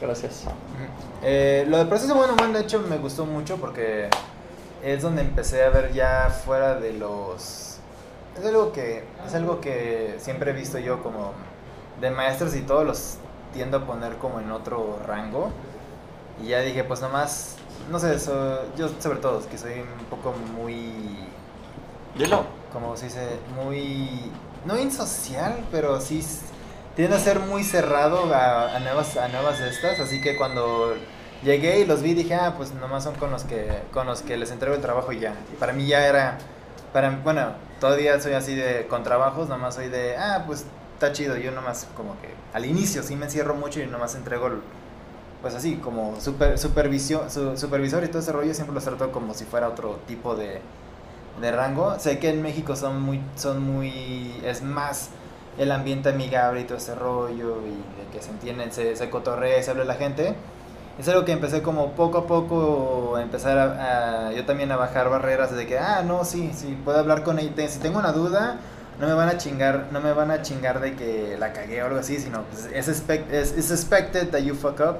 Gracias. 0.00 0.44
Eh, 1.22 1.64
lo 1.68 1.78
del 1.78 1.88
proceso 1.88 2.14
bueno 2.14 2.34
man 2.36 2.52
de 2.52 2.60
hecho 2.60 2.80
me 2.80 2.98
gustó 2.98 3.24
mucho 3.24 3.56
porque 3.56 4.08
es 4.82 5.00
donde 5.02 5.22
empecé 5.22 5.62
a 5.64 5.70
ver 5.70 5.92
ya 5.92 6.28
fuera 6.44 6.74
de 6.74 6.92
los 6.92 7.78
es 8.38 8.44
algo 8.44 8.72
que 8.72 9.04
es 9.26 9.34
algo 9.34 9.60
que 9.60 10.16
siempre 10.18 10.50
he 10.50 10.54
visto 10.54 10.78
yo 10.78 11.02
como 11.02 11.32
de 12.00 12.10
maestros 12.10 12.54
y 12.54 12.60
todos 12.62 12.84
los 12.84 13.14
tiendo 13.54 13.78
a 13.78 13.86
poner 13.86 14.16
como 14.16 14.40
en 14.40 14.50
otro 14.50 14.98
rango 15.06 15.50
y 16.42 16.48
ya 16.48 16.60
dije 16.60 16.84
pues 16.84 17.00
nomás 17.00 17.56
no 17.90 17.98
sé 17.98 18.14
eso 18.14 18.60
yo 18.76 18.88
sobre 19.00 19.18
todo 19.18 19.46
que 19.48 19.58
soy 19.58 19.72
un 19.80 20.04
poco 20.10 20.32
muy 20.56 21.32
Dilo. 22.14 22.44
como 22.72 22.96
se 22.96 23.06
dice, 23.06 23.38
muy, 23.54 24.32
no 24.64 24.78
insocial, 24.78 25.64
pero 25.70 26.00
sí 26.00 26.24
tiende 26.96 27.16
a 27.16 27.20
ser 27.20 27.40
muy 27.40 27.64
cerrado 27.64 28.32
a, 28.34 28.74
a 28.76 28.80
nuevas, 28.80 29.16
a 29.16 29.28
nuevas 29.28 29.58
de 29.60 29.68
estas, 29.68 30.00
así 30.00 30.20
que 30.20 30.36
cuando 30.36 30.94
llegué 31.42 31.80
y 31.80 31.84
los 31.86 32.02
vi 32.02 32.14
dije, 32.14 32.34
ah, 32.34 32.54
pues 32.56 32.72
nomás 32.74 33.04
son 33.04 33.14
con 33.16 33.30
los 33.30 33.44
que, 33.44 33.82
con 33.92 34.06
los 34.06 34.22
que 34.22 34.36
les 34.36 34.50
entrego 34.50 34.74
el 34.74 34.80
trabajo 34.80 35.12
y 35.12 35.20
ya. 35.20 35.34
Y 35.52 35.56
para 35.56 35.72
mí 35.72 35.86
ya 35.86 36.06
era, 36.06 36.38
para, 36.92 37.10
bueno, 37.10 37.52
todavía 37.80 38.20
soy 38.20 38.32
así 38.32 38.54
de, 38.54 38.86
con 38.88 39.02
trabajos, 39.02 39.48
nomás 39.48 39.74
soy 39.74 39.88
de, 39.88 40.16
ah, 40.16 40.44
pues 40.46 40.66
está 40.94 41.12
chido, 41.12 41.36
yo 41.36 41.50
nomás 41.52 41.86
como 41.96 42.20
que, 42.20 42.28
al 42.52 42.64
inicio 42.64 43.02
sí 43.02 43.16
me 43.16 43.26
encierro 43.26 43.54
mucho 43.54 43.80
y 43.80 43.86
nomás 43.86 44.14
entrego, 44.14 44.46
el- 44.48 44.60
pues 45.44 45.54
así, 45.54 45.76
como 45.76 46.20
super, 46.20 46.58
supervisión, 46.58 47.30
su- 47.30 47.56
supervisor 47.56 48.02
y 48.02 48.08
todo 48.08 48.18
ese 48.18 48.32
rollo, 48.32 48.52
siempre 48.54 48.74
los 48.74 48.82
trato 48.84 49.12
como 49.12 49.34
si 49.34 49.44
fuera 49.44 49.68
otro 49.68 50.00
tipo 50.08 50.34
de, 50.34 50.60
de 51.40 51.52
rango. 51.52 51.98
Sé 52.00 52.18
que 52.18 52.30
en 52.30 52.42
México 52.42 52.74
son 52.74 53.00
muy, 53.02 53.20
son 53.36 53.62
muy, 53.62 54.34
es 54.44 54.62
más 54.62 55.10
el 55.58 55.70
ambiente 55.70 56.08
amigable 56.08 56.62
y 56.62 56.64
todo 56.64 56.78
ese 56.78 56.96
rollo 56.96 57.58
y 57.66 57.70
de 57.70 58.10
que 58.12 58.20
se 58.24 58.30
entienden, 58.30 58.72
se, 58.72 58.96
se 58.96 59.10
cotorrea 59.10 59.62
se 59.62 59.70
habla 59.70 59.84
la 59.84 59.94
gente. 59.94 60.34
Es 60.98 61.08
algo 61.08 61.24
que 61.24 61.32
empecé 61.32 61.60
como 61.62 61.92
poco 61.92 62.18
a 62.18 62.26
poco 62.26 63.18
empezar 63.18 63.58
a, 63.58 64.28
a- 64.28 64.32
yo 64.32 64.44
también 64.46 64.72
a 64.72 64.76
bajar 64.76 65.10
barreras 65.10 65.54
de 65.54 65.66
que, 65.66 65.78
ah, 65.78 66.02
no, 66.04 66.24
sí, 66.24 66.50
sí, 66.54 66.76
puedo 66.84 66.98
hablar 66.98 67.22
con 67.22 67.38
ella. 67.38 67.68
Si 67.68 67.78
tengo 67.80 67.98
una 67.98 68.12
duda, 68.12 68.58
no 69.00 69.06
me 69.08 69.14
van 69.14 69.28
a 69.28 69.36
chingar, 69.38 69.86
no 69.92 70.00
me 70.00 70.12
van 70.12 70.30
a 70.30 70.42
chingar 70.42 70.80
de 70.80 70.94
que 70.94 71.36
la 71.38 71.52
cagué 71.52 71.82
o 71.82 71.86
algo 71.86 71.98
así, 71.98 72.18
sino 72.18 72.42
pues, 72.44 72.66
es, 72.72 72.88
expect, 72.88 73.32
expected 73.32 74.30
that 74.30 74.40
you 74.40 74.54
fuck 74.54 74.78
up. 74.80 74.96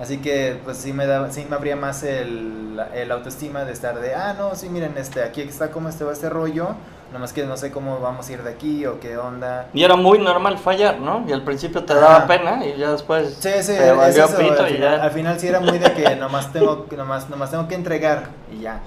Así 0.00 0.18
que 0.18 0.58
pues 0.64 0.78
sí 0.78 0.92
me 0.92 1.06
daba, 1.06 1.30
sí 1.30 1.46
me 1.48 1.54
abría 1.54 1.76
más 1.76 2.02
el, 2.02 2.80
el 2.94 3.12
autoestima 3.12 3.64
de 3.64 3.72
estar 3.72 4.00
de, 4.00 4.14
ah, 4.14 4.34
no, 4.36 4.54
sí, 4.56 4.68
miren, 4.68 4.98
este, 4.98 5.22
aquí 5.22 5.42
está 5.42 5.70
como 5.70 5.88
este 5.88 6.02
va 6.02 6.12
este 6.12 6.28
rollo, 6.28 6.70
nomás 7.12 7.32
que 7.32 7.44
no 7.44 7.56
sé 7.56 7.70
cómo 7.70 8.00
vamos 8.00 8.28
a 8.28 8.32
ir 8.32 8.42
de 8.42 8.50
aquí 8.50 8.86
o 8.86 8.98
qué 8.98 9.16
onda. 9.16 9.68
Y 9.72 9.84
era 9.84 9.94
muy 9.94 10.18
normal 10.18 10.58
fallar, 10.58 10.98
¿no? 10.98 11.24
Y 11.28 11.32
al 11.32 11.42
principio 11.44 11.84
te 11.84 11.94
daba 11.94 12.26
pena 12.26 12.64
y 12.66 12.76
ya 12.76 12.90
después 12.90 13.36
Sí, 13.38 13.50
sí, 13.60 13.72
te 13.72 14.08
es 14.08 14.16
eso, 14.16 14.36
pito 14.36 14.64
al, 14.64 14.74
y 14.74 14.78
ya. 14.80 15.00
al 15.00 15.10
final 15.12 15.38
sí 15.38 15.46
era 15.46 15.60
muy 15.60 15.78
de 15.78 15.92
que 15.92 16.16
nomás 16.16 16.52
tengo, 16.52 16.86
nomás, 16.96 17.30
nomás 17.30 17.52
tengo 17.52 17.68
que 17.68 17.76
entregar 17.76 18.30
y 18.52 18.62
ya. 18.62 18.80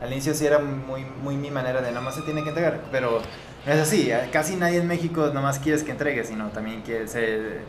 Al 0.00 0.10
inicio 0.10 0.32
sí 0.32 0.46
era 0.46 0.58
muy, 0.58 1.04
muy 1.22 1.36
mi 1.36 1.50
manera 1.50 1.82
de 1.82 1.92
nomás 1.92 2.14
se 2.14 2.22
tiene 2.22 2.42
que 2.42 2.48
entregar, 2.48 2.80
pero 2.90 3.20
no 3.66 3.72
es 3.72 3.80
así, 3.80 4.10
eh, 4.10 4.28
casi 4.32 4.56
nadie 4.56 4.78
en 4.78 4.86
México 4.86 5.30
nomás 5.34 5.58
quieres 5.58 5.82
que 5.82 5.90
entregue, 5.90 6.24
sino 6.24 6.48
también 6.48 6.82
que 6.82 7.06
se, 7.08 7.60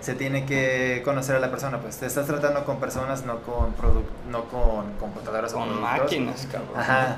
se 0.00 0.14
tiene 0.14 0.44
que 0.46 1.02
conocer 1.04 1.36
a 1.36 1.40
la 1.40 1.50
persona, 1.50 1.78
pues 1.78 1.98
te 1.98 2.06
estás 2.06 2.26
tratando 2.26 2.64
con 2.64 2.78
personas, 2.78 3.24
no 3.24 3.40
con, 3.42 3.74
no 4.30 4.44
con 4.44 4.92
computadoras 4.98 5.52
o 5.54 5.58
Con 5.58 5.80
máquinas, 5.80 6.46
cabrón. 6.50 6.70
Ajá. 6.78 7.16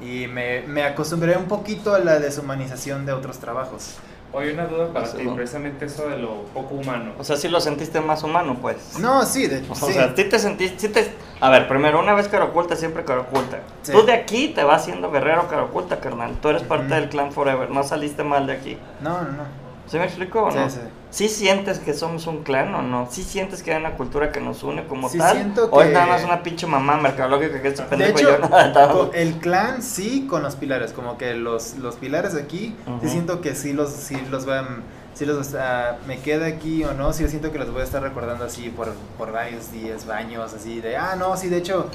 Y 0.00 0.26
me, 0.26 0.62
me 0.62 0.84
acostumbré 0.84 1.36
un 1.36 1.46
poquito 1.46 1.94
a 1.94 1.98
la 2.00 2.18
deshumanización 2.18 3.06
de 3.06 3.12
otros 3.12 3.38
trabajos. 3.38 3.96
Oye, 4.32 4.52
una 4.52 4.66
duda 4.66 4.88
para 4.92 5.06
Eso 5.06 5.16
ti, 5.16 5.24
no. 5.24 5.34
precisamente 5.34 5.86
eso 5.86 6.08
de 6.08 6.18
lo 6.18 6.42
poco 6.52 6.74
humano. 6.74 7.12
O 7.18 7.24
sea, 7.24 7.36
sí 7.36 7.48
lo 7.48 7.60
sentiste 7.60 8.00
más 8.00 8.22
humano, 8.22 8.58
pues. 8.60 8.98
No, 8.98 9.24
sí, 9.24 9.46
de 9.46 9.64
O 9.70 9.74
sí. 9.74 9.92
sea, 9.94 10.12
sí 10.14 10.24
te 10.24 10.38
sentiste, 10.38 10.78
sí 10.78 10.88
te... 10.88 11.10
A 11.40 11.48
ver, 11.48 11.66
primero, 11.68 11.98
una 12.00 12.12
vez 12.12 12.28
cara 12.28 12.44
oculta, 12.44 12.76
siempre 12.76 13.04
cara 13.04 13.20
oculta. 13.20 13.60
Sí. 13.82 13.92
Tú 13.92 14.04
de 14.04 14.12
aquí 14.12 14.48
te 14.48 14.62
vas 14.64 14.84
siendo 14.84 15.10
guerrero 15.10 15.48
cara 15.48 15.62
oculta, 15.62 16.00
carnal. 16.00 16.34
Tú 16.42 16.48
eres 16.50 16.62
parte 16.62 16.86
Ujú. 16.86 16.94
del 16.94 17.08
clan 17.08 17.32
Forever, 17.32 17.70
no 17.70 17.82
saliste 17.84 18.24
mal 18.24 18.46
de 18.46 18.52
aquí. 18.54 18.78
No, 19.00 19.22
no, 19.22 19.30
no. 19.32 19.42
¿Sí 19.86 19.96
me 19.96 20.04
explico 20.04 20.42
o 20.44 20.50
Sí, 20.50 20.58
no? 20.58 20.68
sí. 20.68 20.76
¿Sí 20.80 20.80
sientes 21.28 21.78
que 21.78 21.94
somos 21.94 22.26
un 22.26 22.42
clan 22.42 22.74
o 22.74 22.82
no? 22.82 23.08
¿Sí 23.10 23.22
sientes 23.22 23.62
que 23.62 23.72
hay 23.72 23.80
una 23.80 23.92
cultura 23.92 24.32
que 24.32 24.40
nos 24.40 24.62
une 24.62 24.84
como 24.86 25.08
Sí 25.08 25.18
tal? 25.18 25.36
siento 25.36 25.68
¿O 25.70 25.80
es 25.80 25.88
que- 25.88 25.94
nada 25.94 26.06
más 26.06 26.24
una 26.24 26.42
pinche 26.42 26.66
mamá 26.66 26.96
mercadológica 26.98 27.62
que 27.62 27.68
este 27.68 27.82
De 27.82 27.88
pendejo 27.88 28.18
y 28.18 28.22
hecho, 28.22 28.30
yo 28.40 28.48
nada 28.48 29.08
el 29.14 29.34
clan 29.38 29.82
sí 29.82 30.26
con 30.28 30.42
los 30.42 30.56
pilares, 30.56 30.92
como 30.92 31.16
que 31.16 31.34
los, 31.34 31.76
los 31.78 31.96
pilares 31.96 32.34
de 32.34 32.42
aquí, 32.42 32.74
Ujú. 32.86 32.98
sí 33.02 33.08
siento 33.08 33.40
que 33.40 33.54
sí 33.54 33.72
los, 33.72 33.90
sí 33.90 34.16
los 34.30 34.44
van, 34.46 34.82
sí 35.14 35.24
los, 35.24 35.54
ah, 35.54 35.96
me 36.06 36.18
queda 36.18 36.46
aquí 36.46 36.84
o 36.84 36.92
no, 36.92 37.12
sí 37.12 37.22
yo 37.22 37.28
siento 37.28 37.50
que 37.52 37.58
los 37.58 37.70
voy 37.72 37.80
a 37.82 37.84
estar 37.84 38.02
recordando 38.02 38.44
así 38.44 38.68
por, 38.68 38.92
por 39.16 39.32
varios 39.32 39.72
días, 39.72 40.06
baños, 40.06 40.52
así 40.52 40.80
de, 40.80 40.96
ah, 40.96 41.14
no, 41.16 41.36
sí, 41.36 41.48
de 41.48 41.58
hecho, 41.58 41.88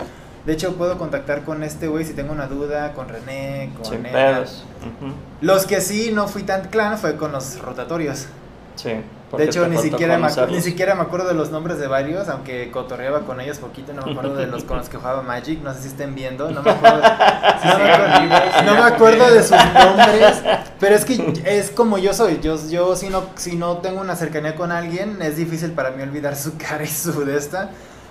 de 0.46 0.54
hecho 0.54 0.76
puedo 0.78 0.98
contactar 0.98 1.44
con 1.44 1.64
este 1.64 1.88
güey 1.88 2.06
si 2.06 2.14
tengo 2.14 2.32
una 2.32 2.48
duda, 2.48 2.94
con 2.94 3.08
René, 3.10 3.72
con 3.76 3.86
Sin 3.86 4.02
Nena. 4.04 4.14
pedos. 4.18 4.66
Ujú. 4.80 5.14
Los 5.42 5.68
que 5.68 5.82
sí 5.82 6.12
no 6.14 6.28
fui 6.28 6.42
tan 6.44 6.70
clan 6.70 6.98
fue 6.98 7.18
con 7.18 7.32
los 7.34 7.60
rotatorios. 7.62 8.26
Sí. 8.76 9.02
De 9.38 9.46
hecho, 9.46 9.68
ni 9.68 9.78
siquiera, 9.78 10.18
me, 10.18 10.28
ni 10.48 10.62
siquiera 10.62 10.96
me 10.96 11.04
acuerdo 11.04 11.28
de 11.28 11.34
los 11.34 11.52
nombres 11.52 11.80
de 11.80 11.88
varios, 11.88 12.28
aunque 12.28 12.70
cotorreaba 12.72 13.22
con 13.22 13.40
ellos 13.40 13.60
poquito, 13.60 13.94
no 13.94 14.06
me 14.06 14.12
acuerdo 14.12 14.36
de 14.36 14.48
los 14.48 14.64
con 14.64 14.78
los 14.78 14.90
que 14.90 14.98
jugaba 14.98 15.22
Magic, 15.22 15.62
no 15.62 15.74
sé 15.74 15.84
si 15.84 15.88
estén 15.88 16.16
viendo, 16.16 16.52
no 16.52 16.62
me 16.62 16.72
acuerdo, 16.72 17.02
no 17.02 17.80
me 17.80 17.92
acuerdo, 17.92 18.66
no 18.66 18.74
me 18.74 18.82
acuerdo 18.82 19.34
de 19.34 19.44
sus 19.44 19.58
nombres, 19.74 20.42
pero 20.80 20.96
es 20.96 21.06
que 21.06 21.34
es 21.46 21.72
como 21.72 21.98
yo 21.98 22.14
soy, 22.14 22.40
yo, 22.42 22.58
yo 22.70 22.96
si, 22.96 23.10
no, 23.10 23.24
si 23.36 23.56
no 23.56 23.78
tengo 23.78 24.02
una 24.02 24.16
cercanía 24.16 24.56
con 24.56 24.72
alguien, 24.72 25.22
es 25.22 25.38
difícil 25.38 25.72
para 25.72 25.92
mí 25.92 26.04
olvidar 26.04 26.36
su 26.36 26.58
cara 26.58 26.84
y 26.84 26.88
su 26.88 27.26
de 27.26 27.38
esta. 27.38 27.70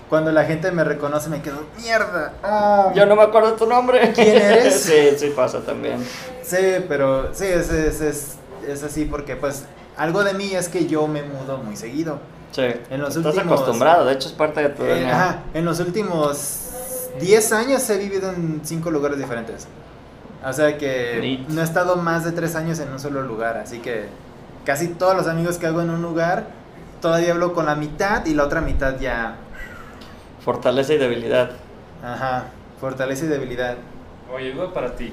Cuando 0.09 0.33
la 0.33 0.45
gente 0.45 0.73
me 0.73 0.83
reconoce 0.83 1.31
me 1.31 1.41
quedo, 1.41 1.63
mierda. 1.81 2.33
ah". 2.43 2.91
Yo 2.97 3.07
no 3.07 3.15
me 3.15 3.23
acuerdo 3.23 3.53
tu 3.53 3.65
nombre. 3.65 4.11
¿Quién 4.13 4.43
eres? 4.43 4.75
sí, 4.81 5.11
sí 5.17 5.33
pasa 5.37 5.61
también. 5.61 6.05
Sí, 6.43 6.85
pero 6.89 7.33
sí, 7.33 7.45
es, 7.45 7.71
es, 7.71 8.01
es, 8.01 8.37
es 8.67 8.83
así 8.83 9.05
porque 9.05 9.37
pues 9.37 9.67
algo 10.01 10.25
de 10.25 10.35
mí 10.35 10.55
es 10.55 10.69
que 10.69 10.87
yo 10.87 11.07
me 11.07 11.23
mudo 11.23 11.59
muy 11.59 11.77
seguido. 11.77 12.19
Sí. 12.53 12.63
En 12.91 13.01
los 13.01 13.17
Estás 13.17 13.35
últimos- 13.35 13.61
acostumbrado, 13.61 14.05
de 14.07 14.15
hecho 14.15 14.29
es 14.29 14.35
parte 14.35 14.63
de 14.63 14.69
tu 14.71 14.83
Eh, 14.85 15.07
ajá, 15.11 15.41
en 15.55 15.65
los 15.65 15.79
últimos 15.81 16.71
10 17.21 17.53
años 17.53 17.89
he 17.91 17.99
vivido 17.99 18.31
en 18.31 18.61
5 18.65 18.91
lugares 18.91 19.19
diferentes. 19.19 19.69
O 20.45 20.53
sea 20.53 20.77
que 20.79 21.19
Neat. 21.21 21.49
no 21.51 21.61
he 21.61 21.65
estado 21.65 21.97
más 21.97 22.25
de 22.25 22.33
3 22.33 22.57
años 22.57 22.79
en 22.81 22.91
un 22.91 22.99
solo 22.99 23.23
lugar. 23.23 23.59
Así 23.59 23.79
que 23.81 24.07
casi 24.65 24.89
todos 24.89 25.15
los 25.17 25.27
amigos 25.29 25.59
que 25.59 25.67
hago 25.67 25.83
en 25.83 25.91
un 25.91 26.01
lugar, 26.03 26.47
todavía 27.01 27.33
hablo 27.33 27.53
con 27.53 27.67
la 27.67 27.75
mitad 27.77 28.25
y 28.27 28.35
la 28.35 28.45
otra 28.45 28.61
mitad 28.63 28.99
ya. 28.99 29.37
Fortaleza 30.45 30.95
y 30.95 30.99
debilidad. 30.99 31.51
Ajá, 32.03 32.45
fortaleza 32.81 33.27
y 33.27 33.29
debilidad. 33.29 33.77
Oye, 34.35 34.53
duda 34.53 34.73
para 34.73 34.97
ti. 34.97 35.13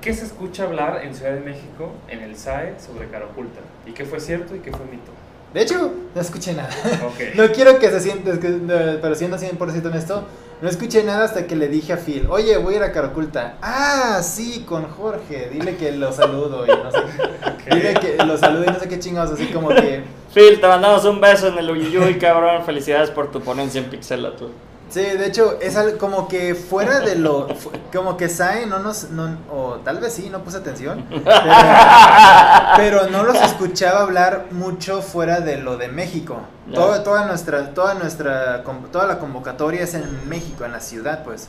¿Qué 0.00 0.14
se 0.14 0.24
escucha 0.24 0.64
hablar 0.64 1.02
en 1.04 1.14
Ciudad 1.14 1.32
de 1.32 1.40
México, 1.40 1.92
en 2.08 2.20
el 2.20 2.36
SAE, 2.36 2.74
sobre 2.78 3.08
cara 3.08 3.26
oculta? 3.26 3.60
¿Y 3.86 3.92
qué 3.92 4.04
fue 4.04 4.20
cierto 4.20 4.54
y 4.54 4.60
qué 4.60 4.70
fue 4.70 4.84
mito? 4.86 5.12
De 5.54 5.62
hecho, 5.62 5.92
no 6.14 6.20
escuché 6.20 6.54
nada. 6.54 6.70
No 7.34 7.52
quiero 7.52 7.78
que 7.78 7.90
se 7.90 8.00
sienta, 8.00 8.32
pero 8.40 9.14
siendo 9.14 9.36
100% 9.36 9.86
honesto, 9.86 10.24
no 10.60 10.68
escuché 10.68 11.02
nada 11.04 11.24
hasta 11.24 11.46
que 11.46 11.56
le 11.56 11.68
dije 11.68 11.92
a 11.92 11.96
Phil, 11.96 12.26
oye, 12.30 12.56
voy 12.56 12.74
a 12.74 12.76
ir 12.78 12.82
a 12.84 12.92
Caraculta. 12.92 13.56
Ah, 13.60 14.20
sí, 14.22 14.64
con 14.66 14.88
Jorge, 14.88 15.50
dile 15.52 15.76
que 15.76 15.92
lo 15.92 16.12
saludo 16.12 16.64
y 16.64 16.68
no 16.68 16.90
sé 16.90 16.98
qué. 17.16 17.74
Dile 17.74 17.94
que 17.94 18.16
lo 18.24 18.36
saludo 18.36 18.64
y 18.64 18.66
no 18.66 18.78
sé 18.78 18.88
qué 18.88 18.98
chingados, 18.98 19.32
así 19.32 19.46
como 19.46 19.68
que... 19.68 20.02
Phil, 20.34 20.60
te 20.60 20.66
mandamos 20.66 21.04
un 21.04 21.20
beso 21.20 21.48
en 21.48 21.58
el 21.58 21.70
Uyuyuy, 21.70 22.18
cabrón. 22.18 22.64
Felicidades 22.64 23.10
por 23.10 23.30
tu 23.30 23.40
ponencia 23.40 23.80
en 23.80 23.90
Pixelatl. 23.90 24.46
Sí, 24.92 25.00
de 25.00 25.26
hecho, 25.26 25.58
es 25.58 25.74
como 25.98 26.28
que 26.28 26.54
fuera 26.54 27.00
de 27.00 27.16
lo... 27.16 27.48
Como 27.90 28.18
que 28.18 28.28
Sae 28.28 28.66
no 28.66 28.78
nos... 28.78 29.08
No, 29.08 29.38
o 29.50 29.76
tal 29.76 30.00
vez 30.00 30.12
sí, 30.12 30.28
no 30.28 30.44
puse 30.44 30.58
atención. 30.58 31.06
Pero, 31.08 31.24
pero 32.76 33.06
no 33.08 33.22
los 33.22 33.40
escuchaba 33.40 34.00
hablar 34.02 34.48
mucho 34.50 35.00
fuera 35.00 35.40
de 35.40 35.56
lo 35.56 35.78
de 35.78 35.88
México. 35.88 36.40
Toda, 36.74 37.02
toda 37.02 37.24
nuestra... 37.24 37.72
Toda 37.72 37.94
nuestra... 37.94 38.62
Toda 38.92 39.06
la 39.06 39.18
convocatoria 39.18 39.80
es 39.80 39.94
en 39.94 40.28
México, 40.28 40.66
en 40.66 40.72
la 40.72 40.80
ciudad, 40.80 41.24
pues. 41.24 41.48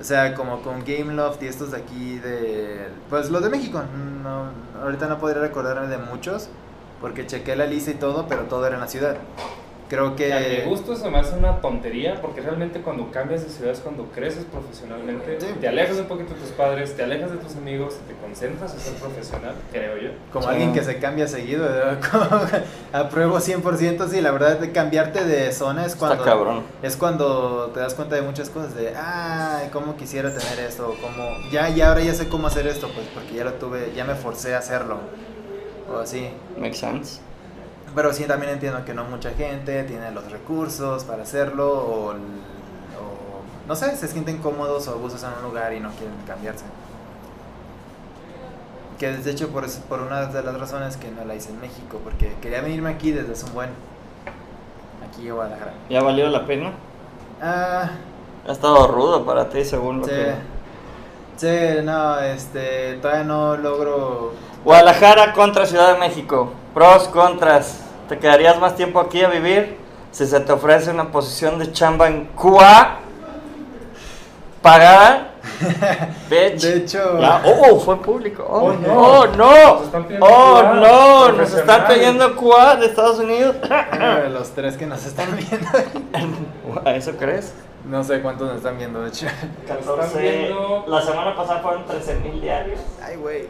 O 0.00 0.02
sea, 0.04 0.34
como 0.34 0.62
con 0.62 0.80
Game 0.84 1.14
Loft 1.14 1.40
y 1.44 1.46
estos 1.46 1.70
de 1.70 1.76
aquí 1.76 2.18
de... 2.18 2.88
Pues 3.08 3.30
los 3.30 3.44
de 3.44 3.50
México. 3.50 3.80
No, 4.24 4.46
ahorita 4.82 5.06
no 5.06 5.18
podría 5.18 5.40
recordarme 5.40 5.86
de 5.86 5.98
muchos. 5.98 6.48
Porque 7.00 7.28
chequé 7.28 7.54
la 7.54 7.66
lista 7.66 7.92
y 7.92 7.94
todo, 7.94 8.26
pero 8.26 8.42
todo 8.42 8.66
era 8.66 8.74
en 8.74 8.80
la 8.80 8.88
ciudad. 8.88 9.18
Creo 9.92 10.16
que... 10.16 10.32
A 10.32 10.38
mi 10.40 10.70
gusto 10.70 10.96
se 10.96 11.10
me 11.10 11.18
hace 11.18 11.36
una 11.36 11.60
tontería 11.60 12.18
porque 12.22 12.40
realmente 12.40 12.80
cuando 12.80 13.10
cambias 13.10 13.42
de 13.44 13.50
ciudad 13.50 13.72
es 13.72 13.80
cuando 13.80 14.04
creces 14.06 14.46
profesionalmente, 14.46 15.38
Sí. 15.38 15.48
te 15.60 15.68
alejas 15.68 15.98
un 15.98 16.06
poquito 16.06 16.32
de 16.32 16.40
tus 16.40 16.48
padres, 16.52 16.96
te 16.96 17.02
alejas 17.02 17.30
de 17.30 17.36
tus 17.36 17.54
amigos, 17.56 17.96
te 18.08 18.14
concentras 18.14 18.72
en 18.72 18.80
ser 18.80 18.94
profesional, 18.94 19.54
creo 19.70 19.98
yo. 19.98 20.08
Como 20.32 20.44
Sí. 20.46 20.50
alguien 20.52 20.72
que 20.72 20.82
se 20.82 20.96
cambia 20.98 21.28
seguido, 21.28 21.68
apruebo 22.94 23.38
100%, 23.38 24.08
sí, 24.08 24.22
la 24.22 24.30
verdad 24.30 24.58
de 24.60 24.72
cambiarte 24.72 25.26
de 25.26 25.52
zona 25.52 25.84
es 25.84 25.94
cuando 25.94 26.14
Está 26.16 26.24
cabrón. 26.24 26.62
es 26.82 26.96
cuando 26.96 27.70
te 27.74 27.80
das 27.80 27.92
cuenta 27.92 28.16
de 28.16 28.22
muchas 28.22 28.48
cosas 28.48 28.74
de, 28.74 28.94
ay, 28.96 29.68
cómo 29.74 29.96
quisiera 29.96 30.30
tener 30.32 30.58
esto, 30.66 30.94
como 31.02 31.22
ya 31.50 31.68
ya 31.68 31.88
ahora 31.90 32.00
ya 32.02 32.14
sé 32.14 32.30
cómo 32.30 32.46
hacer 32.46 32.66
esto, 32.66 32.88
pues 32.94 33.06
porque 33.12 33.34
ya 33.34 33.44
lo 33.44 33.52
tuve, 33.54 33.92
ya 33.94 34.06
me 34.06 34.14
forcé 34.14 34.54
a 34.54 34.58
hacerlo. 34.60 34.96
O 35.94 35.98
así. 35.98 36.30
Makes 36.56 36.78
sense. 36.78 37.20
Pero 37.94 38.12
sí 38.12 38.24
también 38.24 38.52
entiendo 38.52 38.84
que 38.84 38.94
no 38.94 39.04
mucha 39.04 39.30
gente 39.30 39.84
tiene 39.84 40.10
los 40.12 40.30
recursos 40.30 41.04
para 41.04 41.24
hacerlo 41.24 41.70
o, 41.70 42.14
no 43.68 43.76
sé, 43.76 43.94
se 43.96 44.08
sienten 44.08 44.38
cómodos 44.38 44.88
o 44.88 44.92
abusos 44.92 45.22
en 45.22 45.30
un 45.38 45.42
lugar 45.50 45.72
y 45.72 45.80
no 45.80 45.90
quieren 45.90 46.16
cambiarse. 46.26 46.64
Que 48.98 49.10
de 49.12 49.30
hecho 49.30 49.48
por, 49.48 49.68
por 49.88 50.00
una 50.00 50.26
de 50.26 50.42
las 50.42 50.58
razones 50.58 50.96
que 50.96 51.10
no 51.10 51.24
la 51.24 51.34
hice 51.34 51.50
en 51.50 51.60
México, 51.60 52.00
porque 52.02 52.34
quería 52.40 52.60
venirme 52.60 52.90
aquí 52.90 53.10
desde 53.12 53.32
hace 53.32 53.46
un 53.46 53.54
buen, 53.54 53.70
aquí 55.08 55.28
a 55.28 55.34
Guadalajara. 55.34 55.72
¿Ya 55.90 56.02
valió 56.02 56.28
la 56.28 56.46
pena? 56.46 56.72
Ah, 57.40 57.90
Ha 58.48 58.52
estado 58.52 58.86
rudo 58.88 59.24
para 59.24 59.48
ti, 59.48 59.64
según 59.64 60.00
lo 60.00 60.06
sí. 60.06 60.10
que... 60.10 60.34
Sí, 61.36 61.82
no, 61.84 62.18
este, 62.20 62.94
todavía 63.02 63.24
no 63.24 63.56
logro... 63.56 64.32
Guadalajara 64.64 65.32
contra 65.32 65.66
Ciudad 65.66 65.94
de 65.94 65.98
México. 65.98 66.52
Pros, 66.74 67.08
contras. 67.08 67.80
¿Te 68.08 68.18
quedarías 68.18 68.58
más 68.58 68.74
tiempo 68.76 69.00
aquí 69.00 69.22
a 69.22 69.28
vivir 69.28 69.76
si 70.10 70.26
se 70.26 70.40
te 70.40 70.52
ofrece 70.52 70.90
una 70.90 71.10
posición 71.10 71.58
de 71.58 71.72
chamba 71.72 72.08
en 72.08 72.26
Cuba? 72.26 72.98
¿Pagada? 74.62 75.28
Bitch. 76.30 76.62
De 76.62 76.76
hecho... 76.78 77.18
Ya, 77.20 77.42
oh, 77.44 77.78
fue 77.80 78.00
público. 78.00 78.46
Oh, 78.48 78.66
Oh, 78.66 78.72
no. 78.74 78.86
no. 78.86 78.92
Oh, 79.10 79.26
no. 79.26 79.72
Nos 79.74 79.82
están 79.84 80.04
pidiendo 80.04 80.26
Oh, 80.26 80.62
no. 80.74 81.32
Nos 81.32 81.54
están 81.54 81.86
pidiendo 81.88 82.36
Cuba 82.36 82.76
de 82.76 82.86
Estados 82.86 83.18
Unidos. 83.18 83.56
los 84.30 84.50
tres 84.50 84.76
que 84.76 84.86
nos 84.86 85.04
están 85.04 85.36
viendo. 85.36 85.68
¿Eso 86.90 87.12
crees? 87.18 87.52
No 87.84 88.04
sé 88.04 88.20
cuántos 88.22 88.46
nos 88.46 88.58
están 88.58 88.78
viendo, 88.78 89.02
de 89.02 89.08
hecho. 89.08 89.26
14. 89.66 90.20
viendo- 90.20 90.84
La 90.86 91.02
semana 91.02 91.34
pasada 91.34 91.60
fueron 91.60 91.84
13 91.86 92.14
mil 92.20 92.40
diarios. 92.40 92.78
Ay, 93.04 93.16
güey. 93.16 93.48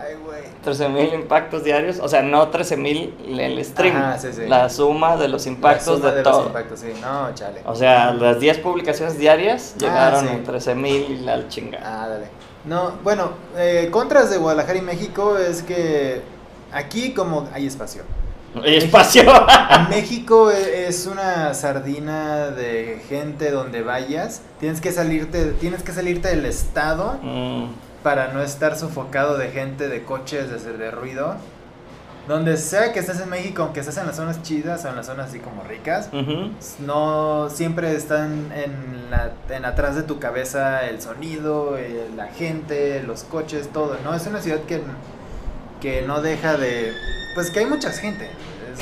Ay, 0.00 0.14
güey. 0.24 0.42
13 0.62 0.88
mil 0.88 1.12
impactos 1.14 1.64
diarios. 1.64 1.98
O 2.00 2.08
sea, 2.08 2.22
no 2.22 2.48
13 2.48 2.76
mil 2.76 3.14
el 3.38 3.64
stream. 3.64 3.96
Ajá, 3.96 4.18
sí, 4.18 4.28
sí. 4.32 4.46
La 4.46 4.68
suma 4.68 5.16
de 5.16 5.28
los 5.28 5.46
impactos 5.46 6.02
de, 6.02 6.12
los 6.12 6.22
todo. 6.22 6.46
impactos, 6.46 6.80
sí. 6.80 6.92
No, 7.00 7.34
chale. 7.34 7.60
O 7.64 7.74
sea, 7.74 8.12
las 8.12 8.40
10 8.40 8.58
publicaciones 8.58 9.18
diarias 9.18 9.74
llegaron 9.78 10.26
Ah, 10.26 10.30
sí. 10.32 10.40
a 10.40 10.44
13 10.44 10.74
mil 10.74 11.28
al 11.28 11.48
chingada. 11.48 12.04
Ah, 12.04 12.08
dale. 12.08 12.26
No, 12.64 12.92
bueno, 13.02 13.30
eh, 13.56 13.88
contras 13.90 14.30
de 14.30 14.36
Guadalajara 14.38 14.78
y 14.78 14.82
México 14.82 15.38
es 15.38 15.62
que 15.62 16.20
aquí 16.72 17.14
como 17.14 17.48
hay 17.52 17.66
espacio. 17.66 18.02
Y 18.64 18.76
espacio. 18.76 19.22
México 19.90 20.50
e- 20.50 20.86
es 20.88 21.06
una 21.06 21.54
sardina 21.54 22.48
de 22.50 23.00
gente 23.08 23.50
donde 23.50 23.82
vayas. 23.82 24.42
Tienes 24.58 24.80
que 24.80 24.90
salirte, 24.90 25.52
tienes 25.52 25.82
que 25.82 25.92
salirte 25.92 26.28
del 26.28 26.44
estado 26.46 27.18
Mm, 27.22 27.66
para 28.08 28.28
no 28.28 28.42
estar 28.42 28.74
sofocado 28.74 29.36
de 29.36 29.50
gente, 29.50 29.86
de 29.86 30.02
coches, 30.02 30.64
de, 30.64 30.72
de 30.78 30.90
ruido. 30.90 31.34
Donde 32.26 32.56
sea 32.56 32.90
que 32.94 33.00
estés 33.00 33.20
en 33.20 33.28
México, 33.28 33.64
aunque 33.64 33.80
estés 33.80 33.98
en 33.98 34.06
las 34.06 34.16
zonas 34.16 34.40
chidas 34.40 34.82
o 34.86 34.88
en 34.88 34.96
las 34.96 35.04
zonas 35.04 35.28
así 35.28 35.40
como 35.40 35.62
ricas, 35.62 36.08
no 36.86 37.50
siempre 37.50 37.94
están 37.94 38.50
en, 38.54 39.10
la, 39.10 39.32
en 39.54 39.66
atrás 39.66 39.94
de 39.94 40.04
tu 40.04 40.18
cabeza 40.18 40.86
el 40.86 41.02
sonido, 41.02 41.76
la 42.16 42.28
gente, 42.28 43.02
los 43.02 43.24
coches, 43.24 43.68
todo, 43.74 43.98
¿no? 44.02 44.14
Es 44.14 44.26
una 44.26 44.40
ciudad 44.40 44.60
que, 44.60 44.80
que 45.82 46.00
no 46.00 46.22
deja 46.22 46.56
de... 46.56 46.94
Pues 47.34 47.50
que 47.50 47.58
hay 47.58 47.66
mucha 47.66 47.90
gente. 47.90 48.30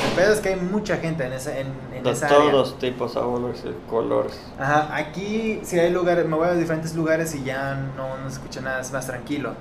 El 0.05 0.13
pedo 0.13 0.33
es 0.33 0.41
que 0.41 0.51
hay 0.51 0.57
mucha 0.57 0.97
gente 0.99 1.25
en 1.25 1.33
esa, 1.33 1.59
en, 1.59 1.69
en 1.95 2.03
De 2.03 2.11
esa 2.11 2.29
todos 2.29 2.41
área. 2.43 2.53
los 2.53 2.79
tipos, 2.79 3.13
sabores 3.15 3.63
y 3.65 3.91
colores. 3.91 4.39
Ajá, 4.59 4.95
aquí 4.95 5.61
si 5.63 5.79
hay 5.79 5.91
lugares, 5.91 6.27
me 6.27 6.37
voy 6.37 6.49
a 6.49 6.55
diferentes 6.55 6.95
lugares 6.95 7.35
y 7.35 7.45
ya 7.45 7.75
no, 7.97 8.17
no 8.19 8.29
se 8.29 8.37
escucha 8.37 8.61
nada, 8.61 8.81
es 8.81 8.93
más 8.93 9.07
tranquilo. 9.07 9.55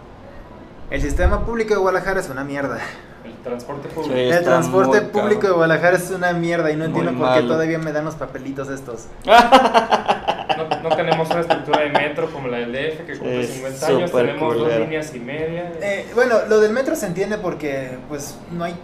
El 0.89 1.01
sistema 1.01 1.45
público 1.45 1.73
de 1.73 1.79
Guadalajara 1.79 2.19
es 2.19 2.29
una 2.29 2.43
mierda. 2.43 2.79
El 3.23 3.33
transporte 3.43 3.87
público. 3.89 4.13
Sí. 4.13 4.21
El 4.21 4.43
transporte 4.43 5.01
público 5.01 5.47
de. 5.47 5.53
Guadalajara 5.53 5.97
es 5.97 6.11
una 6.11 6.31
mierda 6.33 6.69
y 6.71 6.75
no 6.75 6.87
Muy 6.87 6.99
entiendo 6.99 7.19
por 7.25 7.33
qué 7.33 7.41
todavía 7.41 7.79
me 7.79 7.91
dan 7.91 8.05
los 8.05 8.15
papelitos 8.15 8.69
estos. 8.69 9.07
No, 9.25 10.89
no 10.89 10.95
tenemos 10.95 11.29
una 11.31 11.41
estructura 11.41 11.81
de 11.81 11.89
metro 11.89 12.29
como 12.31 12.47
la 12.47 12.57
del 12.59 12.71
DF 12.71 13.05
que 13.05 13.17
cumple 13.17 13.41
Es 13.41 13.49
50 13.55 13.87
años. 13.87 14.11
Tenemos 14.11 14.57
dos 14.57 14.77
líneas 14.77 15.13
y 15.15 15.19
media. 15.19 15.71
Eh, 15.81 16.07
bueno, 16.13 16.35
lo 16.47 16.59
del 16.59 16.71
metro 16.71 16.95
se 16.95 17.07
entiende 17.07 17.37
porque 17.37 17.97
pues 18.07 18.37
no 18.51 18.63
hay 18.63 18.75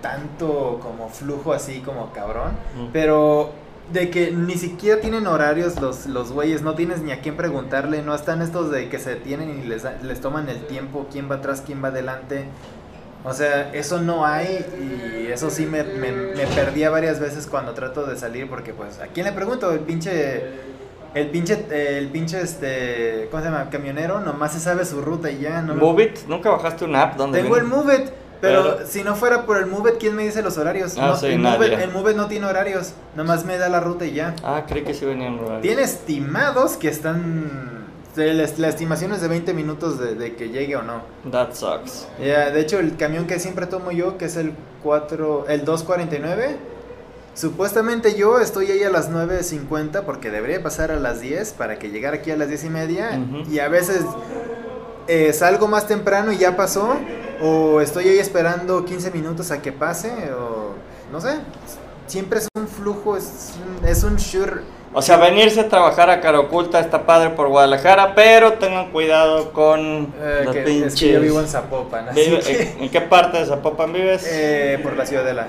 tanto 0.00 0.78
como 0.82 1.08
flujo 1.08 1.52
así 1.52 1.80
como 1.80 2.12
cabrón, 2.12 2.52
Mm. 2.76 2.86
pero 2.92 3.50
de 3.92 4.10
que 4.10 4.30
ni 4.32 4.54
siquiera 4.56 5.00
tienen 5.00 5.26
horarios 5.26 5.80
los 5.80 6.06
los 6.06 6.30
güeyes, 6.32 6.60
no 6.62 6.74
tienes 6.74 7.00
ni 7.00 7.10
a 7.12 7.20
quién 7.20 7.36
preguntarle, 7.36 8.02
no 8.02 8.14
están 8.14 8.42
estos 8.42 8.70
de 8.70 8.88
que 8.90 8.98
se 8.98 9.10
detienen 9.10 9.60
y 9.60 9.66
les, 9.66 9.84
les 10.02 10.20
toman 10.20 10.48
el 10.48 10.66
tiempo, 10.66 11.06
quién 11.10 11.30
va 11.30 11.36
atrás, 11.36 11.62
quién 11.64 11.82
va 11.82 11.88
adelante. 11.88 12.44
O 13.24 13.32
sea, 13.32 13.72
eso 13.74 14.00
no 14.00 14.24
hay 14.24 14.64
y 15.26 15.32
eso 15.32 15.50
sí 15.50 15.66
me, 15.66 15.82
me, 15.82 16.12
me 16.12 16.46
perdía 16.54 16.88
varias 16.90 17.18
veces 17.18 17.46
cuando 17.46 17.72
trato 17.74 18.06
de 18.06 18.16
salir 18.16 18.48
porque 18.48 18.72
pues, 18.72 19.00
¿a 19.00 19.06
quién 19.08 19.26
le 19.26 19.32
pregunto? 19.32 19.72
El 19.72 19.80
pinche... 19.80 20.68
El 21.14 21.28
pinche, 21.30 21.64
el 21.98 22.08
pinche, 22.10 22.38
este, 22.42 23.28
¿cómo 23.30 23.42
se 23.42 23.48
llama? 23.48 23.70
Camionero, 23.70 24.20
nomás 24.20 24.52
se 24.52 24.60
sabe 24.60 24.84
su 24.84 25.00
ruta 25.00 25.30
y 25.30 25.38
ya, 25.40 25.62
no 25.62 25.74
me- 25.74 25.80
Move 25.80 26.04
It, 26.04 26.18
¿nunca 26.28 26.50
bajaste 26.50 26.84
una 26.84 27.02
app 27.04 27.16
donde 27.16 27.40
tengo 27.40 27.56
el? 27.56 27.64
Move 27.64 27.94
It, 27.96 28.10
pero, 28.40 28.76
Pero- 28.76 28.86
si 28.86 29.02
no 29.02 29.14
fuera 29.16 29.44
por 29.46 29.56
el 29.58 29.66
Move 29.66 29.90
It, 29.92 29.96
¿quién 29.98 30.14
me 30.16 30.24
dice 30.24 30.42
los 30.42 30.56
horarios? 30.58 30.94
Ah, 30.98 31.08
No, 31.08 31.16
sí, 31.16 31.26
el, 31.26 31.42
nadie. 31.42 31.58
Move 31.58 31.66
It, 31.74 31.80
el 31.80 31.90
Move 31.92 32.10
It 32.12 32.16
no 32.16 32.26
tiene 32.28 32.46
horarios, 32.46 32.92
nomás 33.16 33.44
me 33.44 33.58
da 33.58 33.68
la 33.68 33.80
ruta 33.80 34.04
y 34.06 34.12
ya. 34.12 34.34
Ah, 34.42 34.64
creí 34.68 34.84
que 34.84 34.94
sí 34.94 35.04
venían 35.04 35.38
horarios. 35.38 35.62
Tiene 35.62 35.82
estimados 35.82 36.76
que 36.76 36.88
están... 36.88 37.68
La, 38.16 38.68
estimación 38.68 39.12
es 39.12 39.20
de 39.20 39.28
20 39.28 39.54
minutos 39.54 40.00
de, 40.00 40.16
de 40.16 40.34
que 40.34 40.48
llegue 40.48 40.74
o 40.74 40.82
no. 40.82 41.02
That 41.30 41.54
sucks. 41.54 42.08
Ya, 42.20 42.50
de 42.50 42.60
hecho, 42.60 42.80
el 42.80 42.96
camión 42.96 43.28
que 43.28 43.38
siempre 43.38 43.66
tomo 43.66 43.92
yo, 43.92 44.18
que 44.18 44.24
es 44.24 44.34
el 44.36 44.54
4, 44.82 45.46
el 45.48 45.64
249, 45.64 46.56
supuestamente 47.34 48.16
yo 48.16 48.40
estoy 48.40 48.72
ahí 48.72 48.82
a 48.82 48.90
las 48.90 49.10
9.50 49.12 50.02
porque 50.02 50.30
debería 50.30 50.60
pasar 50.62 50.90
a 50.90 50.96
las 50.98 51.20
10 51.20 51.52
para 51.52 51.78
que 51.78 51.90
llegara 51.90 52.16
aquí 52.16 52.32
a 52.32 52.36
las 52.36 52.48
10 52.48 52.64
y 52.64 52.70
media. 52.70 53.20
Y 53.50 53.60
a 53.60 53.68
veces 53.68 54.00
eh, 55.06 55.32
salgo 55.32 55.68
más 55.68 55.86
temprano 55.86 56.32
y 56.32 56.38
ya 56.38 56.56
pasó, 56.56 56.96
o 57.40 57.80
estoy 57.80 58.08
ahí 58.08 58.18
esperando 58.18 58.84
15 58.84 59.10
minutos 59.10 59.50
a 59.50 59.60
que 59.62 59.72
pase, 59.72 60.10
o 60.32 60.74
no 61.12 61.20
sé. 61.20 61.38
Siempre 62.06 62.38
es 62.38 62.48
un 62.56 62.66
flujo, 62.68 63.16
es 63.16 63.54
un, 63.82 63.86
es 63.86 64.02
un 64.02 64.18
sure. 64.18 64.62
O 64.94 65.02
sea, 65.02 65.18
venirse 65.18 65.60
a 65.60 65.68
trabajar 65.68 66.08
a 66.08 66.20
cara 66.22 66.40
oculta 66.40 66.80
está 66.80 67.04
padre 67.04 67.30
por 67.30 67.48
Guadalajara, 67.48 68.14
pero 68.14 68.54
tengan 68.54 68.90
cuidado 68.90 69.52
con 69.52 70.14
eh, 70.18 70.46
que, 70.50 70.60
pinches. 70.62 70.94
es 70.94 71.00
que 71.00 71.12
yo 71.12 71.20
vivo 71.20 71.40
en 71.40 71.46
Zapopan, 71.48 72.08
así 72.08 72.20
Vive- 72.20 72.40
que, 72.40 72.76
¿En 72.84 72.90
qué 72.90 73.00
parte 73.02 73.36
de 73.38 73.44
Zapopan 73.46 73.92
vives? 73.92 74.26
eh, 74.26 74.80
por 74.82 74.96
la 74.96 75.04
ciudadela. 75.04 75.48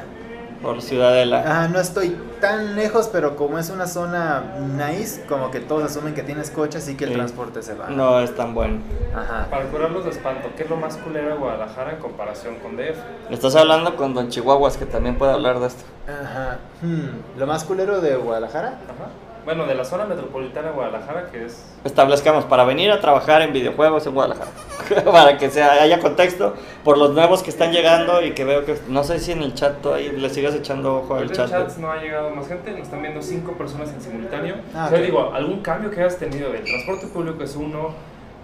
Por 0.61 0.81
Ciudadela. 0.81 1.39
Ajá, 1.41 1.67
no 1.67 1.79
estoy 1.79 2.17
tan 2.41 2.75
lejos, 2.75 3.09
pero 3.11 3.35
como 3.35 3.59
es 3.59 3.69
una 3.69 3.87
zona 3.87 4.43
nice, 4.77 5.25
como 5.27 5.51
que 5.51 5.59
todos 5.59 5.83
asumen 5.83 6.13
que 6.13 6.23
tienes 6.23 6.51
coche, 6.51 6.77
así 6.77 6.95
que 6.95 7.05
el 7.05 7.11
Sí. 7.11 7.15
transporte 7.15 7.61
se 7.63 7.73
va. 7.75 7.89
No 7.89 8.19
es 8.19 8.35
tan 8.35 8.53
bueno. 8.53 8.79
Ajá. 9.15 9.47
Para 9.49 9.65
curarlos 9.65 10.03
de 10.05 10.11
espanto, 10.11 10.49
¿qué 10.55 10.63
es 10.63 10.69
lo 10.69 10.75
más 10.77 10.97
culero 10.97 11.29
de 11.29 11.35
Guadalajara 11.35 11.91
en 11.93 11.97
comparación 11.99 12.55
con 12.59 12.75
DF? 12.77 12.97
Estás 13.29 13.55
hablando 13.55 13.95
con 13.95 14.13
Don 14.13 14.29
Chihuahuas, 14.29 14.77
que 14.77 14.85
también 14.85 15.17
puede 15.17 15.33
hablar 15.33 15.59
de 15.59 15.67
esto. 15.67 15.83
Ajá. 16.07 16.57
Hmm, 16.81 17.37
Lo 17.39 17.47
más 17.47 17.63
culero 17.63 18.01
de 18.01 18.15
Guadalajara. 18.15 18.67
Ajá. 18.69 19.09
Bueno, 19.49 19.65
de 19.65 19.73
la 19.73 19.83
zona 19.83 20.05
metropolitana 20.05 20.67
de 20.67 20.73
Guadalajara, 20.75 21.31
que 21.31 21.45
es 21.45 21.65
Establezcamos 21.83 22.45
para 22.45 22.65
venir 22.65 22.91
a 22.91 22.99
trabajar 22.99 23.41
en 23.41 23.51
videojuegos 23.51 24.05
en 24.05 24.13
Guadalajara. 24.13 24.51
para 25.11 25.39
que 25.39 25.49
sea, 25.49 25.71
haya 25.81 25.99
contexto 25.99 26.53
por 26.83 26.99
los 26.99 27.15
nuevos 27.15 27.41
que 27.41 27.49
están 27.49 27.71
llegando 27.71 28.21
y 28.21 28.33
que 28.33 28.45
veo 28.45 28.63
que. 28.63 28.77
No 28.89 29.03
sé 29.03 29.17
si 29.17 29.31
en 29.31 29.41
el 29.41 29.55
chat 29.55 29.83
ahí 29.87 30.11
le 30.11 30.29
sigas 30.29 30.53
echando 30.53 30.97
ojo 30.97 31.15
al 31.15 31.23
Ahorita 31.23 31.45
en 31.45 31.49
chat. 31.49 31.61
chats 31.63 31.77
no 31.79 31.91
ha 31.91 31.97
llegado 31.97 32.29
más 32.29 32.47
gente, 32.47 32.69
nos 32.69 32.81
están 32.81 33.01
viendo 33.01 33.23
cinco 33.23 33.53
personas 33.53 33.89
en 33.89 33.99
simultáneo. 33.99 34.53
Ah, 34.75 34.85
o 34.85 34.89
sea, 34.89 34.99
ok. 34.99 35.03
digo, 35.05 35.33
algún 35.33 35.61
cambio 35.63 35.89
que 35.89 35.99
hayas 36.01 36.17
tenido 36.17 36.51
del 36.51 36.63
transporte 36.63 37.07
público 37.07 37.43
es 37.43 37.55
uno, 37.55 37.95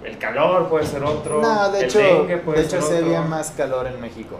el 0.03 0.17
calor 0.17 0.69
puede 0.69 0.87
ser 0.87 1.03
otro, 1.03 1.39
No, 1.39 1.69
de 1.71 1.81
el 1.81 1.85
hecho, 1.85 1.99
dengue 1.99 2.37
puede 2.37 2.61
de 2.61 2.65
hecho 2.65 2.81
ser 2.81 2.81
se 2.81 2.93
otro. 2.95 3.05
veía 3.05 3.21
más 3.21 3.51
calor 3.51 3.85
en 3.85 4.01
México. 4.01 4.39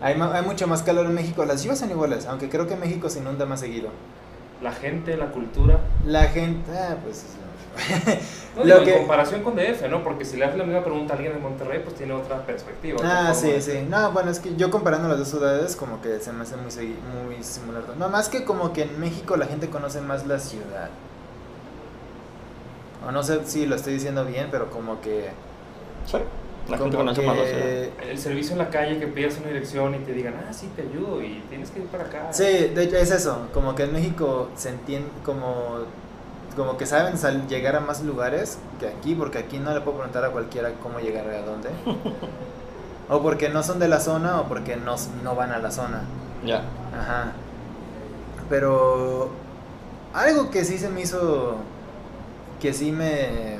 Hay, 0.00 0.18
hay 0.18 0.42
mucho 0.42 0.66
más 0.66 0.82
calor 0.82 1.04
en 1.04 1.14
México. 1.14 1.44
Las 1.44 1.62
lluvias 1.62 1.80
son 1.80 1.90
iguales, 1.90 2.24
aunque 2.24 2.48
creo 2.48 2.66
que 2.66 2.76
México 2.76 3.10
se 3.10 3.18
inunda 3.18 3.44
más 3.44 3.60
seguido. 3.60 3.90
La 4.62 4.72
gente, 4.72 5.16
la 5.16 5.26
cultura. 5.26 5.80
La 6.04 6.24
gente, 6.28 6.70
ah, 6.76 6.96
pues. 7.02 7.24
No, 8.56 8.64
Lo 8.64 8.74
digo, 8.74 8.84
que- 8.84 8.92
En 8.94 8.98
comparación 8.98 9.42
con 9.42 9.54
DF, 9.56 9.88
¿no? 9.88 10.02
Porque 10.02 10.24
si 10.24 10.36
le 10.36 10.44
haces 10.44 10.58
la 10.58 10.64
misma 10.64 10.82
pregunta 10.82 11.14
a 11.14 11.16
alguien 11.16 11.34
de 11.34 11.38
Monterrey, 11.40 11.80
pues 11.84 11.94
tiene 11.96 12.12
otra 12.12 12.44
perspectiva. 12.44 12.96
otra 12.98 13.28
Ah, 13.28 13.34
sí, 13.34 13.48
de- 13.52 13.62
sí. 13.62 13.86
No, 13.88 14.10
bueno, 14.12 14.30
es 14.30 14.40
que 14.40 14.56
yo 14.56 14.70
comparando 14.70 15.08
las 15.08 15.18
dos 15.18 15.28
ciudades, 15.28 15.76
como 15.76 16.02
que 16.02 16.18
se 16.20 16.32
me 16.32 16.42
hace 16.42 16.56
muy, 16.56 16.96
muy 17.24 17.42
similar. 17.44 17.84
No, 17.96 18.08
más 18.08 18.28
que 18.28 18.44
como 18.44 18.72
que 18.72 18.82
en 18.82 18.98
México 19.00 19.36
la 19.36 19.46
gente 19.46 19.70
conoce 19.70 20.00
más 20.00 20.26
la 20.26 20.38
ciudad. 20.40 20.90
O 23.06 23.12
no 23.12 23.22
sé 23.22 23.40
si 23.46 23.66
lo 23.66 23.76
estoy 23.76 23.94
diciendo 23.94 24.24
bien, 24.24 24.48
pero 24.50 24.68
como 24.70 25.00
que. 25.00 25.30
Sí, 26.06 26.18
la 26.70 26.78
gente 26.78 26.96
conoce 26.96 27.22
más. 27.22 27.36
El 28.08 28.18
servicio 28.18 28.52
en 28.52 28.58
la 28.58 28.70
calle, 28.70 28.98
que 28.98 29.06
pidas 29.06 29.36
una 29.38 29.48
dirección 29.48 29.94
y 29.94 29.98
te 29.98 30.12
digan, 30.12 30.34
ah, 30.48 30.52
sí, 30.52 30.68
te 30.76 30.82
ayudo 30.82 31.22
y 31.22 31.42
tienes 31.48 31.70
que 31.70 31.80
ir 31.80 31.86
para 31.86 32.04
acá. 32.04 32.28
Sí, 32.32 32.44
de 32.44 32.82
hecho 32.84 32.96
es 32.96 33.10
eso. 33.10 33.48
Como 33.52 33.74
que 33.74 33.84
en 33.84 33.92
México 33.92 34.48
se 34.56 34.70
entiende 34.70 35.08
como. 35.24 35.78
Como 36.56 36.76
que 36.76 36.84
saben 36.84 37.16
sal- 37.16 37.46
llegar 37.46 37.76
a 37.76 37.80
más 37.80 38.02
lugares 38.02 38.58
que 38.80 38.88
aquí, 38.88 39.14
porque 39.14 39.38
aquí 39.38 39.58
no 39.58 39.72
le 39.72 39.80
puedo 39.82 39.98
preguntar 39.98 40.24
a 40.24 40.30
cualquiera 40.30 40.72
cómo 40.82 40.98
llegar 40.98 41.28
a 41.28 41.42
dónde. 41.42 41.68
o 43.08 43.22
porque 43.22 43.48
no 43.48 43.62
son 43.62 43.78
de 43.78 43.86
la 43.88 44.00
zona 44.00 44.40
o 44.40 44.48
porque 44.48 44.76
no, 44.76 44.96
no 45.22 45.34
van 45.36 45.52
a 45.52 45.58
la 45.58 45.70
zona. 45.70 46.02
Ya. 46.44 46.62
Ajá. 46.98 47.32
Pero 48.48 49.30
algo 50.12 50.50
que 50.50 50.64
sí 50.64 50.76
se 50.78 50.88
me 50.88 51.02
hizo 51.02 51.56
que 52.60 52.72
sí 52.72 52.90
me 52.92 53.58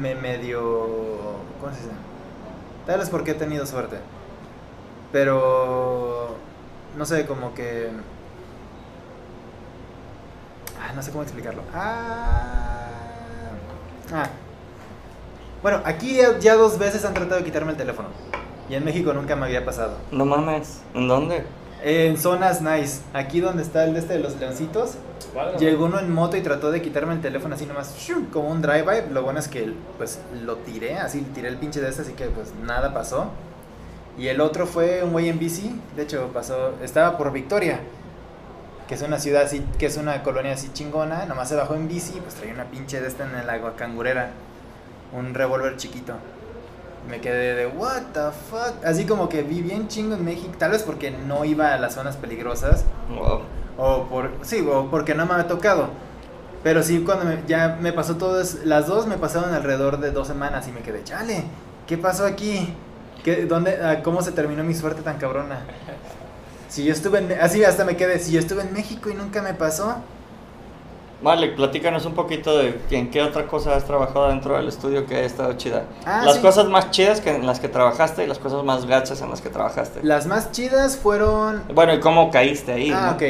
me 0.00 0.14
medio 0.16 1.36
¿cómo 1.62 1.72
se 1.72 1.80
dice? 1.80 1.94
Tal 2.86 2.98
vez 2.98 3.08
porque 3.08 3.30
he 3.30 3.34
tenido 3.34 3.64
suerte. 3.66 3.98
Pero 5.12 6.36
no 6.98 7.06
sé, 7.06 7.24
como 7.26 7.54
que 7.54 7.88
ah, 10.80 10.92
no 10.94 11.02
sé 11.02 11.12
cómo 11.12 11.22
explicarlo. 11.22 11.62
Ah. 11.72 12.88
Ah. 14.12 14.28
Bueno, 15.62 15.80
aquí 15.84 16.18
ya, 16.40 16.56
dos 16.56 16.78
veces 16.78 17.04
han 17.04 17.14
tratado 17.14 17.36
de 17.38 17.44
quitarme 17.44 17.70
el 17.70 17.76
teléfono. 17.76 18.08
Y 18.68 18.74
en 18.74 18.84
México 18.84 19.12
nunca 19.12 19.36
me 19.36 19.46
había 19.46 19.64
pasado. 19.64 19.96
No 20.10 20.24
mames. 20.24 20.80
¿En 20.94 21.06
dónde? 21.06 21.44
En 21.82 22.16
zonas 22.16 22.62
nice. 22.62 23.00
Aquí 23.12 23.40
donde 23.40 23.62
está 23.62 23.84
el 23.84 23.94
de 23.94 24.00
este 24.00 24.14
de 24.14 24.20
los 24.20 24.38
leoncitos. 24.38 24.94
Llegó 25.58 25.86
uno 25.86 25.98
en 25.98 26.12
moto 26.12 26.36
y 26.36 26.40
trató 26.40 26.70
de 26.70 26.80
quitarme 26.80 27.14
el 27.14 27.20
teléfono 27.20 27.56
así 27.56 27.66
nomás. 27.66 27.96
¡shum! 27.98 28.26
Como 28.26 28.50
un 28.50 28.62
drive-by. 28.62 29.10
Lo 29.10 29.22
bueno 29.22 29.40
es 29.40 29.48
que 29.48 29.72
pues 29.98 30.20
lo 30.44 30.56
tiré. 30.58 30.98
Así 30.98 31.22
tiré 31.34 31.48
el 31.48 31.56
pinche 31.56 31.80
de 31.80 31.88
este. 31.88 32.02
Así 32.02 32.12
que 32.12 32.26
pues 32.26 32.52
nada 32.62 32.94
pasó. 32.94 33.30
Y 34.16 34.28
el 34.28 34.40
otro 34.40 34.66
fue 34.66 35.02
un 35.02 35.10
güey 35.10 35.28
en 35.28 35.40
bici. 35.40 35.80
De 35.96 36.02
hecho 36.02 36.30
pasó. 36.32 36.74
Estaba 36.82 37.18
por 37.18 37.32
Victoria. 37.32 37.80
Que 38.86 38.94
es 38.94 39.02
una 39.02 39.18
ciudad 39.18 39.42
así. 39.42 39.66
Que 39.78 39.86
es 39.86 39.96
una 39.96 40.22
colonia 40.22 40.52
así 40.52 40.70
chingona. 40.72 41.26
Nomás 41.26 41.48
se 41.48 41.56
bajó 41.56 41.74
en 41.74 41.88
bici. 41.88 42.20
Pues 42.20 42.34
traía 42.36 42.54
una 42.54 42.66
pinche 42.66 43.00
de 43.00 43.08
esta 43.08 43.24
en 43.24 43.44
la 43.44 43.74
cangurera. 43.74 44.30
Un 45.12 45.34
revólver 45.34 45.76
chiquito. 45.78 46.14
Me 47.08 47.20
quedé 47.20 47.54
de, 47.54 47.66
what 47.66 48.02
the 48.12 48.30
fuck. 48.50 48.84
Así 48.84 49.04
como 49.04 49.28
que 49.28 49.42
vi 49.42 49.60
bien 49.60 49.88
chingo 49.88 50.14
en 50.14 50.24
México. 50.24 50.52
Tal 50.58 50.70
vez 50.70 50.82
porque 50.82 51.10
no 51.10 51.44
iba 51.44 51.74
a 51.74 51.78
las 51.78 51.94
zonas 51.94 52.16
peligrosas. 52.16 52.84
Wow. 53.08 53.40
O 53.76 54.04
por, 54.04 54.30
sí, 54.42 54.60
o 54.70 54.90
porque 54.90 55.14
no 55.14 55.26
me 55.26 55.32
había 55.34 55.48
tocado. 55.48 55.88
Pero 56.62 56.82
sí, 56.82 57.02
cuando 57.04 57.24
me- 57.24 57.42
ya 57.48 57.76
me 57.80 57.92
pasó 57.92 58.16
todo 58.16 58.40
eso, 58.40 58.58
las 58.64 58.86
dos 58.86 59.06
me 59.06 59.18
pasaron 59.18 59.52
alrededor 59.52 59.98
de 59.98 60.12
dos 60.12 60.28
semanas 60.28 60.68
y 60.68 60.72
me 60.72 60.80
quedé, 60.80 61.02
chale, 61.02 61.42
¿qué 61.88 61.98
pasó 61.98 62.24
aquí? 62.24 62.72
¿Qué, 63.24 63.46
dónde, 63.46 63.80
ah, 63.82 64.00
¿Cómo 64.04 64.22
se 64.22 64.30
terminó 64.30 64.62
mi 64.62 64.74
suerte 64.74 65.02
tan 65.02 65.18
cabrona? 65.18 65.60
Si 66.68 66.84
yo 66.84 66.92
estuve 66.94 67.18
en, 67.18 67.32
así 67.38 67.62
hasta 67.64 67.84
me 67.84 67.98
quedé, 67.98 68.18
si 68.18 68.32
yo 68.32 68.38
estuve 68.40 68.62
en 68.62 68.72
México 68.72 69.10
y 69.10 69.14
nunca 69.14 69.42
me 69.42 69.52
pasó. 69.52 69.96
Vale, 71.22 71.48
platícanos 71.48 72.04
un 72.04 72.14
poquito 72.14 72.58
de 72.58 72.80
en 72.90 73.10
qué 73.10 73.22
otra 73.22 73.46
cosa 73.46 73.76
has 73.76 73.84
trabajado 73.84 74.28
dentro 74.28 74.56
del 74.56 74.66
estudio 74.68 75.06
que 75.06 75.16
ha 75.16 75.20
estado 75.20 75.52
chida. 75.54 75.84
Ah, 76.04 76.22
las 76.24 76.36
sí. 76.36 76.42
cosas 76.42 76.66
más 76.68 76.90
chidas 76.90 77.20
que 77.20 77.30
en 77.34 77.46
las 77.46 77.60
que 77.60 77.68
trabajaste 77.68 78.24
y 78.24 78.26
las 78.26 78.38
cosas 78.38 78.64
más 78.64 78.86
gachas 78.86 79.20
en 79.22 79.30
las 79.30 79.40
que 79.40 79.48
trabajaste. 79.48 80.00
Las 80.02 80.26
más 80.26 80.50
chidas 80.50 80.96
fueron 80.96 81.62
Bueno, 81.74 81.94
¿y 81.94 82.00
cómo 82.00 82.30
caíste 82.30 82.72
ahí? 82.72 82.90
Ah, 82.92 83.06
no? 83.10 83.12
ok. 83.12 83.22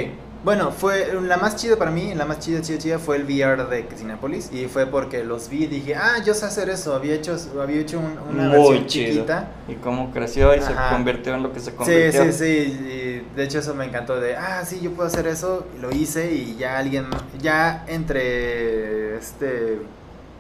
Bueno, 0.45 0.73
fue 0.73 1.15
la 1.23 1.37
más 1.37 1.55
chida 1.55 1.77
para 1.77 1.93
mí, 1.93 2.15
la 2.17 2.25
más 2.25 2.41
chida, 2.41 2.61
chida, 2.63 2.77
chida 2.79 2.99
fue 2.99 3.15
el 3.17 3.23
VR 3.25 3.65
de 3.67 3.87
Cinépolis 3.97 4.51
y 4.53 4.67
fue 4.67 4.87
porque 4.87 5.23
los 5.23 5.49
vi 5.49 5.65
y 5.65 5.67
dije, 5.69 5.95
ah, 5.95 6.17
yo 6.25 6.35
sé 6.35 6.47
hacer 6.47 6.69
eso, 6.69 6.97
había 6.97 7.15
hecho, 7.15 7.37
había 7.63 7.81
hecho 7.81 8.01
un- 8.01 8.19
una 8.29 8.49
Muy 8.49 8.57
versión 8.59 8.87
chido. 8.89 9.13
chiquita. 9.13 9.49
Y 9.69 9.75
cómo 9.77 10.11
creció 10.11 10.53
y 10.57 10.61
se 10.61 10.73
convirtió 10.91 11.35
en 11.37 11.45
lo 11.45 11.53
que 11.53 11.61
se 11.61 11.71
Sí, 11.71 11.77
convirtió. 11.77 12.25
sí, 12.25 12.33
sí, 12.33 12.45
y 12.45 13.37
de 13.37 13.45
hecho 13.45 13.61
eso 13.61 13.73
me 13.77 13.85
encantó 13.85 14.19
de, 14.19 14.35
ah, 14.37 14.65
sí, 14.65 14.81
yo 14.83 14.91
puedo 14.91 15.07
hacer 15.07 15.29
eso, 15.29 15.65
y 15.77 15.81
lo 15.81 15.93
hice 15.93 16.33
y 16.33 16.57
ya 16.57 16.77
alguien, 16.77 17.07
ya 17.41 17.85
entre 17.87 19.17
este, 19.19 19.79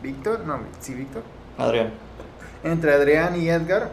Víctor, 0.03 0.41
no, 0.41 0.59
sí, 0.81 0.95
Víctor, 0.95 1.23
Adrián. 1.59 1.91
entre 2.65 2.93
Adrián 2.93 3.41
y 3.41 3.49
Edgar, 3.49 3.91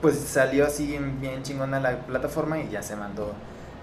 pues 0.00 0.16
salió 0.20 0.66
así 0.66 0.96
bien 1.20 1.42
chingona 1.42 1.80
la 1.80 1.96
plataforma 1.98 2.60
y 2.60 2.68
ya 2.70 2.80
se 2.80 2.94
mandó, 2.94 3.32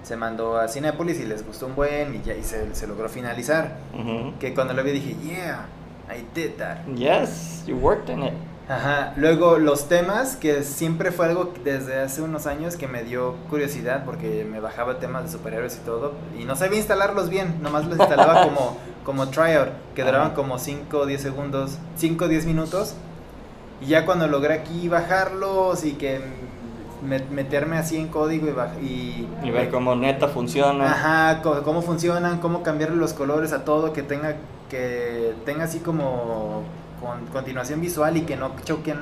se 0.04 0.16
mandó 0.18 0.58
a 0.58 0.68
Cinépolis 0.68 1.20
y 1.20 1.26
les 1.26 1.46
gustó 1.46 1.66
un 1.68 1.76
buen 1.76 2.16
y 2.16 2.22
ya 2.22 2.34
y 2.36 2.44
se, 2.44 2.76
se 2.76 2.88
logró 2.88 3.10
finalizar. 3.10 3.78
Que 4.40 4.54
cuando 4.54 4.74
lo 4.74 4.84
vi 4.84 4.92
dije, 4.92 5.16
yeah, 5.24 5.66
I 6.10 6.26
did 6.36 6.58
that. 6.58 6.86
Yes, 6.96 7.64
you 7.66 7.78
worked 7.78 8.10
in 8.10 8.24
it. 8.24 8.34
Ajá. 8.68 9.14
Luego 9.18 9.58
los 9.58 9.90
temas, 9.90 10.38
que 10.38 10.64
siempre 10.64 11.12
fue 11.12 11.26
algo 11.28 11.54
desde 11.64 12.00
hace 12.00 12.22
unos 12.22 12.48
años 12.48 12.78
que 12.78 12.88
me 12.88 13.04
dio 13.04 13.36
curiosidad 13.50 14.06
porque 14.06 14.46
me 14.50 14.62
bajaba 14.62 15.00
temas 15.00 15.24
de 15.24 15.32
superhéroes 15.32 15.76
y 15.76 15.86
todo 15.86 16.14
y 16.40 16.46
no 16.46 16.56
sabía 16.56 16.78
instalarlos 16.78 17.30
bien, 17.30 17.62
nomás 17.62 17.86
los 17.86 18.00
instalaba 18.00 18.44
como, 18.48 18.78
como 19.04 19.30
tryout, 19.30 19.70
que 19.96 20.04
duraban 20.04 20.34
como 20.34 20.60
5 20.60 20.98
o 20.98 21.06
10 21.06 21.22
segundos, 21.22 21.78
5 21.98 22.26
o 22.26 22.28
10 22.28 22.46
minutos. 22.46 22.96
Y 23.82 23.88
ya 23.88 24.06
cuando 24.06 24.28
logré 24.28 24.54
aquí 24.54 24.88
bajarlos 24.88 25.84
y 25.84 25.94
que 25.94 26.22
meterme 27.04 27.78
así 27.78 27.98
en 27.98 28.08
código 28.08 28.48
y, 28.82 28.86
y, 28.86 29.30
Y 29.44 29.52
ver 29.52 29.70
cómo 29.70 29.96
neta 29.96 30.28
funciona. 30.28 30.86
Ajá, 30.92 31.42
cómo 31.42 31.82
funcionan, 31.82 32.40
cómo 32.40 32.64
cambiarle 32.64 32.96
los 32.98 33.14
colores 33.14 33.52
a 33.54 33.64
todo, 33.66 33.94
que 33.94 34.04
tenga 34.04 34.36
que 34.70 35.34
tenga 35.46 35.66
así 35.66 35.80
como 35.80 36.64
con 37.00 37.26
continuación 37.28 37.80
visual 37.82 38.18
y 38.18 38.22
que 38.22 38.36
no 38.38 38.52
choquen, 38.64 38.98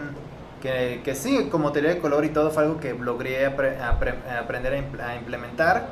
que, 0.61 1.01
que 1.03 1.15
sí, 1.15 1.47
como 1.49 1.71
teoría 1.71 1.91
de 1.91 1.99
color 1.99 2.25
y 2.25 2.29
todo 2.29 2.51
fue 2.51 2.63
algo 2.63 2.77
que 2.79 2.93
logré 2.93 3.47
apre- 3.47 3.77
apre- 3.79 4.15
aprender 4.37 4.73
a, 4.73 4.77
impl- 4.79 5.01
a 5.01 5.15
implementar 5.15 5.85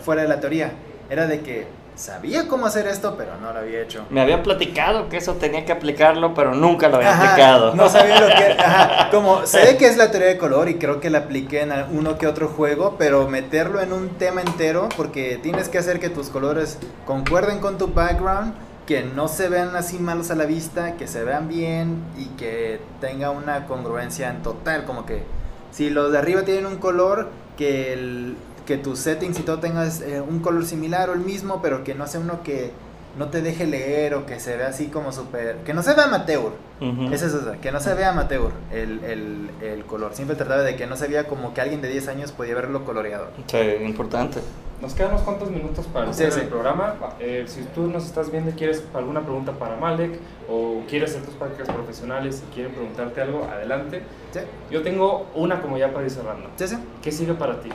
fuera 0.00 0.22
de 0.22 0.28
la 0.28 0.40
teoría. 0.40 0.72
Era 1.10 1.26
de 1.26 1.40
que 1.40 1.66
sabía 2.00 2.48
cómo 2.48 2.66
hacer 2.66 2.86
esto, 2.86 3.14
pero 3.16 3.36
no 3.36 3.52
lo 3.52 3.58
había 3.58 3.82
hecho. 3.82 4.06
Me 4.08 4.22
habían 4.22 4.42
platicado 4.42 5.08
que 5.08 5.18
eso 5.18 5.34
tenía 5.34 5.66
que 5.66 5.72
aplicarlo, 5.72 6.32
pero 6.32 6.54
nunca 6.54 6.88
lo 6.88 6.96
había 6.96 7.12
Ajá, 7.12 7.32
aplicado. 7.32 7.74
No 7.74 7.88
sabía 7.90 8.20
lo 8.20 8.26
que. 8.28 8.52
Ajá, 8.58 9.08
como 9.12 9.46
sé 9.46 9.76
que 9.76 9.86
es 9.86 9.98
la 9.98 10.10
teoría 10.10 10.28
de 10.28 10.38
color 10.38 10.70
y 10.70 10.76
creo 10.76 11.00
que 11.00 11.10
la 11.10 11.18
apliqué 11.18 11.60
en 11.60 11.72
uno 11.92 12.16
que 12.16 12.26
otro 12.26 12.48
juego, 12.48 12.96
pero 12.98 13.28
meterlo 13.28 13.82
en 13.82 13.92
un 13.92 14.08
tema 14.10 14.40
entero, 14.40 14.88
porque 14.96 15.38
tienes 15.42 15.68
que 15.68 15.78
hacer 15.78 16.00
que 16.00 16.08
tus 16.08 16.30
colores 16.30 16.78
concuerden 17.06 17.58
con 17.58 17.76
tu 17.76 17.88
background, 17.88 18.54
que 18.86 19.02
no 19.02 19.28
se 19.28 19.50
vean 19.50 19.76
así 19.76 19.98
malos 19.98 20.30
a 20.30 20.34
la 20.34 20.46
vista, 20.46 20.96
que 20.96 21.06
se 21.06 21.22
vean 21.22 21.48
bien 21.48 22.02
y 22.16 22.26
que 22.36 22.80
tenga 23.00 23.30
una 23.30 23.66
congruencia 23.66 24.30
en 24.30 24.42
total. 24.42 24.86
Como 24.86 25.04
que 25.04 25.22
si 25.70 25.90
los 25.90 26.12
de 26.12 26.18
arriba 26.18 26.42
tienen 26.42 26.64
un 26.64 26.78
color, 26.78 27.28
que, 27.60 27.92
el, 27.92 28.36
que 28.70 28.78
tus 28.78 29.00
settings 29.00 29.36
y 29.40 29.42
todo 29.42 29.58
tengas 29.58 30.00
eh, 30.00 30.20
un 30.20 30.38
color 30.38 30.64
similar 30.64 31.10
o 31.10 31.14
el 31.14 31.18
mismo, 31.20 31.60
pero 31.60 31.82
que 31.82 31.92
no 31.96 32.06
sea 32.06 32.20
uno 32.20 32.44
que 32.44 32.70
no 33.18 33.26
te 33.26 33.42
deje 33.42 33.66
leer 33.66 34.14
o 34.14 34.26
que 34.26 34.38
se 34.38 34.56
vea 34.56 34.68
así 34.68 34.86
como 34.86 35.10
súper. 35.10 35.56
que 35.64 35.74
no 35.74 35.82
se 35.82 35.92
vea 35.94 36.04
amateur. 36.04 36.52
Ujú. 36.80 37.12
Esa 37.12 37.26
es 37.26 37.34
otra, 37.34 37.56
que 37.60 37.72
no 37.72 37.80
se 37.80 37.92
vea 37.94 38.10
amateur 38.10 38.52
el, 38.72 39.02
el, 39.02 39.50
el 39.60 39.84
color. 39.86 40.14
Siempre 40.14 40.36
trataba 40.36 40.62
de 40.62 40.76
que 40.76 40.86
no 40.86 40.96
se 40.96 41.08
vea 41.08 41.24
como 41.26 41.52
que 41.52 41.60
alguien 41.60 41.80
de 41.82 41.88
10 41.88 42.06
años 42.06 42.30
podía 42.30 42.54
verlo 42.54 42.84
coloreado. 42.84 43.26
Sí, 43.46 43.58
importante. 43.84 44.38
Nos 44.80 44.94
quedan 44.94 45.10
unos 45.10 45.22
cuantos 45.22 45.50
minutos 45.50 45.84
para 45.92 46.06
el 46.06 46.14
Sí, 46.14 46.24
sí. 46.30 46.38
del 46.38 46.48
programa. 46.48 46.94
Eh, 47.18 47.44
si 47.48 47.62
tú 47.74 47.88
nos 47.88 48.06
estás 48.06 48.30
viendo 48.30 48.50
y 48.50 48.52
quieres 48.54 48.84
alguna 48.94 49.22
pregunta 49.22 49.50
para 49.50 49.74
Malek 49.76 50.12
o 50.48 50.82
quieres 50.88 51.10
hacer 51.10 51.22
tus 51.24 51.34
prácticas 51.34 51.68
profesionales 51.74 52.42
y 52.48 52.54
quieren 52.54 52.72
preguntarte 52.72 53.20
algo, 53.20 53.44
adelante. 53.52 54.02
¿Sí? 54.32 54.38
Yo 54.70 54.82
tengo 54.82 55.26
una 55.34 55.60
como 55.60 55.76
ya 55.76 55.92
para 55.92 56.04
ir 56.06 56.12
cerrando. 56.12 56.48
¿Sí, 56.54 56.68
sí? 56.68 56.76
¿Qué 57.02 57.10
sigue 57.10 57.34
para 57.34 57.60
ti? 57.60 57.70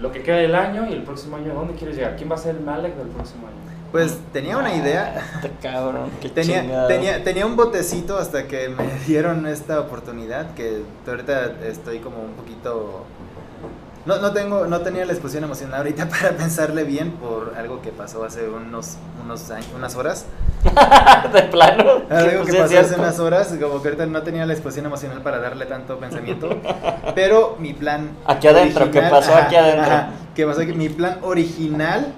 Lo 0.00 0.10
que 0.10 0.22
queda 0.22 0.36
del 0.36 0.54
año 0.54 0.88
y 0.88 0.94
el 0.94 1.02
próximo 1.02 1.36
año, 1.36 1.52
¿a 1.52 1.54
dónde 1.54 1.74
quieres 1.74 1.96
llegar? 1.96 2.16
¿Quién 2.16 2.30
va 2.30 2.34
a 2.34 2.38
ser 2.38 2.56
el 2.56 2.62
Malek 2.62 2.96
del 2.96 3.08
próximo 3.08 3.46
año? 3.46 3.56
Pues 3.92 4.18
tenía 4.32 4.56
una 4.56 4.74
idea. 4.74 5.22
Este 5.34 5.50
cabrón, 5.60 6.10
qué 6.22 6.30
Tenía, 6.30 6.86
tenía, 6.86 7.22
tenía 7.22 7.44
un 7.44 7.56
botecito 7.56 8.16
hasta 8.16 8.46
que 8.46 8.68
me 8.68 8.84
dieron 9.06 9.46
esta 9.46 9.78
oportunidad 9.80 10.54
que 10.54 10.82
ahorita 11.06 11.66
estoy 11.66 11.98
como 11.98 12.22
un 12.22 12.32
poquito... 12.32 13.04
No, 14.06 14.18
no, 14.18 14.32
tengo, 14.32 14.66
no 14.66 14.80
tenía 14.80 15.04
la 15.04 15.12
exposición 15.12 15.44
emocional 15.44 15.78
ahorita 15.78 16.08
para 16.10 16.30
pensarle 16.30 16.84
bien 16.84 17.12
por 17.12 17.54
algo 17.56 17.82
que 17.82 17.90
pasó 17.90 18.24
hace 18.24 18.48
unos, 18.48 18.96
unos 19.22 19.50
años, 19.50 19.68
unas 19.74 19.94
horas. 19.96 20.26
de 21.32 21.42
plano. 21.44 22.02
Algo 22.10 22.42
Pues 22.42 22.46
que 22.46 22.52
sí, 22.52 22.56
es 22.56 22.62
pasó 22.62 22.80
hace 22.80 22.94
unas 22.94 23.18
horas, 23.18 23.48
como 23.60 23.82
que 23.82 23.88
ahorita 23.88 24.06
no 24.06 24.22
tenía 24.22 24.46
la 24.46 24.52
exposición 24.52 24.86
emocional 24.86 25.22
para 25.22 25.38
darle 25.38 25.66
tanto 25.66 25.98
pensamiento. 25.98 26.60
Pero 27.14 27.56
mi 27.58 27.74
plan. 27.74 28.10
Aquí 28.26 28.48
adentro, 28.48 28.90
¿qué 28.90 29.02
pasó 29.02 29.34
aquí 29.34 29.56
adentro? 29.56 30.14
que 30.34 30.46
pasó 30.46 30.62
aquí. 30.62 30.72
Mi 30.72 30.88
plan 30.88 31.18
original 31.22 32.14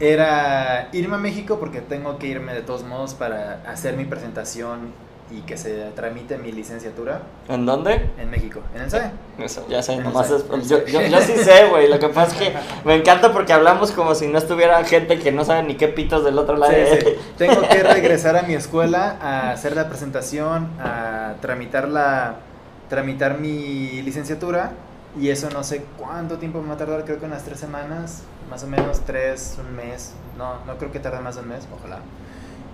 era 0.00 0.88
irme 0.92 1.16
a 1.16 1.18
México 1.18 1.58
porque 1.58 1.80
tengo 1.80 2.18
que 2.18 2.26
irme 2.26 2.54
de 2.54 2.62
todos 2.62 2.84
modos 2.84 3.14
para 3.14 3.60
hacer 3.66 3.96
mi 3.96 4.04
presentación 4.04 4.92
y 5.30 5.40
que 5.40 5.56
se 5.56 5.90
tramite 5.96 6.38
mi 6.38 6.52
licenciatura 6.52 7.22
¿En 7.48 7.66
dónde? 7.66 8.10
en 8.18 8.30
México, 8.30 8.60
en 8.74 8.82
el. 8.82 9.44
Eso, 9.44 9.66
ya 9.68 9.82
sé, 9.82 9.94
En 9.94 10.04
nomás 10.04 10.30
es- 10.30 10.42
SAE. 10.42 10.62
yo, 10.62 10.86
yo, 10.86 11.02
yo 11.02 11.20
sí 11.20 11.36
sé, 11.36 11.66
güey. 11.68 11.88
Lo 11.88 11.98
que 11.98 12.08
pasa 12.08 12.32
es 12.32 12.38
que 12.40 12.56
me 12.84 12.94
encanta 12.94 13.32
porque 13.32 13.52
hablamos 13.52 13.90
como 13.92 14.14
si 14.14 14.28
no 14.28 14.38
estuviera 14.38 14.82
gente 14.84 15.18
que 15.18 15.32
no 15.32 15.44
sabe 15.44 15.64
ni 15.64 15.74
qué 15.76 15.88
pitos 15.88 16.24
del 16.24 16.38
otro 16.38 16.56
lado. 16.56 16.72
Sí, 16.72 16.98
sí. 17.00 17.06
Tengo 17.38 17.60
que 17.68 17.82
regresar 17.82 18.36
a 18.36 18.42
mi 18.42 18.54
escuela 18.54 19.16
a 19.20 19.50
hacer 19.50 19.74
la 19.74 19.88
presentación, 19.88 20.68
a 20.80 21.34
tramitar 21.40 21.88
la 21.88 22.36
tramitar 22.88 23.40
mi 23.40 24.00
licenciatura 24.02 24.70
y 25.20 25.30
eso 25.30 25.50
no 25.50 25.64
sé 25.64 25.84
cuánto 25.98 26.38
tiempo 26.38 26.60
me 26.62 26.68
va 26.68 26.74
a 26.74 26.76
tardar, 26.76 27.04
creo 27.04 27.18
que 27.18 27.24
unas 27.26 27.42
tres 27.42 27.58
semanas, 27.58 28.22
más 28.48 28.62
o 28.62 28.68
menos 28.68 29.00
tres, 29.00 29.56
un 29.58 29.74
mes, 29.74 30.12
no, 30.38 30.64
no 30.66 30.76
creo 30.78 30.92
que 30.92 31.00
tarde 31.00 31.18
más 31.20 31.34
de 31.34 31.40
un 31.42 31.48
mes, 31.48 31.66
ojalá. 31.76 31.98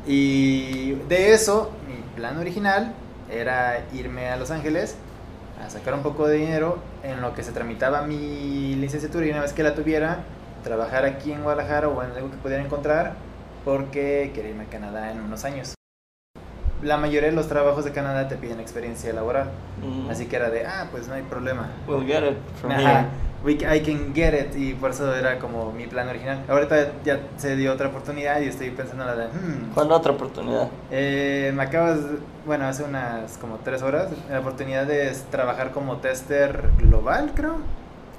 Y 0.07 0.93
de 1.09 1.33
eso, 1.33 1.71
mi 1.87 1.95
plan 2.17 2.39
original 2.39 2.93
era 3.31 3.85
irme 3.93 4.29
a 4.29 4.37
Los 4.37 4.51
Ángeles 4.51 4.97
a 5.65 5.71
sacar 5.71 5.95
un 5.95 6.03
poco 6.03 6.27
de 6.27 6.37
dinero 6.39 6.79
en 7.05 7.21
lo 7.21 7.35
que 7.35 7.43
se 7.43 7.53
tramitaba 7.53 8.03
mi 8.03 8.75
licenciatura 8.75 9.27
y 9.27 9.31
una 9.31 9.41
vez 9.43 9.53
que 9.53 9.63
la 9.63 9.75
tuviera, 9.75 10.19
trabajar 10.65 11.05
aquí 11.05 11.33
en 11.33 11.43
Guadalajara 11.43 11.89
o 11.89 12.03
en 12.03 12.11
algo 12.13 12.31
que 12.31 12.37
pudiera 12.39 12.63
encontrar 12.63 13.15
porque 13.65 14.33
quería 14.35 14.51
irme 14.51 14.65
a 14.65 14.67
Canadá 14.67 15.13
en 15.13 15.21
unos 15.21 15.45
años. 15.45 15.75
La 16.83 16.97
mayoría 16.97 17.29
de 17.31 17.35
los 17.37 17.47
trabajos 17.49 17.85
de 17.85 17.93
Canadá 17.93 18.27
te 18.27 18.35
piden 18.37 18.59
experiencia 18.59 19.13
laboral, 19.13 19.51
Mm. 19.83 20.11
así 20.11 20.27
que 20.27 20.35
era 20.37 20.51
de, 20.51 20.67
ah, 20.67 20.89
pues 20.91 21.07
no 21.07 21.15
hay 21.15 21.23
problema. 21.23 21.69
We'll 21.87 22.05
get 22.05 22.25
it 22.25 22.37
from 22.61 22.73
Ajá, 22.73 22.81
here. 23.01 23.09
We 23.45 23.53
I 23.55 23.81
can 23.81 24.15
get 24.15 24.35
it 24.35 24.57
y 24.57 24.75
por 24.75 24.91
eso 24.91 25.15
era 25.15 25.39
como 25.39 25.73
mi 25.73 25.87
plan 25.87 26.09
original. 26.09 26.45
Ahorita 26.49 26.93
ya 27.05 27.21
se 27.37 27.57
dio 27.57 27.73
otra 27.73 27.89
oportunidad 27.89 28.41
y 28.41 28.47
estoy 28.49 28.71
pensando 28.71 29.05
en 29.05 29.11
la 29.11 29.17
de, 29.17 29.27
hmm, 29.29 29.73
¿Cuál 29.75 29.93
otra 29.93 30.13
oportunidad? 30.13 30.69
eh, 30.91 31.53
me 31.55 31.63
acabas, 31.65 31.99
bueno, 32.47 32.67
hace 32.67 32.85
unas 32.85 33.39
como 33.39 33.57
tres 33.59 33.83
horas, 33.83 34.09
la 34.31 34.41
oportunidad 34.41 34.87
de 34.87 35.13
trabajar 35.31 35.73
como 35.73 35.97
tester 35.99 36.71
global, 36.79 37.33
creo. 37.35 37.57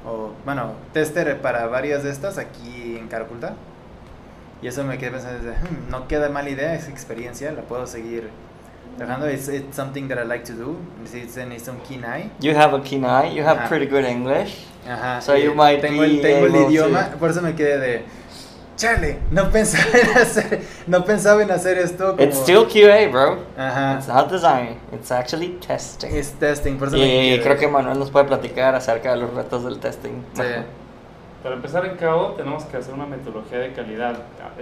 O, 0.06 0.32
bueno, 0.44 0.74
tester 0.92 1.40
para 1.42 1.66
varias 1.68 2.04
de 2.04 2.10
estas 2.12 2.38
aquí 2.38 2.98
en 3.00 3.08
Caraculta. 3.08 3.54
Y 4.62 4.68
eso 4.68 4.84
me 4.84 4.98
quedé 4.98 5.12
pensando, 5.12 5.40
desde, 5.44 5.58
"Hmm, 5.60 5.90
no 5.90 6.08
queda 6.08 6.30
mala 6.30 6.50
idea, 6.50 6.74
es 6.76 6.88
experiencia, 6.90 7.52
la 7.52 7.62
puedo 7.64 7.86
seguir 7.88 8.30
trabajando. 8.98 9.28
It's, 9.28 9.48
it's 9.48 9.76
something 9.76 10.08
that 10.08 10.18
I 10.18 10.24
like 10.24 10.44
to 10.46 10.54
do. 10.54 10.78
It's, 11.04 11.14
it's 11.38 11.68
un 11.68 11.80
keen 11.88 12.04
eye. 12.06 12.30
You 12.42 12.54
have 12.56 12.74
a 12.74 12.82
keen 12.82 13.04
eye, 13.06 13.32
you 13.34 13.44
have 13.44 13.58
Ajá. 13.60 13.68
pretty 13.70 13.86
good 13.88 14.06
English. 14.06 14.66
Ajá. 14.88 15.22
So 15.22 15.36
you 15.36 15.54
might 15.56 15.82
tengo 15.82 16.04
el, 16.04 16.18
be 16.18 16.22
tengo 16.22 16.46
el 16.48 16.56
able 16.56 16.68
idioma, 16.70 17.12
to- 17.12 17.18
por 17.18 17.30
eso 17.30 17.42
me 17.42 17.54
quedé 17.54 17.78
de, 17.80 18.02
chale, 18.76 19.20
no 19.32 19.50
pensaba 19.50 19.86
en 19.94 20.18
hacer, 20.18 20.62
no 20.88 21.06
pensaba 21.06 21.42
en 21.44 21.52
hacer 21.52 21.78
esto 21.78 22.16
como... 22.18 22.24
It's 22.24 22.38
still 22.38 22.66
QA, 22.68 23.08
bro. 23.10 23.38
Ajá. 23.58 23.98
It's 23.98 24.08
not 24.08 24.30
design, 24.32 24.78
it's 24.92 25.12
actually 25.12 25.58
testing. 25.66 26.16
Es 26.16 26.34
testing, 26.34 26.78
por 26.78 26.90
eso 26.90 26.98
me 26.98 27.04
Y 27.06 27.38
quedé. 27.38 27.44
creo 27.44 27.58
que 27.58 27.68
Manuel 27.68 27.98
nos 28.00 28.12
puede 28.12 28.26
platicar 28.26 28.76
acerca 28.76 29.12
de 29.12 29.18
los 29.22 29.34
retos 29.34 29.64
del 29.64 29.80
testing. 29.80 30.24
Sí. 30.34 30.42
Para 31.44 31.56
empezar 31.56 31.86
en 31.86 31.98
cabo 31.98 32.36
tenemos 32.38 32.64
que 32.64 32.78
hacer 32.78 32.94
una 32.94 33.06
metodología 33.06 33.60
de 33.60 33.74
calidad. 33.74 34.16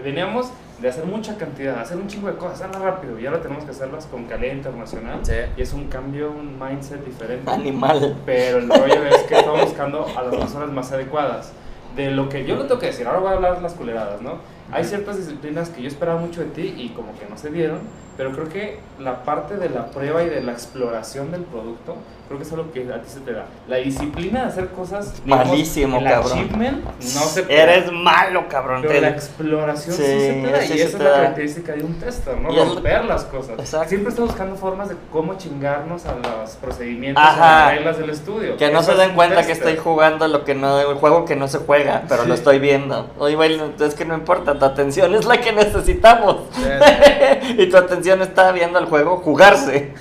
Veníamos 0.03 0.51
de 0.79 0.89
hacer 0.89 1.05
mucha 1.05 1.37
cantidad, 1.37 1.79
hacer 1.79 1.95
un 1.97 2.07
chingo 2.07 2.27
de 2.27 2.37
cosas, 2.37 2.61
hacerlas 2.61 2.81
rápido 2.81 3.19
y 3.19 3.25
ahora 3.27 3.39
tenemos 3.39 3.63
que 3.63 3.69
hacerlas 3.69 4.07
con 4.07 4.25
calidad 4.25 4.53
internacional. 4.53 5.19
Sí. 5.21 5.33
Y 5.55 5.61
es 5.61 5.73
un 5.73 5.89
cambio, 5.89 6.31
un 6.31 6.59
mindset 6.59 7.05
diferente. 7.05 7.51
Animal. 7.51 8.17
Pero 8.25 8.57
el 8.57 8.67
rollo 8.67 9.05
es 9.05 9.17
que 9.23 9.35
estamos 9.35 9.61
buscando 9.61 10.07
a 10.17 10.23
las 10.23 10.35
personas 10.35 10.71
más 10.71 10.91
adecuadas. 10.91 11.53
de 11.95 12.11
lo 12.11 12.29
que 12.29 12.45
yo 12.45 12.55
no 12.55 12.63
tengo 12.63 12.79
que 12.79 12.87
decir, 12.87 13.05
ahora 13.07 13.19
voy 13.19 13.29
a 13.29 13.33
hablar 13.33 13.61
las 13.61 13.73
culeradas, 13.73 14.21
¿no? 14.21 14.39
Hay 14.71 14.85
ciertas 14.85 15.17
disciplinas 15.17 15.69
que 15.69 15.81
yo 15.81 15.87
esperaba 15.87 16.19
mucho 16.19 16.41
de 16.41 16.47
ti 16.47 16.73
y 16.77 16.89
como 16.89 17.13
que 17.19 17.27
no 17.29 17.37
se 17.37 17.49
dieron, 17.49 17.79
pero 18.15 18.31
creo 18.31 18.47
que 18.47 18.79
la 18.99 19.23
parte 19.23 19.57
de 19.57 19.69
la 19.69 19.87
prueba 19.87 20.23
y 20.23 20.29
de 20.29 20.41
la 20.41 20.53
exploración 20.53 21.31
del 21.31 21.41
producto, 21.43 21.97
creo 22.31 22.39
que 22.39 22.45
es 22.47 22.53
algo 22.53 22.71
que 22.71 22.93
a 22.93 23.01
ti 23.01 23.09
se 23.09 23.19
te 23.19 23.33
da. 23.33 23.45
La 23.67 23.77
disciplina 23.77 24.41
de 24.43 24.47
hacer 24.47 24.69
cosas... 24.69 25.21
digamos, 25.23 25.47
Malísimo, 25.47 25.97
el 25.97 26.03
cabrón. 26.05 26.31
achievement 26.31 26.85
no 26.85 27.01
se 27.01 27.41
da. 27.43 27.53
Eres 27.53 27.91
malo, 27.91 28.47
cabrón. 28.47 28.81
Pero 28.87 29.01
la 29.01 29.09
exploración 29.09 29.95
sí, 29.95 30.03
Sí, 30.03 30.07
se 30.07 30.41
te 30.45 30.51
da 30.51 30.61
sí 30.61 30.73
y 30.75 30.81
esa 30.81 30.97
es 30.97 31.03
la 31.03 31.11
característica 31.11 31.73
de 31.73 31.83
un 31.83 31.93
tester, 31.99 32.37
¿no? 32.37 32.49
Romper 32.49 33.05
las 33.05 33.25
cosas. 33.25 33.59
Exacto. 33.59 33.89
Siempre 33.89 34.09
estamos 34.09 34.31
buscando 34.31 34.55
formas 34.55 34.89
de 34.89 34.95
cómo 35.11 35.35
chingarnos 35.37 36.05
a 36.05 36.15
los 36.15 36.51
procedimientos, 36.51 37.23
Ajá. 37.23 37.63
a 37.63 37.65
las 37.65 37.75
reglas 37.75 37.97
del 37.97 38.09
estudio. 38.09 38.57
Que 38.57 38.71
no 38.71 38.79
Eso 38.79 38.93
se 38.93 38.97
den 38.97 39.13
cuenta 39.13 39.45
que 39.45 39.51
estoy 39.51 39.75
jugando 39.75 40.27
lo 40.27 40.45
que 40.45 40.55
no, 40.55 40.79
el 40.79 40.95
juego 40.95 41.25
que 41.25 41.35
no 41.35 41.47
se 41.47 41.57
juega, 41.59 42.03
pero 42.07 42.25
lo 42.25 42.33
estoy 42.33 42.59
viendo. 42.59 43.09
Oye, 43.19 43.35
güey, 43.35 43.59
es 43.79 43.95
que 43.95 44.05
no 44.05 44.13
importa, 44.13 44.57
tu 44.57 44.65
atención 44.65 45.13
es 45.15 45.25
la 45.25 45.41
que 45.41 45.51
necesitamos. 45.51 46.37
y 47.57 47.67
tu 47.67 47.77
atención 47.77 48.21
está 48.21 48.51
viendo 48.53 48.79
el 48.79 48.85
juego 48.85 49.17
jugarse. 49.17 49.93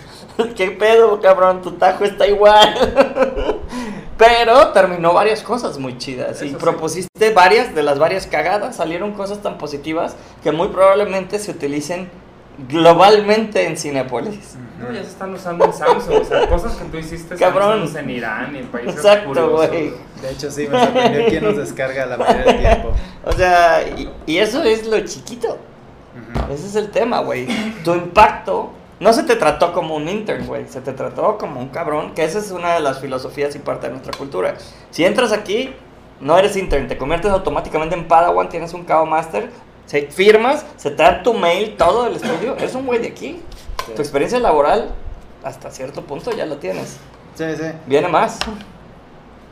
¿Qué 0.57 0.71
pedo, 0.71 1.21
cabrón? 1.21 1.63
Tu 1.63 1.73
tajo 1.73 2.05
está 2.05 2.27
igual. 2.27 2.75
Pero 4.19 4.69
terminó 4.69 5.15
varias 5.15 5.43
cosas 5.43 5.79
muy 5.79 5.97
chidas. 5.97 6.43
y 6.43 6.49
Eso 6.49 6.59
sí. 6.59 6.63
propusiste 6.63 7.31
varias, 7.33 7.75
de 7.75 7.83
las 7.83 7.99
varias 7.99 8.27
cagadas, 8.27 8.77
salieron 8.77 9.13
cosas 9.13 9.41
tan 9.41 9.57
positivas 9.57 10.15
que 10.43 10.53
muy 10.53 10.69
probablemente 10.69 11.39
se 11.39 11.53
utilicen 11.53 12.11
globalmente 12.69 13.67
en 13.67 13.79
Cinepolis. 13.79 14.57
No, 14.79 14.93
ya 14.93 15.03
se 15.03 15.09
están 15.09 15.33
usando 15.33 15.65
en 15.65 15.73
Samsung, 15.73 16.21
o 16.21 16.25
sea, 16.25 16.47
cosas 16.49 16.75
que 16.75 16.85
tú 16.87 16.99
hiciste 16.99 17.37
Cabrón. 17.37 17.91
En 17.97 18.11
Irán 18.11 18.55
y 18.55 18.59
en 18.59 18.67
países 18.67 18.97
Exacto, 18.97 19.51
güey. 19.51 19.95
De 20.21 20.31
hecho, 20.31 20.51
sí, 20.51 20.67
me 20.69 20.79
sorprendió 20.79 21.27
quién 21.27 21.45
nos 21.45 21.57
descarga 21.57 22.05
la 22.05 22.19
mayoría 22.19 22.45
del 22.45 22.59
tiempo. 22.61 22.93
O 23.25 23.33
sea, 23.33 23.83
y, 23.97 24.11
y 24.27 24.37
eso 24.39 24.63
es 24.63 24.87
lo 24.87 25.01
chiquito. 25.01 25.49
Ujú. 25.49 26.53
Ese 26.53 26.67
es 26.67 26.75
el 26.77 26.91
tema, 26.91 27.21
güey. 27.21 27.47
Tu 27.85 27.95
impacto 27.95 28.71
no 29.01 29.15
se 29.15 29.23
te 29.23 29.35
trató 29.35 29.73
como 29.73 29.97
un 29.97 30.09
intern, 30.09 30.47
güey. 30.47 30.69
Se 30.69 30.83
te 30.83 30.93
trató 30.93 31.39
como 31.39 31.59
un 31.59 31.71
cabrón, 31.71 32.15
que 32.15 32.23
esa 32.23 32.39
es 32.39 32.51
una 32.51 32.75
de 32.75 32.81
las 32.81 33.01
filosofías 33.01 33.57
y 33.57 33.59
parte 33.59 33.87
de 33.87 33.95
nuestra 33.95 34.17
cultura. 34.17 34.55
Si 34.91 35.05
entras 35.05 35.33
aquí, 35.33 35.75
no 36.21 36.39
eres 36.39 36.55
intern, 36.57 36.87
te 36.87 36.99
conviertes 36.99 37.31
automáticamente 37.33 37.97
en 37.97 38.07
Padawan, 38.07 38.51
tienes 38.51 38.75
un 38.75 38.85
Kao 38.85 39.07
Master, 39.07 39.51
se, 39.87 40.03
firmas, 40.09 40.67
se 40.77 40.91
te 40.91 41.03
da 41.03 41.23
tu 41.23 41.33
mail, 41.33 41.77
todo 41.77 42.07
el 42.07 42.17
estudio. 42.17 42.57
Eres 42.57 42.75
un 42.75 42.87
güey 42.87 43.01
de 43.01 43.09
aquí. 43.09 43.41
Sí. 43.87 43.93
Tu 43.97 44.03
experiencia 44.03 44.39
laboral, 44.39 44.91
hasta 45.43 45.71
cierto 45.71 46.03
punto, 46.03 46.31
ya 46.33 46.45
lo 46.45 46.59
tienes. 46.59 46.99
Sí, 47.35 47.45
sí. 47.57 47.73
Viene 47.87 48.09
más. 48.09 48.39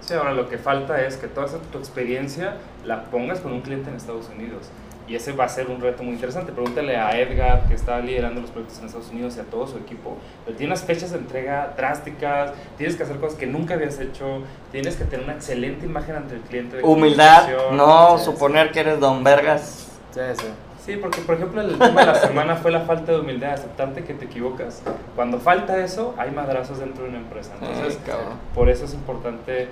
Sí, 0.00 0.12
ahora 0.14 0.34
lo 0.34 0.48
que 0.48 0.58
falta 0.58 1.02
es 1.02 1.16
que 1.16 1.26
toda 1.26 1.46
esa 1.46 1.58
tu 1.72 1.78
experiencia 1.78 2.58
la 2.84 3.04
pongas 3.04 3.40
con 3.40 3.52
un 3.52 3.62
cliente 3.62 3.88
en 3.88 3.96
Estados 3.96 4.28
Unidos. 4.28 4.68
Y 5.08 5.14
ese 5.14 5.32
va 5.32 5.44
a 5.44 5.48
ser 5.48 5.68
un 5.68 5.80
reto 5.80 6.02
muy 6.02 6.12
interesante. 6.14 6.52
Pregúntale 6.52 6.96
a 6.96 7.18
Edgar, 7.18 7.66
que 7.66 7.74
está 7.74 7.98
liderando 8.00 8.40
los 8.42 8.50
proyectos 8.50 8.78
en 8.80 8.86
Estados 8.86 9.10
Unidos, 9.10 9.36
y 9.36 9.40
a 9.40 9.44
todo 9.44 9.66
su 9.66 9.78
equipo. 9.78 10.16
Pero 10.44 10.56
tiene 10.56 10.72
unas 10.72 10.84
fechas 10.84 11.12
de 11.12 11.18
entrega 11.18 11.72
drásticas, 11.76 12.52
tienes 12.76 12.96
que 12.96 13.04
hacer 13.04 13.16
cosas 13.16 13.38
que 13.38 13.46
nunca 13.46 13.74
habías 13.74 13.98
hecho, 14.00 14.42
tienes 14.70 14.96
que 14.96 15.04
tener 15.04 15.24
una 15.24 15.34
excelente 15.34 15.86
imagen 15.86 16.16
ante 16.16 16.34
el 16.34 16.42
cliente. 16.42 16.76
de 16.76 16.82
Humildad, 16.82 17.48
no 17.72 18.18
sí, 18.18 18.24
suponer 18.26 18.70
que 18.70 18.80
eres 18.80 19.00
don 19.00 19.24
Vergas. 19.24 19.88
Sí, 20.12 20.20
sí. 20.38 20.46
Sí, 20.84 20.96
porque 20.96 21.20
por 21.20 21.34
ejemplo 21.34 21.60
el 21.60 21.78
tema 21.78 22.00
de 22.00 22.06
la 22.06 22.14
semana 22.14 22.56
fue 22.56 22.70
la 22.70 22.80
falta 22.80 23.12
de 23.12 23.20
humildad, 23.20 23.52
aceptarte 23.52 24.04
que 24.04 24.14
te 24.14 24.24
equivocas. 24.24 24.80
Cuando 25.14 25.38
falta 25.38 25.84
eso, 25.84 26.14
hay 26.16 26.30
madrazos 26.30 26.78
dentro 26.78 27.04
de 27.04 27.10
una 27.10 27.18
empresa. 27.18 27.52
Entonces, 27.60 27.98
Ay, 28.06 28.12
por 28.54 28.70
eso 28.70 28.86
es 28.86 28.94
importante 28.94 29.68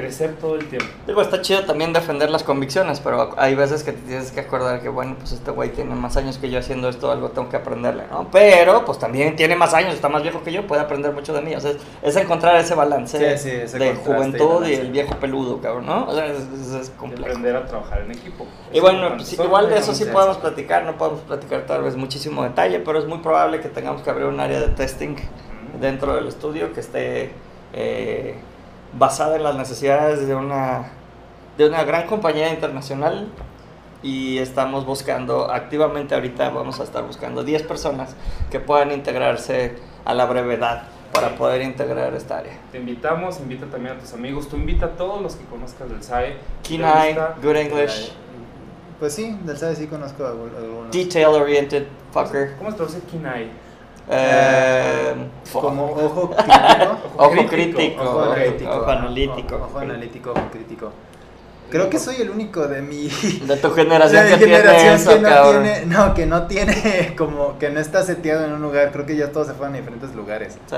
crecer 0.00 0.36
todo 0.40 0.56
el 0.56 0.66
tiempo. 0.68 0.86
Digo, 1.06 1.20
está 1.22 1.40
chido 1.42 1.64
también 1.64 1.92
defender 1.92 2.30
las 2.30 2.42
convicciones, 2.42 3.00
pero 3.00 3.34
hay 3.36 3.54
veces 3.54 3.82
que 3.84 3.92
te 3.92 4.00
tienes 4.02 4.32
que 4.32 4.40
acordar 4.40 4.80
que, 4.80 4.88
bueno, 4.88 5.16
pues 5.18 5.32
este 5.32 5.50
güey 5.50 5.70
tiene 5.70 5.94
más 5.94 6.16
años 6.16 6.38
que 6.38 6.50
yo 6.50 6.58
haciendo 6.58 6.88
esto, 6.88 7.10
algo 7.10 7.30
tengo 7.30 7.48
que 7.48 7.56
aprenderle, 7.56 8.04
¿no? 8.10 8.28
Pero, 8.32 8.84
pues 8.84 8.98
también 8.98 9.36
tiene 9.36 9.56
más 9.56 9.74
años, 9.74 9.94
está 9.94 10.08
más 10.08 10.22
viejo 10.22 10.42
que 10.42 10.52
yo, 10.52 10.66
puede 10.66 10.80
aprender 10.82 11.12
mucho 11.12 11.32
de 11.34 11.42
mí. 11.42 11.54
O 11.54 11.60
sea, 11.60 11.72
es, 11.72 11.76
es 12.02 12.16
encontrar 12.16 12.56
ese 12.56 12.74
balance 12.74 13.18
Sí, 13.36 13.42
sí, 13.50 13.56
ese 13.56 13.78
de 13.78 13.92
y 13.92 13.96
juventud 13.96 14.66
y, 14.66 14.74
el 14.74 14.90
viejo 14.90 15.14
peludo, 15.16 15.60
cabrón, 15.60 15.86
¿no? 15.86 16.06
O 16.06 16.14
sea, 16.14 16.26
es, 16.26 16.38
es- 16.54 16.72
es 16.80 16.90
complejo. 16.90 17.24
aprender 17.26 17.56
a 17.56 17.66
trabajar 17.66 18.00
en 18.00 18.12
equipo. 18.12 18.46
Y 18.72 18.80
bueno, 18.80 19.16
pues, 19.16 19.32
igual 19.34 19.68
de 19.68 19.78
eso 19.78 19.94
sí 19.94 20.04
podemos 20.06 20.38
platicar, 20.38 20.84
no 20.84 20.96
podemos 20.96 21.20
platicar 21.22 21.66
tal 21.66 21.82
vez 21.82 21.96
muchísimo 21.96 22.42
detalle, 22.42 22.80
pero 22.80 22.98
es 22.98 23.06
muy 23.06 23.18
probable 23.18 23.60
que 23.60 23.68
tengamos 23.68 24.02
que 24.02 24.10
abrir 24.10 24.26
un 24.26 24.40
área 24.40 24.60
de 24.60 24.68
testing 24.68 25.16
dentro 25.80 26.14
del 26.14 26.26
estudio 26.28 26.72
que 26.72 26.80
esté 26.80 27.30
eh, 27.72 28.36
basada 28.98 29.36
en 29.36 29.42
las 29.44 29.56
necesidades 29.56 30.26
de 30.26 30.34
una, 30.34 30.88
de 31.56 31.68
una 31.68 31.84
gran 31.84 32.06
compañía 32.06 32.52
internacional 32.52 33.28
y 34.02 34.38
estamos 34.38 34.86
buscando 34.86 35.50
activamente 35.50 36.14
ahorita 36.14 36.48
vamos 36.50 36.80
a 36.80 36.84
estar 36.84 37.04
buscando 37.04 37.44
10 37.44 37.62
personas 37.64 38.14
que 38.50 38.58
puedan 38.60 38.92
integrarse 38.92 39.76
a 40.04 40.14
la 40.14 40.24
brevedad 40.26 40.84
para 41.12 41.34
poder 41.36 41.60
integrar 41.62 42.14
esta 42.14 42.38
área. 42.38 42.52
Te 42.72 42.78
invitamos, 42.78 43.40
invita 43.40 43.66
también 43.66 43.96
a 43.96 43.98
tus 43.98 44.12
amigos, 44.14 44.48
tú 44.48 44.56
invita 44.56 44.86
a 44.86 44.90
todos 44.90 45.20
los 45.20 45.34
que 45.36 45.44
conozcas 45.46 45.88
del 45.90 46.02
SAE. 46.02 46.36
Keen 46.62 46.82
¿Te 46.82 46.86
Eye? 47.10 47.18
Good 47.42 47.56
English, 47.56 48.12
Pues 49.00 49.14
sí, 49.14 49.36
del 49.44 49.56
SAE 49.58 49.74
sí 49.76 49.86
conozco 49.88 50.24
algún- 50.26 50.54
algunos. 50.56 50.90
Detail 50.92 51.26
Oriented 51.26 51.86
Fucker, 52.12 52.56
¿Cómo 52.58 52.70
se 52.70 52.76
traduce 52.76 53.00
Keen 53.10 53.26
Eye? 53.26 53.50
Eh, 54.10 55.14
Como 55.52 55.86
ojo 55.92 56.30
crítico. 56.30 56.98
Ojo 57.16 57.46
crítico, 57.48 58.02
ojo 58.02 58.22
analítico. 58.90 59.56
Ojo, 59.56 59.64
ojo 59.66 59.78
analítico, 59.78 60.30
ojo 60.30 60.42
crítico. 60.50 60.92
Creo 61.70 61.88
que 61.88 62.00
soy 62.00 62.16
el 62.16 62.30
único 62.30 62.66
de 62.66 62.82
mi 62.82 63.06
De 63.08 63.56
tu 63.62 63.70
generación 63.70 64.24
de 64.24 64.30
que 64.32 64.36
tiene 64.38 64.56
generación 64.56 64.94
eso, 64.94 65.10
que 65.14 65.20
no 65.20 65.28
cabrón. 65.28 65.62
tiene, 65.62 65.86
no, 65.86 66.14
que 66.14 66.26
no 66.26 66.46
tiene 66.48 67.14
como 67.18 67.58
que 67.60 67.70
no 67.70 67.78
está 67.78 68.02
seteado 68.02 68.44
en 68.44 68.52
un 68.54 68.62
lugar. 68.62 68.90
Creo 68.90 69.06
que 69.06 69.16
ya 69.16 69.30
todos 69.30 69.46
se 69.46 69.54
fueron 69.54 69.74
a 69.74 69.78
diferentes 69.78 70.12
lugares. 70.16 70.58
Sí, 70.66 70.76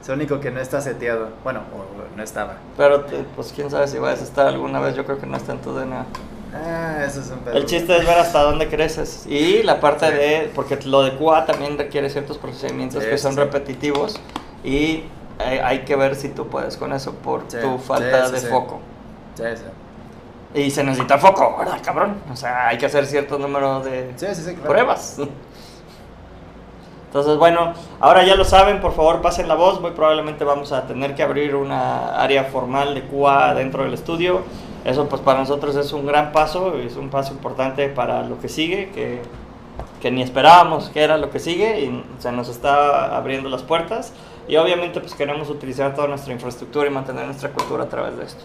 Es 0.00 0.08
el 0.08 0.14
único 0.14 0.40
que 0.40 0.50
no 0.50 0.60
está 0.60 0.80
seteado. 0.80 1.28
Bueno, 1.44 1.60
o 1.76 2.16
no 2.16 2.22
estaba. 2.22 2.54
pero 2.78 3.02
te- 3.02 3.22
pues 3.36 3.52
quién 3.54 3.70
sabe 3.70 3.86
si 3.86 3.98
vas 3.98 4.20
a 4.20 4.24
estar 4.24 4.46
alguna 4.46 4.80
vez, 4.80 4.94
yo 4.96 5.04
creo 5.04 5.18
que 5.18 5.26
no 5.26 5.36
está 5.36 5.52
en 5.52 5.58
tu 5.58 5.74
DNA. 5.74 6.06
Ah, 6.54 7.04
eso 7.06 7.20
es 7.20 7.30
un 7.30 7.38
pedo. 7.40 7.56
El 7.56 7.66
chiste 7.66 7.96
es 7.96 8.06
ver 8.06 8.18
hasta 8.18 8.42
dónde 8.42 8.68
creces. 8.68 9.24
Y 9.26 9.62
la 9.62 9.78
parte 9.80 10.10
de, 10.10 10.50
porque 10.54 10.76
lo 10.84 11.02
de 11.02 11.16
QA 11.16 11.46
también 11.46 11.78
requiere 11.78 12.10
ciertos 12.10 12.38
procedimientos 12.38 13.04
Sí, 13.04 13.10
que 13.10 13.18
sí, 13.18 13.22
son 13.22 13.34
sí. 13.34 13.38
repetitivos 13.38 14.18
y 14.64 15.04
eh, 15.38 15.60
hay 15.64 15.80
que 15.84 15.94
ver 15.96 16.16
si 16.16 16.28
tú 16.30 16.48
puedes 16.48 16.76
con 16.76 16.92
eso 16.92 17.12
por 17.14 17.44
Sí, 17.48 17.58
tu 17.60 17.78
falta 17.78 18.22
sí, 18.22 18.26
sí, 18.26 18.32
de 18.32 18.40
sí. 18.40 18.46
foco. 18.48 18.80
Sí, 19.34 19.44
sí. 19.54 19.64
Y 20.62 20.70
se 20.72 20.82
necesita 20.82 21.16
foco, 21.18 21.56
¿verdad, 21.58 21.78
cabrón? 21.84 22.16
O 22.32 22.34
sea, 22.36 22.66
hay 22.68 22.78
que 22.78 22.86
hacer 22.86 23.06
cierto 23.06 23.38
número 23.38 23.80
de 23.80 24.12
Sí, 24.16 24.26
sí, 24.32 24.42
sí, 24.42 24.54
claro. 24.54 24.70
pruebas. 24.70 25.18
Entonces, 27.06 27.36
bueno, 27.38 27.72
ahora 28.00 28.24
ya 28.24 28.34
lo 28.36 28.44
saben, 28.44 28.80
por 28.80 28.92
favor 28.94 29.20
pasen 29.20 29.48
la 29.48 29.54
voz. 29.54 29.80
Muy 29.80 29.92
probablemente 29.92 30.44
vamos 30.44 30.72
a 30.72 30.86
tener 30.86 31.14
que 31.14 31.22
abrir 31.22 31.54
una 31.56 32.20
área 32.20 32.44
formal 32.44 32.94
de 32.94 33.02
QA 33.02 33.54
dentro 33.54 33.82
del 33.84 33.94
estudio. 33.94 34.42
Eso 34.84 35.08
pues 35.08 35.20
para 35.22 35.40
nosotros 35.40 35.76
es 35.76 35.92
un 35.92 36.06
gran 36.06 36.32
paso, 36.32 36.76
es 36.78 36.96
un 36.96 37.10
paso 37.10 37.32
importante 37.32 37.88
para 37.88 38.22
lo 38.22 38.40
que 38.40 38.48
sigue, 38.48 38.90
que, 38.90 39.20
que 40.00 40.10
ni 40.10 40.22
esperábamos 40.22 40.88
que 40.88 41.02
era 41.02 41.18
lo 41.18 41.30
que 41.30 41.38
sigue 41.38 41.80
y 41.80 42.04
se 42.18 42.32
nos 42.32 42.48
está 42.48 43.16
abriendo 43.16 43.48
las 43.48 43.62
puertas. 43.62 44.12
Y 44.48 44.56
obviamente 44.56 45.00
pues 45.00 45.14
queremos 45.14 45.50
utilizar 45.50 45.94
toda 45.94 46.08
nuestra 46.08 46.32
infraestructura 46.32 46.86
y 46.86 46.90
mantener 46.90 47.26
nuestra 47.26 47.50
cultura 47.50 47.84
a 47.84 47.88
través 47.88 48.16
de 48.16 48.24
esto. 48.24 48.44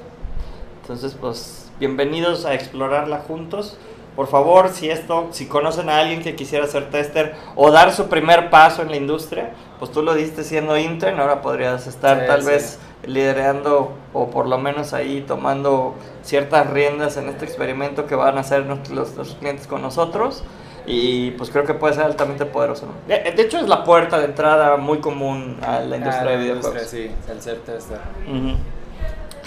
Entonces, 0.81 1.17
pues, 1.19 1.71
bienvenidos 1.79 2.45
a 2.45 2.53
explorarla 2.53 3.17
juntos. 3.27 3.75
Por 4.15 4.27
favor, 4.27 4.69
si 4.69 4.91
esto, 4.91 5.29
si 5.31 5.47
conocen 5.47 5.89
a 5.89 5.97
alguien 5.97 6.21
que 6.21 6.35
quisiera 6.35 6.67
ser 6.67 6.91
tester 6.91 7.35
o 7.55 7.71
dar 7.71 7.91
su 7.91 8.07
primer 8.07 8.51
paso 8.51 8.83
en 8.83 8.91
la 8.91 8.95
industria, 8.95 9.53
pues 9.79 9.91
tú 9.91 10.03
lo 10.03 10.13
diste 10.13 10.43
siendo 10.43 10.77
intern, 10.77 11.19
ahora 11.19 11.41
podrías 11.41 11.87
estar 11.87 12.19
Sí, 12.19 12.27
tal 12.27 12.43
sí. 12.43 12.47
vez 12.47 12.79
liderando 13.05 13.91
o 14.13 14.29
por 14.29 14.47
lo 14.47 14.57
menos 14.57 14.93
ahí 14.93 15.23
tomando 15.27 15.95
ciertas 16.23 16.69
riendas 16.69 17.17
en 17.17 17.29
este 17.29 17.45
experimento 17.45 18.07
que 18.07 18.15
van 18.15 18.37
a 18.37 18.41
hacer 18.41 18.65
los, 18.65 19.15
los 19.15 19.35
clientes 19.35 19.67
con 19.67 19.81
nosotros. 19.81 20.43
Y 20.87 21.31
pues 21.31 21.49
creo 21.49 21.63
que 21.65 21.73
puede 21.73 21.95
ser 21.95 22.03
altamente 22.03 22.45
poderoso. 22.45 22.85
¿no? 22.85 22.91
De, 23.07 23.31
de 23.31 23.41
hecho, 23.41 23.57
es 23.57 23.67
la 23.67 23.83
puerta 23.83 24.19
de 24.19 24.25
entrada 24.25 24.77
muy 24.77 24.99
común 24.99 25.57
a 25.63 25.79
la 25.79 25.97
industria 25.97 26.21
Ah, 26.27 26.31
de 26.31 26.37
videojuegos. 26.37 26.73
industria, 26.75 27.09
sí, 27.09 27.31
el 27.31 27.41
ser 27.41 27.57
tester. 27.61 27.97
Ujú. 28.27 28.55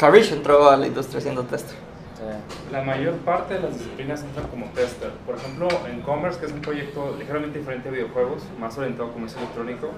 Harish 0.05 0.33
entró 0.33 0.69
a 0.69 0.77
la 0.77 0.89
industria 0.89 1.21
siendo 1.21 1.45
tester. 1.45 1.77
Sí. 2.17 2.73
La 2.73 2.83
mayor 2.83 3.15
parte 3.19 3.55
de 3.55 3.61
las 3.61 3.75
disciplinas 3.79 4.23
entran 4.25 4.49
como 4.49 4.67
tester. 4.73 5.11
Por 5.25 5.37
ejemplo, 5.37 5.69
en 5.89 6.01
Commerce, 6.03 6.41
que 6.41 6.47
es 6.47 6.53
un 6.53 6.61
proyecto 6.61 7.15
ligeramente 7.17 7.61
diferente 7.61 7.89
a 7.89 7.93
videojuegos, 7.93 8.43
más 8.59 8.77
orientado 8.77 9.11
a 9.11 9.13
comercio 9.13 9.39
electrónico, 9.39 9.91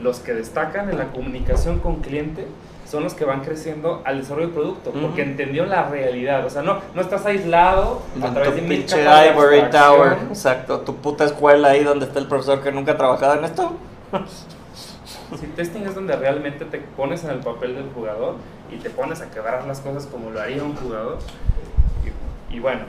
los 0.00 0.18
que 0.18 0.34
destacan 0.34 0.90
en 0.90 0.98
la 0.98 1.12
comunicación 1.12 1.78
con 1.78 2.00
cliente 2.00 2.48
son 2.88 3.02
los 3.04 3.14
que 3.14 3.24
van 3.24 3.42
creciendo 3.42 4.02
al 4.04 4.18
desarrollo 4.20 4.46
del 4.46 4.54
producto, 4.54 4.90
porque 4.90 5.22
Ujú. 5.22 5.30
entendió 5.30 5.66
la 5.66 5.88
realidad. 5.88 6.46
O 6.46 6.50
sea, 6.50 6.62
no, 6.62 6.78
no 6.94 7.00
estás 7.02 7.26
aislado 7.26 8.00
a 8.22 8.30
través 8.30 8.50
tu 8.50 8.56
de 8.56 8.62
mil 8.62 8.86
capas 8.86 9.22
de 9.22 9.28
Ivory. 9.30 9.70
Tower, 9.70 10.12
exacto, 10.28 10.80
tu 10.80 10.96
puta 10.96 11.24
escuela 11.24 11.68
ahí 11.68 11.84
donde 11.84 12.06
está 12.06 12.18
el 12.18 12.26
profesor 12.26 12.62
que 12.62 12.72
nunca 12.72 12.92
ha 12.92 12.96
trabajado 12.96 13.38
en 13.38 13.44
esto. 13.44 13.72
Sí, 15.38 15.46
testing 15.54 15.82
es 15.82 15.94
donde 15.94 16.16
realmente 16.16 16.64
te 16.64 16.78
pones 16.78 17.22
en 17.24 17.30
el 17.30 17.40
papel 17.40 17.74
del 17.74 17.90
jugador 17.94 18.36
y 18.72 18.76
te 18.76 18.88
pones 18.88 19.20
a 19.20 19.30
quebrar 19.30 19.66
las 19.66 19.80
cosas 19.80 20.06
como 20.06 20.30
lo 20.30 20.40
haría 20.40 20.62
un 20.64 20.74
jugador. 20.74 21.18
Y 22.50 22.60
bueno, 22.60 22.80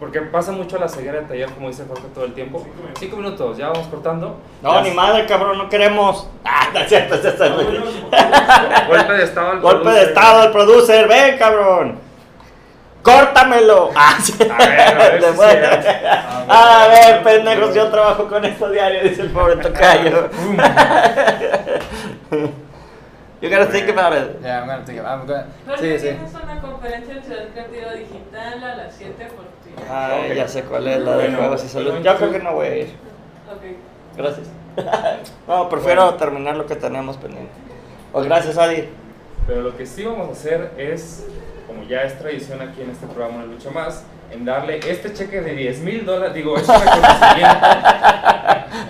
porque 0.00 0.22
pasa 0.22 0.50
mucho 0.50 0.78
la 0.78 0.88
ceguera 0.88 1.20
de 1.20 1.26
taller, 1.26 1.50
como 1.50 1.68
dice 1.68 1.84
Jorge 1.86 2.04
todo 2.14 2.24
el 2.24 2.32
tiempo. 2.32 2.66
Cinco 2.98 3.18
minutos, 3.18 3.58
ya 3.58 3.68
vamos 3.68 3.86
cortando. 3.88 4.40
No, 4.62 4.74
Ya- 4.74 4.80
ni 4.80 4.90
madre, 4.92 5.26
cabrón, 5.26 5.58
no 5.58 5.68
queremos. 5.68 6.26
Ah, 6.44 6.68
no 6.72 6.80
es 6.80 6.88
cierto, 6.88 7.14
es 7.16 7.20
cierto. 7.20 7.44
Golpe 8.88 9.12
de 9.12 9.24
estado 9.24 9.50
al 9.52 9.60
Golpe 9.60 9.90
de 9.90 10.02
estado 10.04 10.40
al 10.40 10.52
producer, 10.52 11.06
ven, 11.06 11.38
cabrón. 11.38 11.98
Córtamelo. 13.02 13.90
Ah, 13.96 14.16
sí. 14.20 14.34
A 14.40 14.56
ver, 14.56 14.80
a 14.80 14.94
ver 14.94 15.22
si 15.34 15.40
A 16.48 16.88
ver, 16.88 17.22
pendejos, 17.22 17.74
yo 17.74 17.88
trabajo 17.88 18.26
con 18.26 18.44
esto 18.44 18.70
diario, 18.70 19.02
dice 19.02 19.22
el 19.22 19.30
pobre 19.30 19.56
tocayo. 19.56 20.28
You 23.40 23.48
gotta 23.48 23.66
think 23.66 23.88
about 23.88 24.12
it. 24.16 24.40
Yeah, 24.42 24.60
I'm 24.60 24.66
gonna 24.68 24.84
think 24.84 24.98
about- 25.00 25.20
I'm 25.20 25.26
gonna- 25.26 25.46
Sí, 25.78 25.98
sí. 25.98 26.08
tienes 26.08 26.34
una 26.34 26.60
conferencia 26.60 27.14
en 27.16 27.22
Ciudad 27.22 27.44
Creativa 27.54 27.92
Digital 27.94 28.64
a 28.64 28.76
las 28.76 28.94
7 28.94 29.24
por 29.34 29.44
ti. 29.64 29.82
Ay, 29.90 30.30
Ok. 30.30 30.36
ya 30.36 30.48
sé 30.48 30.62
cuál 30.64 30.86
es 30.88 31.00
la 31.00 31.10
de 31.12 31.16
Bueno, 31.24 31.38
juegos 31.38 31.64
y 31.64 31.68
salud. 31.68 31.90
bueno, 31.92 32.04
Yo 32.04 32.16
creo 32.16 32.32
que 32.32 32.38
no 32.40 32.52
voy 32.54 32.66
a 32.66 32.76
ir. 32.76 32.86
Ok. 33.50 34.16
Gracias. 34.16 34.46
No, 35.48 35.68
prefiero 35.68 36.14
terminar 36.14 36.56
lo 36.56 36.66
que 36.66 36.76
tenemos 36.76 37.16
pendiente. 37.16 37.50
O 38.12 38.22
gracias, 38.22 38.56
Adi. 38.58 38.88
Pero 39.46 39.62
lo 39.62 39.76
que 39.76 39.84
sí 39.86 40.04
vamos 40.04 40.28
a 40.28 40.32
hacer 40.32 40.72
es, 40.76 41.26
como 41.70 41.84
ya 41.84 42.02
es 42.02 42.18
tradición 42.18 42.60
aquí 42.60 42.82
en 42.82 42.90
este 42.90 43.06
programa 43.06 43.36
Una 43.36 43.46
Lucha 43.46 43.70
Más, 43.70 44.04
en 44.32 44.44
darle 44.44 44.80
este 44.88 45.12
cheque 45.12 45.40
de 45.40 45.54
10 45.54 45.80
mil 45.82 46.04
dólares, 46.04 46.34
digo, 46.34 46.56
este 46.56 46.72
reconocimiento. 46.72 47.56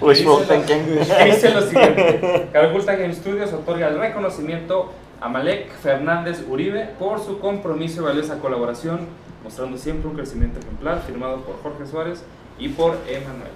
Wishful 0.01 0.41
Dice 0.41 0.55
lo- 0.57 0.65
thinking. 0.65 0.99
Dice 1.27 1.51
lo 1.51 1.63
siguiente: 1.63 2.49
Cargulta 2.53 2.95
Game 2.97 3.13
Studios 3.15 3.53
otorga 3.53 3.89
el 3.89 3.99
reconocimiento 3.99 4.93
a 5.21 5.29
Malek 5.29 5.71
Fernández 5.83 6.43
Uribe 6.49 6.89
por 6.99 7.21
su 7.23 7.39
compromiso 7.39 8.01
y 8.01 8.05
valiosa 8.05 8.39
colaboración, 8.39 9.01
mostrando 9.45 9.77
siempre 9.77 10.09
un 10.09 10.17
crecimiento 10.17 10.59
ejemplar, 10.61 11.03
firmado 11.07 11.43
por 11.43 11.63
Jorge 11.63 11.87
Suárez 11.91 12.25
y 12.59 12.69
por 12.71 12.97
Emanuel. 13.07 13.51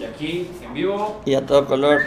Y 0.00 0.04
aquí, 0.04 0.50
en 0.64 0.74
vivo, 0.74 1.20
Y 1.24 1.34
a 1.34 1.46
todo 1.46 1.66
color. 1.66 2.00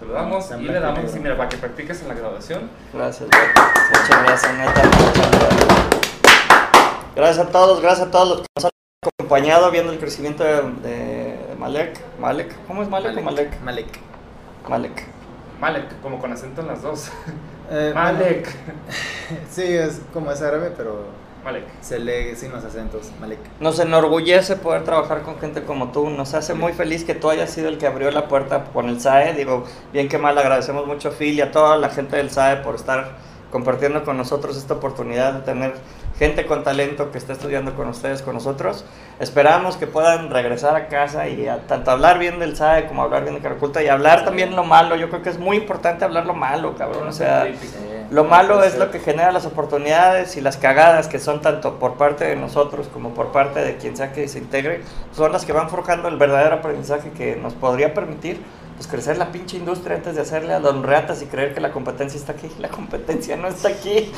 Saludamos 0.00 0.44
Está 0.44 0.56
y 0.56 0.64
le 0.64 0.78
y 0.78 0.80
damos 0.80 1.04
así, 1.04 1.20
mira, 1.20 1.36
para 1.36 1.48
que 1.48 1.58
practiques 1.58 2.02
en 2.02 2.08
la 2.08 2.14
graduación. 2.14 2.70
Gracias, 2.92 3.28
güey. 3.28 3.42
Muchas 3.90 4.22
gracias, 4.24 4.54
neta. 4.54 4.72
gracias. 4.72 5.70
Gracias 7.14 7.46
a 7.46 7.50
todos, 7.50 7.80
gracias 7.82 8.08
a 8.08 8.10
todos 8.10 8.28
los 8.28 8.38
que 8.38 8.46
nos 8.56 8.64
han 8.64 8.70
acompañado 9.18 9.70
viendo 9.70 9.92
el 9.92 9.98
crecimiento 9.98 10.42
de, 10.42 10.62
de 10.62 11.54
Malek. 11.58 12.00
Malek, 12.18 12.66
¿cómo 12.66 12.82
es 12.82 12.88
Malek 12.88 13.18
o 13.18 13.20
Malek? 13.20 13.60
Malek. 13.60 13.98
Malek. 14.68 15.06
Malek, 15.60 16.00
como 16.00 16.18
con 16.18 16.32
acento 16.32 16.62
en 16.62 16.68
las 16.68 16.82
dos. 16.82 17.10
Eh, 17.70 17.92
Malek. 17.94 18.48
Sí, 19.48 19.62
es 19.62 20.00
como 20.12 20.32
es 20.32 20.42
árabe, 20.42 20.72
pero 20.76 21.04
Malek. 21.44 21.64
se 21.80 21.98
lee 21.98 22.34
sin 22.36 22.52
los 22.52 22.64
acentos. 22.64 23.10
Malek. 23.20 23.38
Nos 23.60 23.78
enorgullece 23.78 24.56
poder 24.56 24.84
trabajar 24.84 25.22
con 25.22 25.38
gente 25.38 25.62
como 25.62 25.92
tú. 25.92 26.10
Nos 26.10 26.34
hace 26.34 26.54
muy 26.54 26.72
feliz 26.72 27.04
que 27.04 27.14
tú 27.14 27.30
hayas 27.30 27.50
sido 27.50 27.68
el 27.68 27.78
que 27.78 27.86
abrió 27.86 28.10
la 28.10 28.28
puerta 28.28 28.64
con 28.72 28.88
el 28.88 29.00
SAE. 29.00 29.34
Digo, 29.34 29.64
bien 29.92 30.08
que 30.08 30.18
mal, 30.18 30.36
agradecemos 30.38 30.86
mucho 30.86 31.08
a 31.08 31.12
Phil 31.12 31.34
y 31.34 31.40
a 31.40 31.50
toda 31.50 31.76
la 31.76 31.88
gente 31.90 32.16
del 32.16 32.30
SAE 32.30 32.58
por 32.58 32.74
estar 32.74 33.16
compartiendo 33.50 34.04
con 34.04 34.16
nosotros 34.16 34.56
esta 34.56 34.74
oportunidad 34.74 35.34
de 35.34 35.40
tener 35.40 35.74
gente 36.20 36.44
con 36.44 36.62
talento 36.62 37.10
que 37.10 37.16
está 37.16 37.32
estudiando 37.32 37.74
con 37.74 37.88
ustedes, 37.88 38.20
con 38.20 38.34
nosotros. 38.34 38.84
Esperamos 39.20 39.78
que 39.78 39.86
puedan 39.86 40.28
regresar 40.28 40.76
a 40.76 40.86
casa 40.88 41.28
y 41.28 41.48
a- 41.48 41.66
tanto 41.66 41.90
hablar 41.90 42.18
bien 42.18 42.38
del 42.38 42.54
SAE 42.56 42.86
como 42.86 43.02
hablar 43.02 43.22
bien 43.22 43.34
de 43.36 43.40
Caraculta 43.40 43.82
y 43.82 43.88
hablar 43.88 44.22
también 44.26 44.54
lo 44.54 44.62
malo. 44.62 44.96
Yo 44.96 45.08
creo 45.08 45.22
que 45.22 45.30
es 45.30 45.38
muy 45.38 45.56
importante 45.56 46.04
hablar 46.04 46.26
lo 46.26 46.34
malo, 46.34 46.76
cabrón. 46.76 47.08
O 47.08 47.12
sea, 47.12 47.46
lo 48.10 48.24
malo 48.24 48.62
es 48.62 48.76
lo 48.76 48.90
que 48.90 48.98
genera 49.00 49.32
las 49.32 49.46
oportunidades 49.46 50.36
y 50.36 50.42
las 50.42 50.58
cagadas 50.58 51.08
que 51.08 51.18
son 51.18 51.40
tanto 51.40 51.78
por 51.78 51.94
parte 51.94 52.26
de 52.26 52.36
nosotros 52.36 52.88
como 52.92 53.14
por 53.14 53.32
parte 53.32 53.60
de 53.60 53.78
quien 53.78 53.96
sea 53.96 54.12
que 54.12 54.28
se 54.28 54.38
integre, 54.40 54.82
son 55.16 55.32
las 55.32 55.46
que 55.46 55.54
van 55.54 55.70
forjando 55.70 56.08
el 56.08 56.16
verdadero 56.18 56.56
aprendizaje 56.56 57.12
que 57.12 57.34
nos 57.36 57.54
podría 57.54 57.94
permitir 57.94 58.42
pues 58.80 58.88
crecer 58.88 59.18
la 59.18 59.30
pinche 59.30 59.58
industria 59.58 59.96
antes 59.96 60.14
de 60.14 60.22
hacerle 60.22 60.54
a 60.54 60.58
don 60.58 60.82
reatas 60.82 61.20
y 61.20 61.26
creer 61.26 61.52
que 61.52 61.60
la 61.60 61.70
competencia 61.70 62.18
está 62.18 62.32
aquí. 62.32 62.48
La 62.58 62.68
competencia 62.70 63.36
no 63.36 63.46
está 63.48 63.68
aquí. 63.68 64.10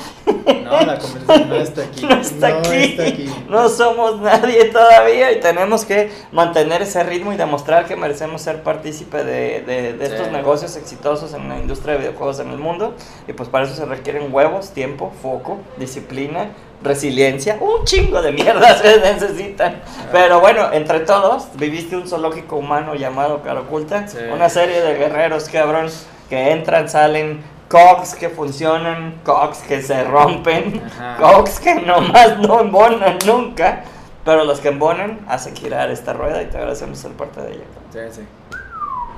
No, 0.62 0.80
la 0.82 1.00
conversación 1.00 1.48
no 1.48 1.56
está 1.56 1.82
aquí. 1.82 2.06
No 2.06 2.20
está 2.20 2.46
aquí. 2.46 2.76
está 2.76 3.02
aquí. 3.02 3.30
No 3.48 3.68
somos 3.68 4.20
nadie 4.20 4.66
todavía 4.66 5.32
y 5.32 5.40
tenemos 5.40 5.84
que 5.84 6.12
mantener 6.30 6.80
ese 6.82 7.02
ritmo 7.02 7.32
y 7.32 7.36
demostrar 7.36 7.86
que 7.86 7.96
merecemos 7.96 8.40
ser 8.40 8.62
partícipe 8.62 9.24
de, 9.24 9.62
de- 9.62 9.94
de 9.94 10.06
estos 10.06 10.30
negocios 10.30 10.76
exitosos 10.76 11.34
en 11.34 11.48
la 11.48 11.58
industria 11.58 11.94
de 11.94 11.98
videojuegos 11.98 12.38
en 12.38 12.50
el 12.50 12.58
mundo. 12.58 12.94
Y 13.26 13.32
pues 13.32 13.48
para 13.48 13.64
eso 13.64 13.74
se 13.74 13.84
requieren 13.84 14.32
huevos, 14.32 14.70
tiempo, 14.70 15.10
foco, 15.22 15.58
disciplina, 15.76 16.50
resiliencia. 16.82 17.56
Un 17.60 17.84
chingo 17.84 18.20
de 18.22 18.32
mierda 18.32 18.76
se 18.82 18.98
necesitan. 19.00 19.80
Pero 20.10 20.40
bueno, 20.40 20.72
entre 20.72 21.00
todos, 21.00 21.48
viviste 21.54 21.96
un 21.96 22.08
zoológico 22.08 22.56
humano 22.56 22.94
llamado 22.94 23.42
Cara 23.42 23.60
Oculta. 23.60 24.06
Sí. 24.08 24.18
Una 24.32 24.48
serie 24.48 24.80
de 24.80 24.94
guerreros, 24.94 25.48
cabrón, 25.48 25.88
que 26.28 26.50
entran, 26.52 26.88
salen. 26.88 27.42
Cogs 27.68 28.14
que 28.14 28.28
funcionan, 28.28 29.20
cogs 29.24 29.60
que 29.60 29.80
se 29.80 30.04
rompen, 30.04 30.82
Ajá. 30.84 31.16
cogs 31.18 31.58
que 31.58 31.74
nomás 31.76 32.38
no 32.46 32.60
embonan 32.60 33.16
nunca, 33.26 33.84
pero 34.26 34.44
los 34.44 34.60
que 34.60 34.68
embonan 34.68 35.20
hacen 35.26 35.56
girar 35.56 35.90
esta 35.90 36.12
rueda 36.12 36.42
y 36.42 36.46
te 36.46 36.58
agradecemos 36.58 36.98
ser 36.98 37.12
parte 37.12 37.40
de 37.40 37.52
ella. 37.52 37.64
Sí, 37.90 37.98
sí. 38.10 38.20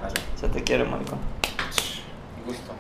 Vale, 0.01 0.15
Se 0.41 0.49
te 0.49 0.63
quiere, 0.63 0.85
maricón. 0.85 1.19
Gusto. 2.47 2.73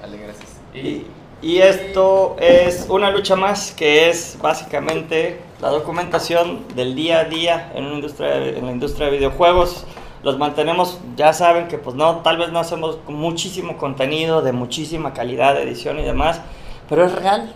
vale, 0.00 0.16
gracias. 0.16 0.50
Y, 0.74 1.06
y 1.42 1.58
esto 1.58 2.36
es 2.38 2.86
una 2.88 3.10
lucha 3.10 3.34
más 3.34 3.72
que 3.72 4.08
es 4.08 4.38
básicamente 4.40 5.40
la 5.60 5.70
documentación 5.70 6.68
del 6.76 6.94
día 6.94 7.20
a 7.20 7.24
día 7.24 7.72
en, 7.74 7.84
una 7.84 7.96
industria, 7.96 8.36
en 8.36 8.64
la 8.64 8.72
industria 8.72 9.06
de 9.06 9.18
videojuegos. 9.18 9.84
Los 10.22 10.38
mantenemos, 10.38 11.00
ya 11.16 11.32
saben 11.32 11.66
que 11.66 11.78
pues 11.78 11.96
no, 11.96 12.18
tal 12.18 12.38
vez 12.38 12.52
no 12.52 12.60
hacemos 12.60 13.00
muchísimo 13.08 13.76
contenido 13.76 14.40
de 14.40 14.52
muchísima 14.52 15.12
calidad 15.12 15.54
de 15.54 15.64
edición 15.64 15.98
y 15.98 16.02
demás, 16.02 16.40
pero 16.88 17.04
es 17.04 17.12
real, 17.12 17.52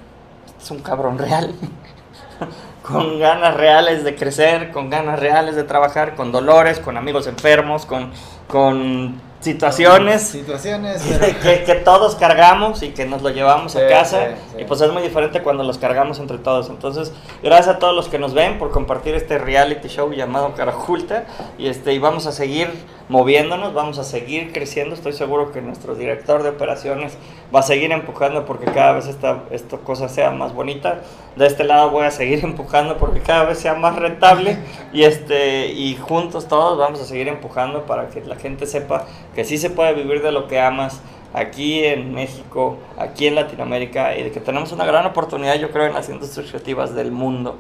es 0.61 0.71
un 0.73 0.81
cabrón 0.81 1.17
real. 1.17 1.55
con 2.83 3.19
ganas 3.19 3.57
reales 3.57 4.05
de 4.05 4.15
crecer, 4.15 4.73
con 4.73 4.91
ganas 4.91 5.19
reales 5.21 5.57
de 5.57 5.65
trabajar, 5.65 6.15
con 6.17 6.33
dolores, 6.33 6.81
con 6.81 6.97
amigos 6.97 7.27
enfermos, 7.27 7.87
con, 7.87 8.11
con 8.49 9.21
situaciones 9.47 10.23
Situaciones, 10.23 11.03
pero. 11.21 11.41
que, 11.41 11.65
que 11.65 11.75
todos 11.77 12.17
cargamos 12.17 12.83
y 12.83 12.91
que 12.91 13.07
nos 13.07 13.23
lo 13.23 13.31
llevamos 13.31 13.73
Sí, 13.73 13.79
a 13.79 13.89
casa 13.89 14.19
sí, 14.27 14.35
sí. 14.57 14.63
y 14.63 14.65
pues 14.65 14.81
es 14.81 14.93
muy 14.93 15.03
diferente 15.03 15.43
cuando 15.43 15.63
los 15.65 15.79
cargamos 15.79 16.19
entre 16.19 16.39
todos 16.39 16.69
entonces 16.69 17.13
gracias 17.43 17.77
a 17.77 17.79
todos 17.79 17.95
los 17.95 18.09
que 18.09 18.19
nos 18.19 18.35
ven 18.35 18.59
por 18.59 18.71
compartir 18.71 19.15
este 19.15 19.39
reality 19.39 19.89
show 19.89 20.13
llamado 20.13 20.53
Carajulta 20.55 21.25
y 21.59 21.69
este 21.69 21.93
y 21.95 21.99
vamos 21.99 22.27
a 22.27 22.33
seguir 22.33 22.69
moviéndonos 23.09 23.73
vamos 23.73 23.99
a 23.99 24.05
seguir 24.05 24.53
creciendo 24.53 24.95
estoy 24.95 25.13
seguro 25.13 25.53
que 25.53 25.63
nuestro 25.63 25.95
director 25.95 26.43
de 26.43 26.49
operaciones 26.51 27.17
va 27.55 27.61
a 27.61 27.63
seguir 27.63 27.93
empujando 27.93 28.45
porque 28.45 28.67
cada 28.67 28.93
vez 28.93 29.07
esta, 29.07 29.45
esta 29.51 29.79
cosa 29.79 30.09
sea 30.09 30.31
más 30.31 30.53
bonita 30.53 31.01
de 31.37 31.47
este 31.47 31.65
lado 31.65 31.91
voy 31.91 32.05
a 32.05 32.11
seguir 32.11 32.41
empujando 32.45 32.97
porque 32.99 33.21
cada 33.21 33.45
vez 33.45 33.59
sea 33.59 33.75
más 33.75 33.97
rentable 33.97 34.59
y 34.93 35.05
este 35.05 35.69
y 35.69 35.97
juntos 35.97 36.49
todos 36.49 36.79
vamos 36.79 37.01
a 37.01 37.05
seguir 37.05 37.29
empujando 37.29 37.87
para 37.87 38.09
que 38.09 38.21
la 38.23 38.37
gente 38.37 38.67
sepa 38.67 39.07
que 39.35 39.45
sí 39.45 39.59
se 39.59 39.71
puede 39.71 39.95
vivir 39.95 40.23
de 40.23 40.33
lo 40.33 40.49
que 40.49 40.61
amas 40.61 41.01
aquí 41.35 41.85
en 41.85 42.15
México, 42.15 42.79
aquí 42.99 43.27
en 43.27 43.35
Latinoamérica 43.35 44.17
y 44.17 44.23
de 44.23 44.31
que 44.33 44.41
tenemos 44.41 44.73
una 44.73 44.87
gran 44.87 45.05
oportunidad 45.07 45.57
yo 45.57 45.71
creo 45.71 45.87
en 45.87 45.93
las 45.93 46.09
industrias 46.09 46.49
creativas 46.49 46.95
del 46.95 47.13
mundo, 47.13 47.57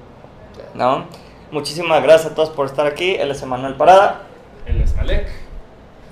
¿no? 0.74 1.04
Muchísimas 1.50 2.02
gracias 2.02 2.32
a 2.32 2.34
todos 2.34 2.50
por 2.50 2.66
estar 2.66 2.86
aquí, 2.86 3.14
él 3.14 3.30
es 3.30 3.42
Emanuel 3.42 3.74
Parada, 3.74 4.22
Él 4.66 4.80
es 4.80 4.96
Malek. 4.96 5.28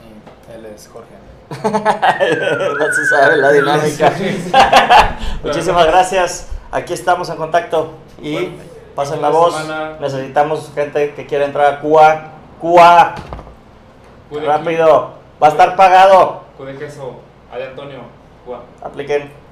Y 0.04 0.52
Él 0.52 0.66
es 0.66 0.88
Jorge. 0.88 1.13
no 2.78 2.92
se 2.92 3.06
sabe 3.06 3.36
la 3.36 3.52
dinámica. 3.52 4.12
Muchísimas 5.42 5.86
gracias, 5.86 6.48
aquí 6.70 6.92
estamos 6.92 7.28
en 7.30 7.36
contacto 7.36 7.94
y 8.20 8.32
Bueno, 8.32 8.48
pasen 8.94 9.22
la 9.22 9.28
voz, 9.30 9.54
semana- 9.56 9.96
necesitamos 10.00 10.70
gente 10.74 11.14
que 11.14 11.26
quiera 11.26 11.44
entrar 11.44 11.74
a 11.74 11.80
Cuba, 11.80 12.30
Cuba, 12.60 13.14
rápido, 14.44 15.14
va 15.42 15.46
a 15.48 15.50
estar 15.50 15.76
pagado, 15.76 16.44
Pude 16.56 16.76
queso. 16.76 17.16
Ade 17.52 17.66
Antonio. 17.68 18.00
Guau. 18.46 18.60
apliquen. 18.82 19.43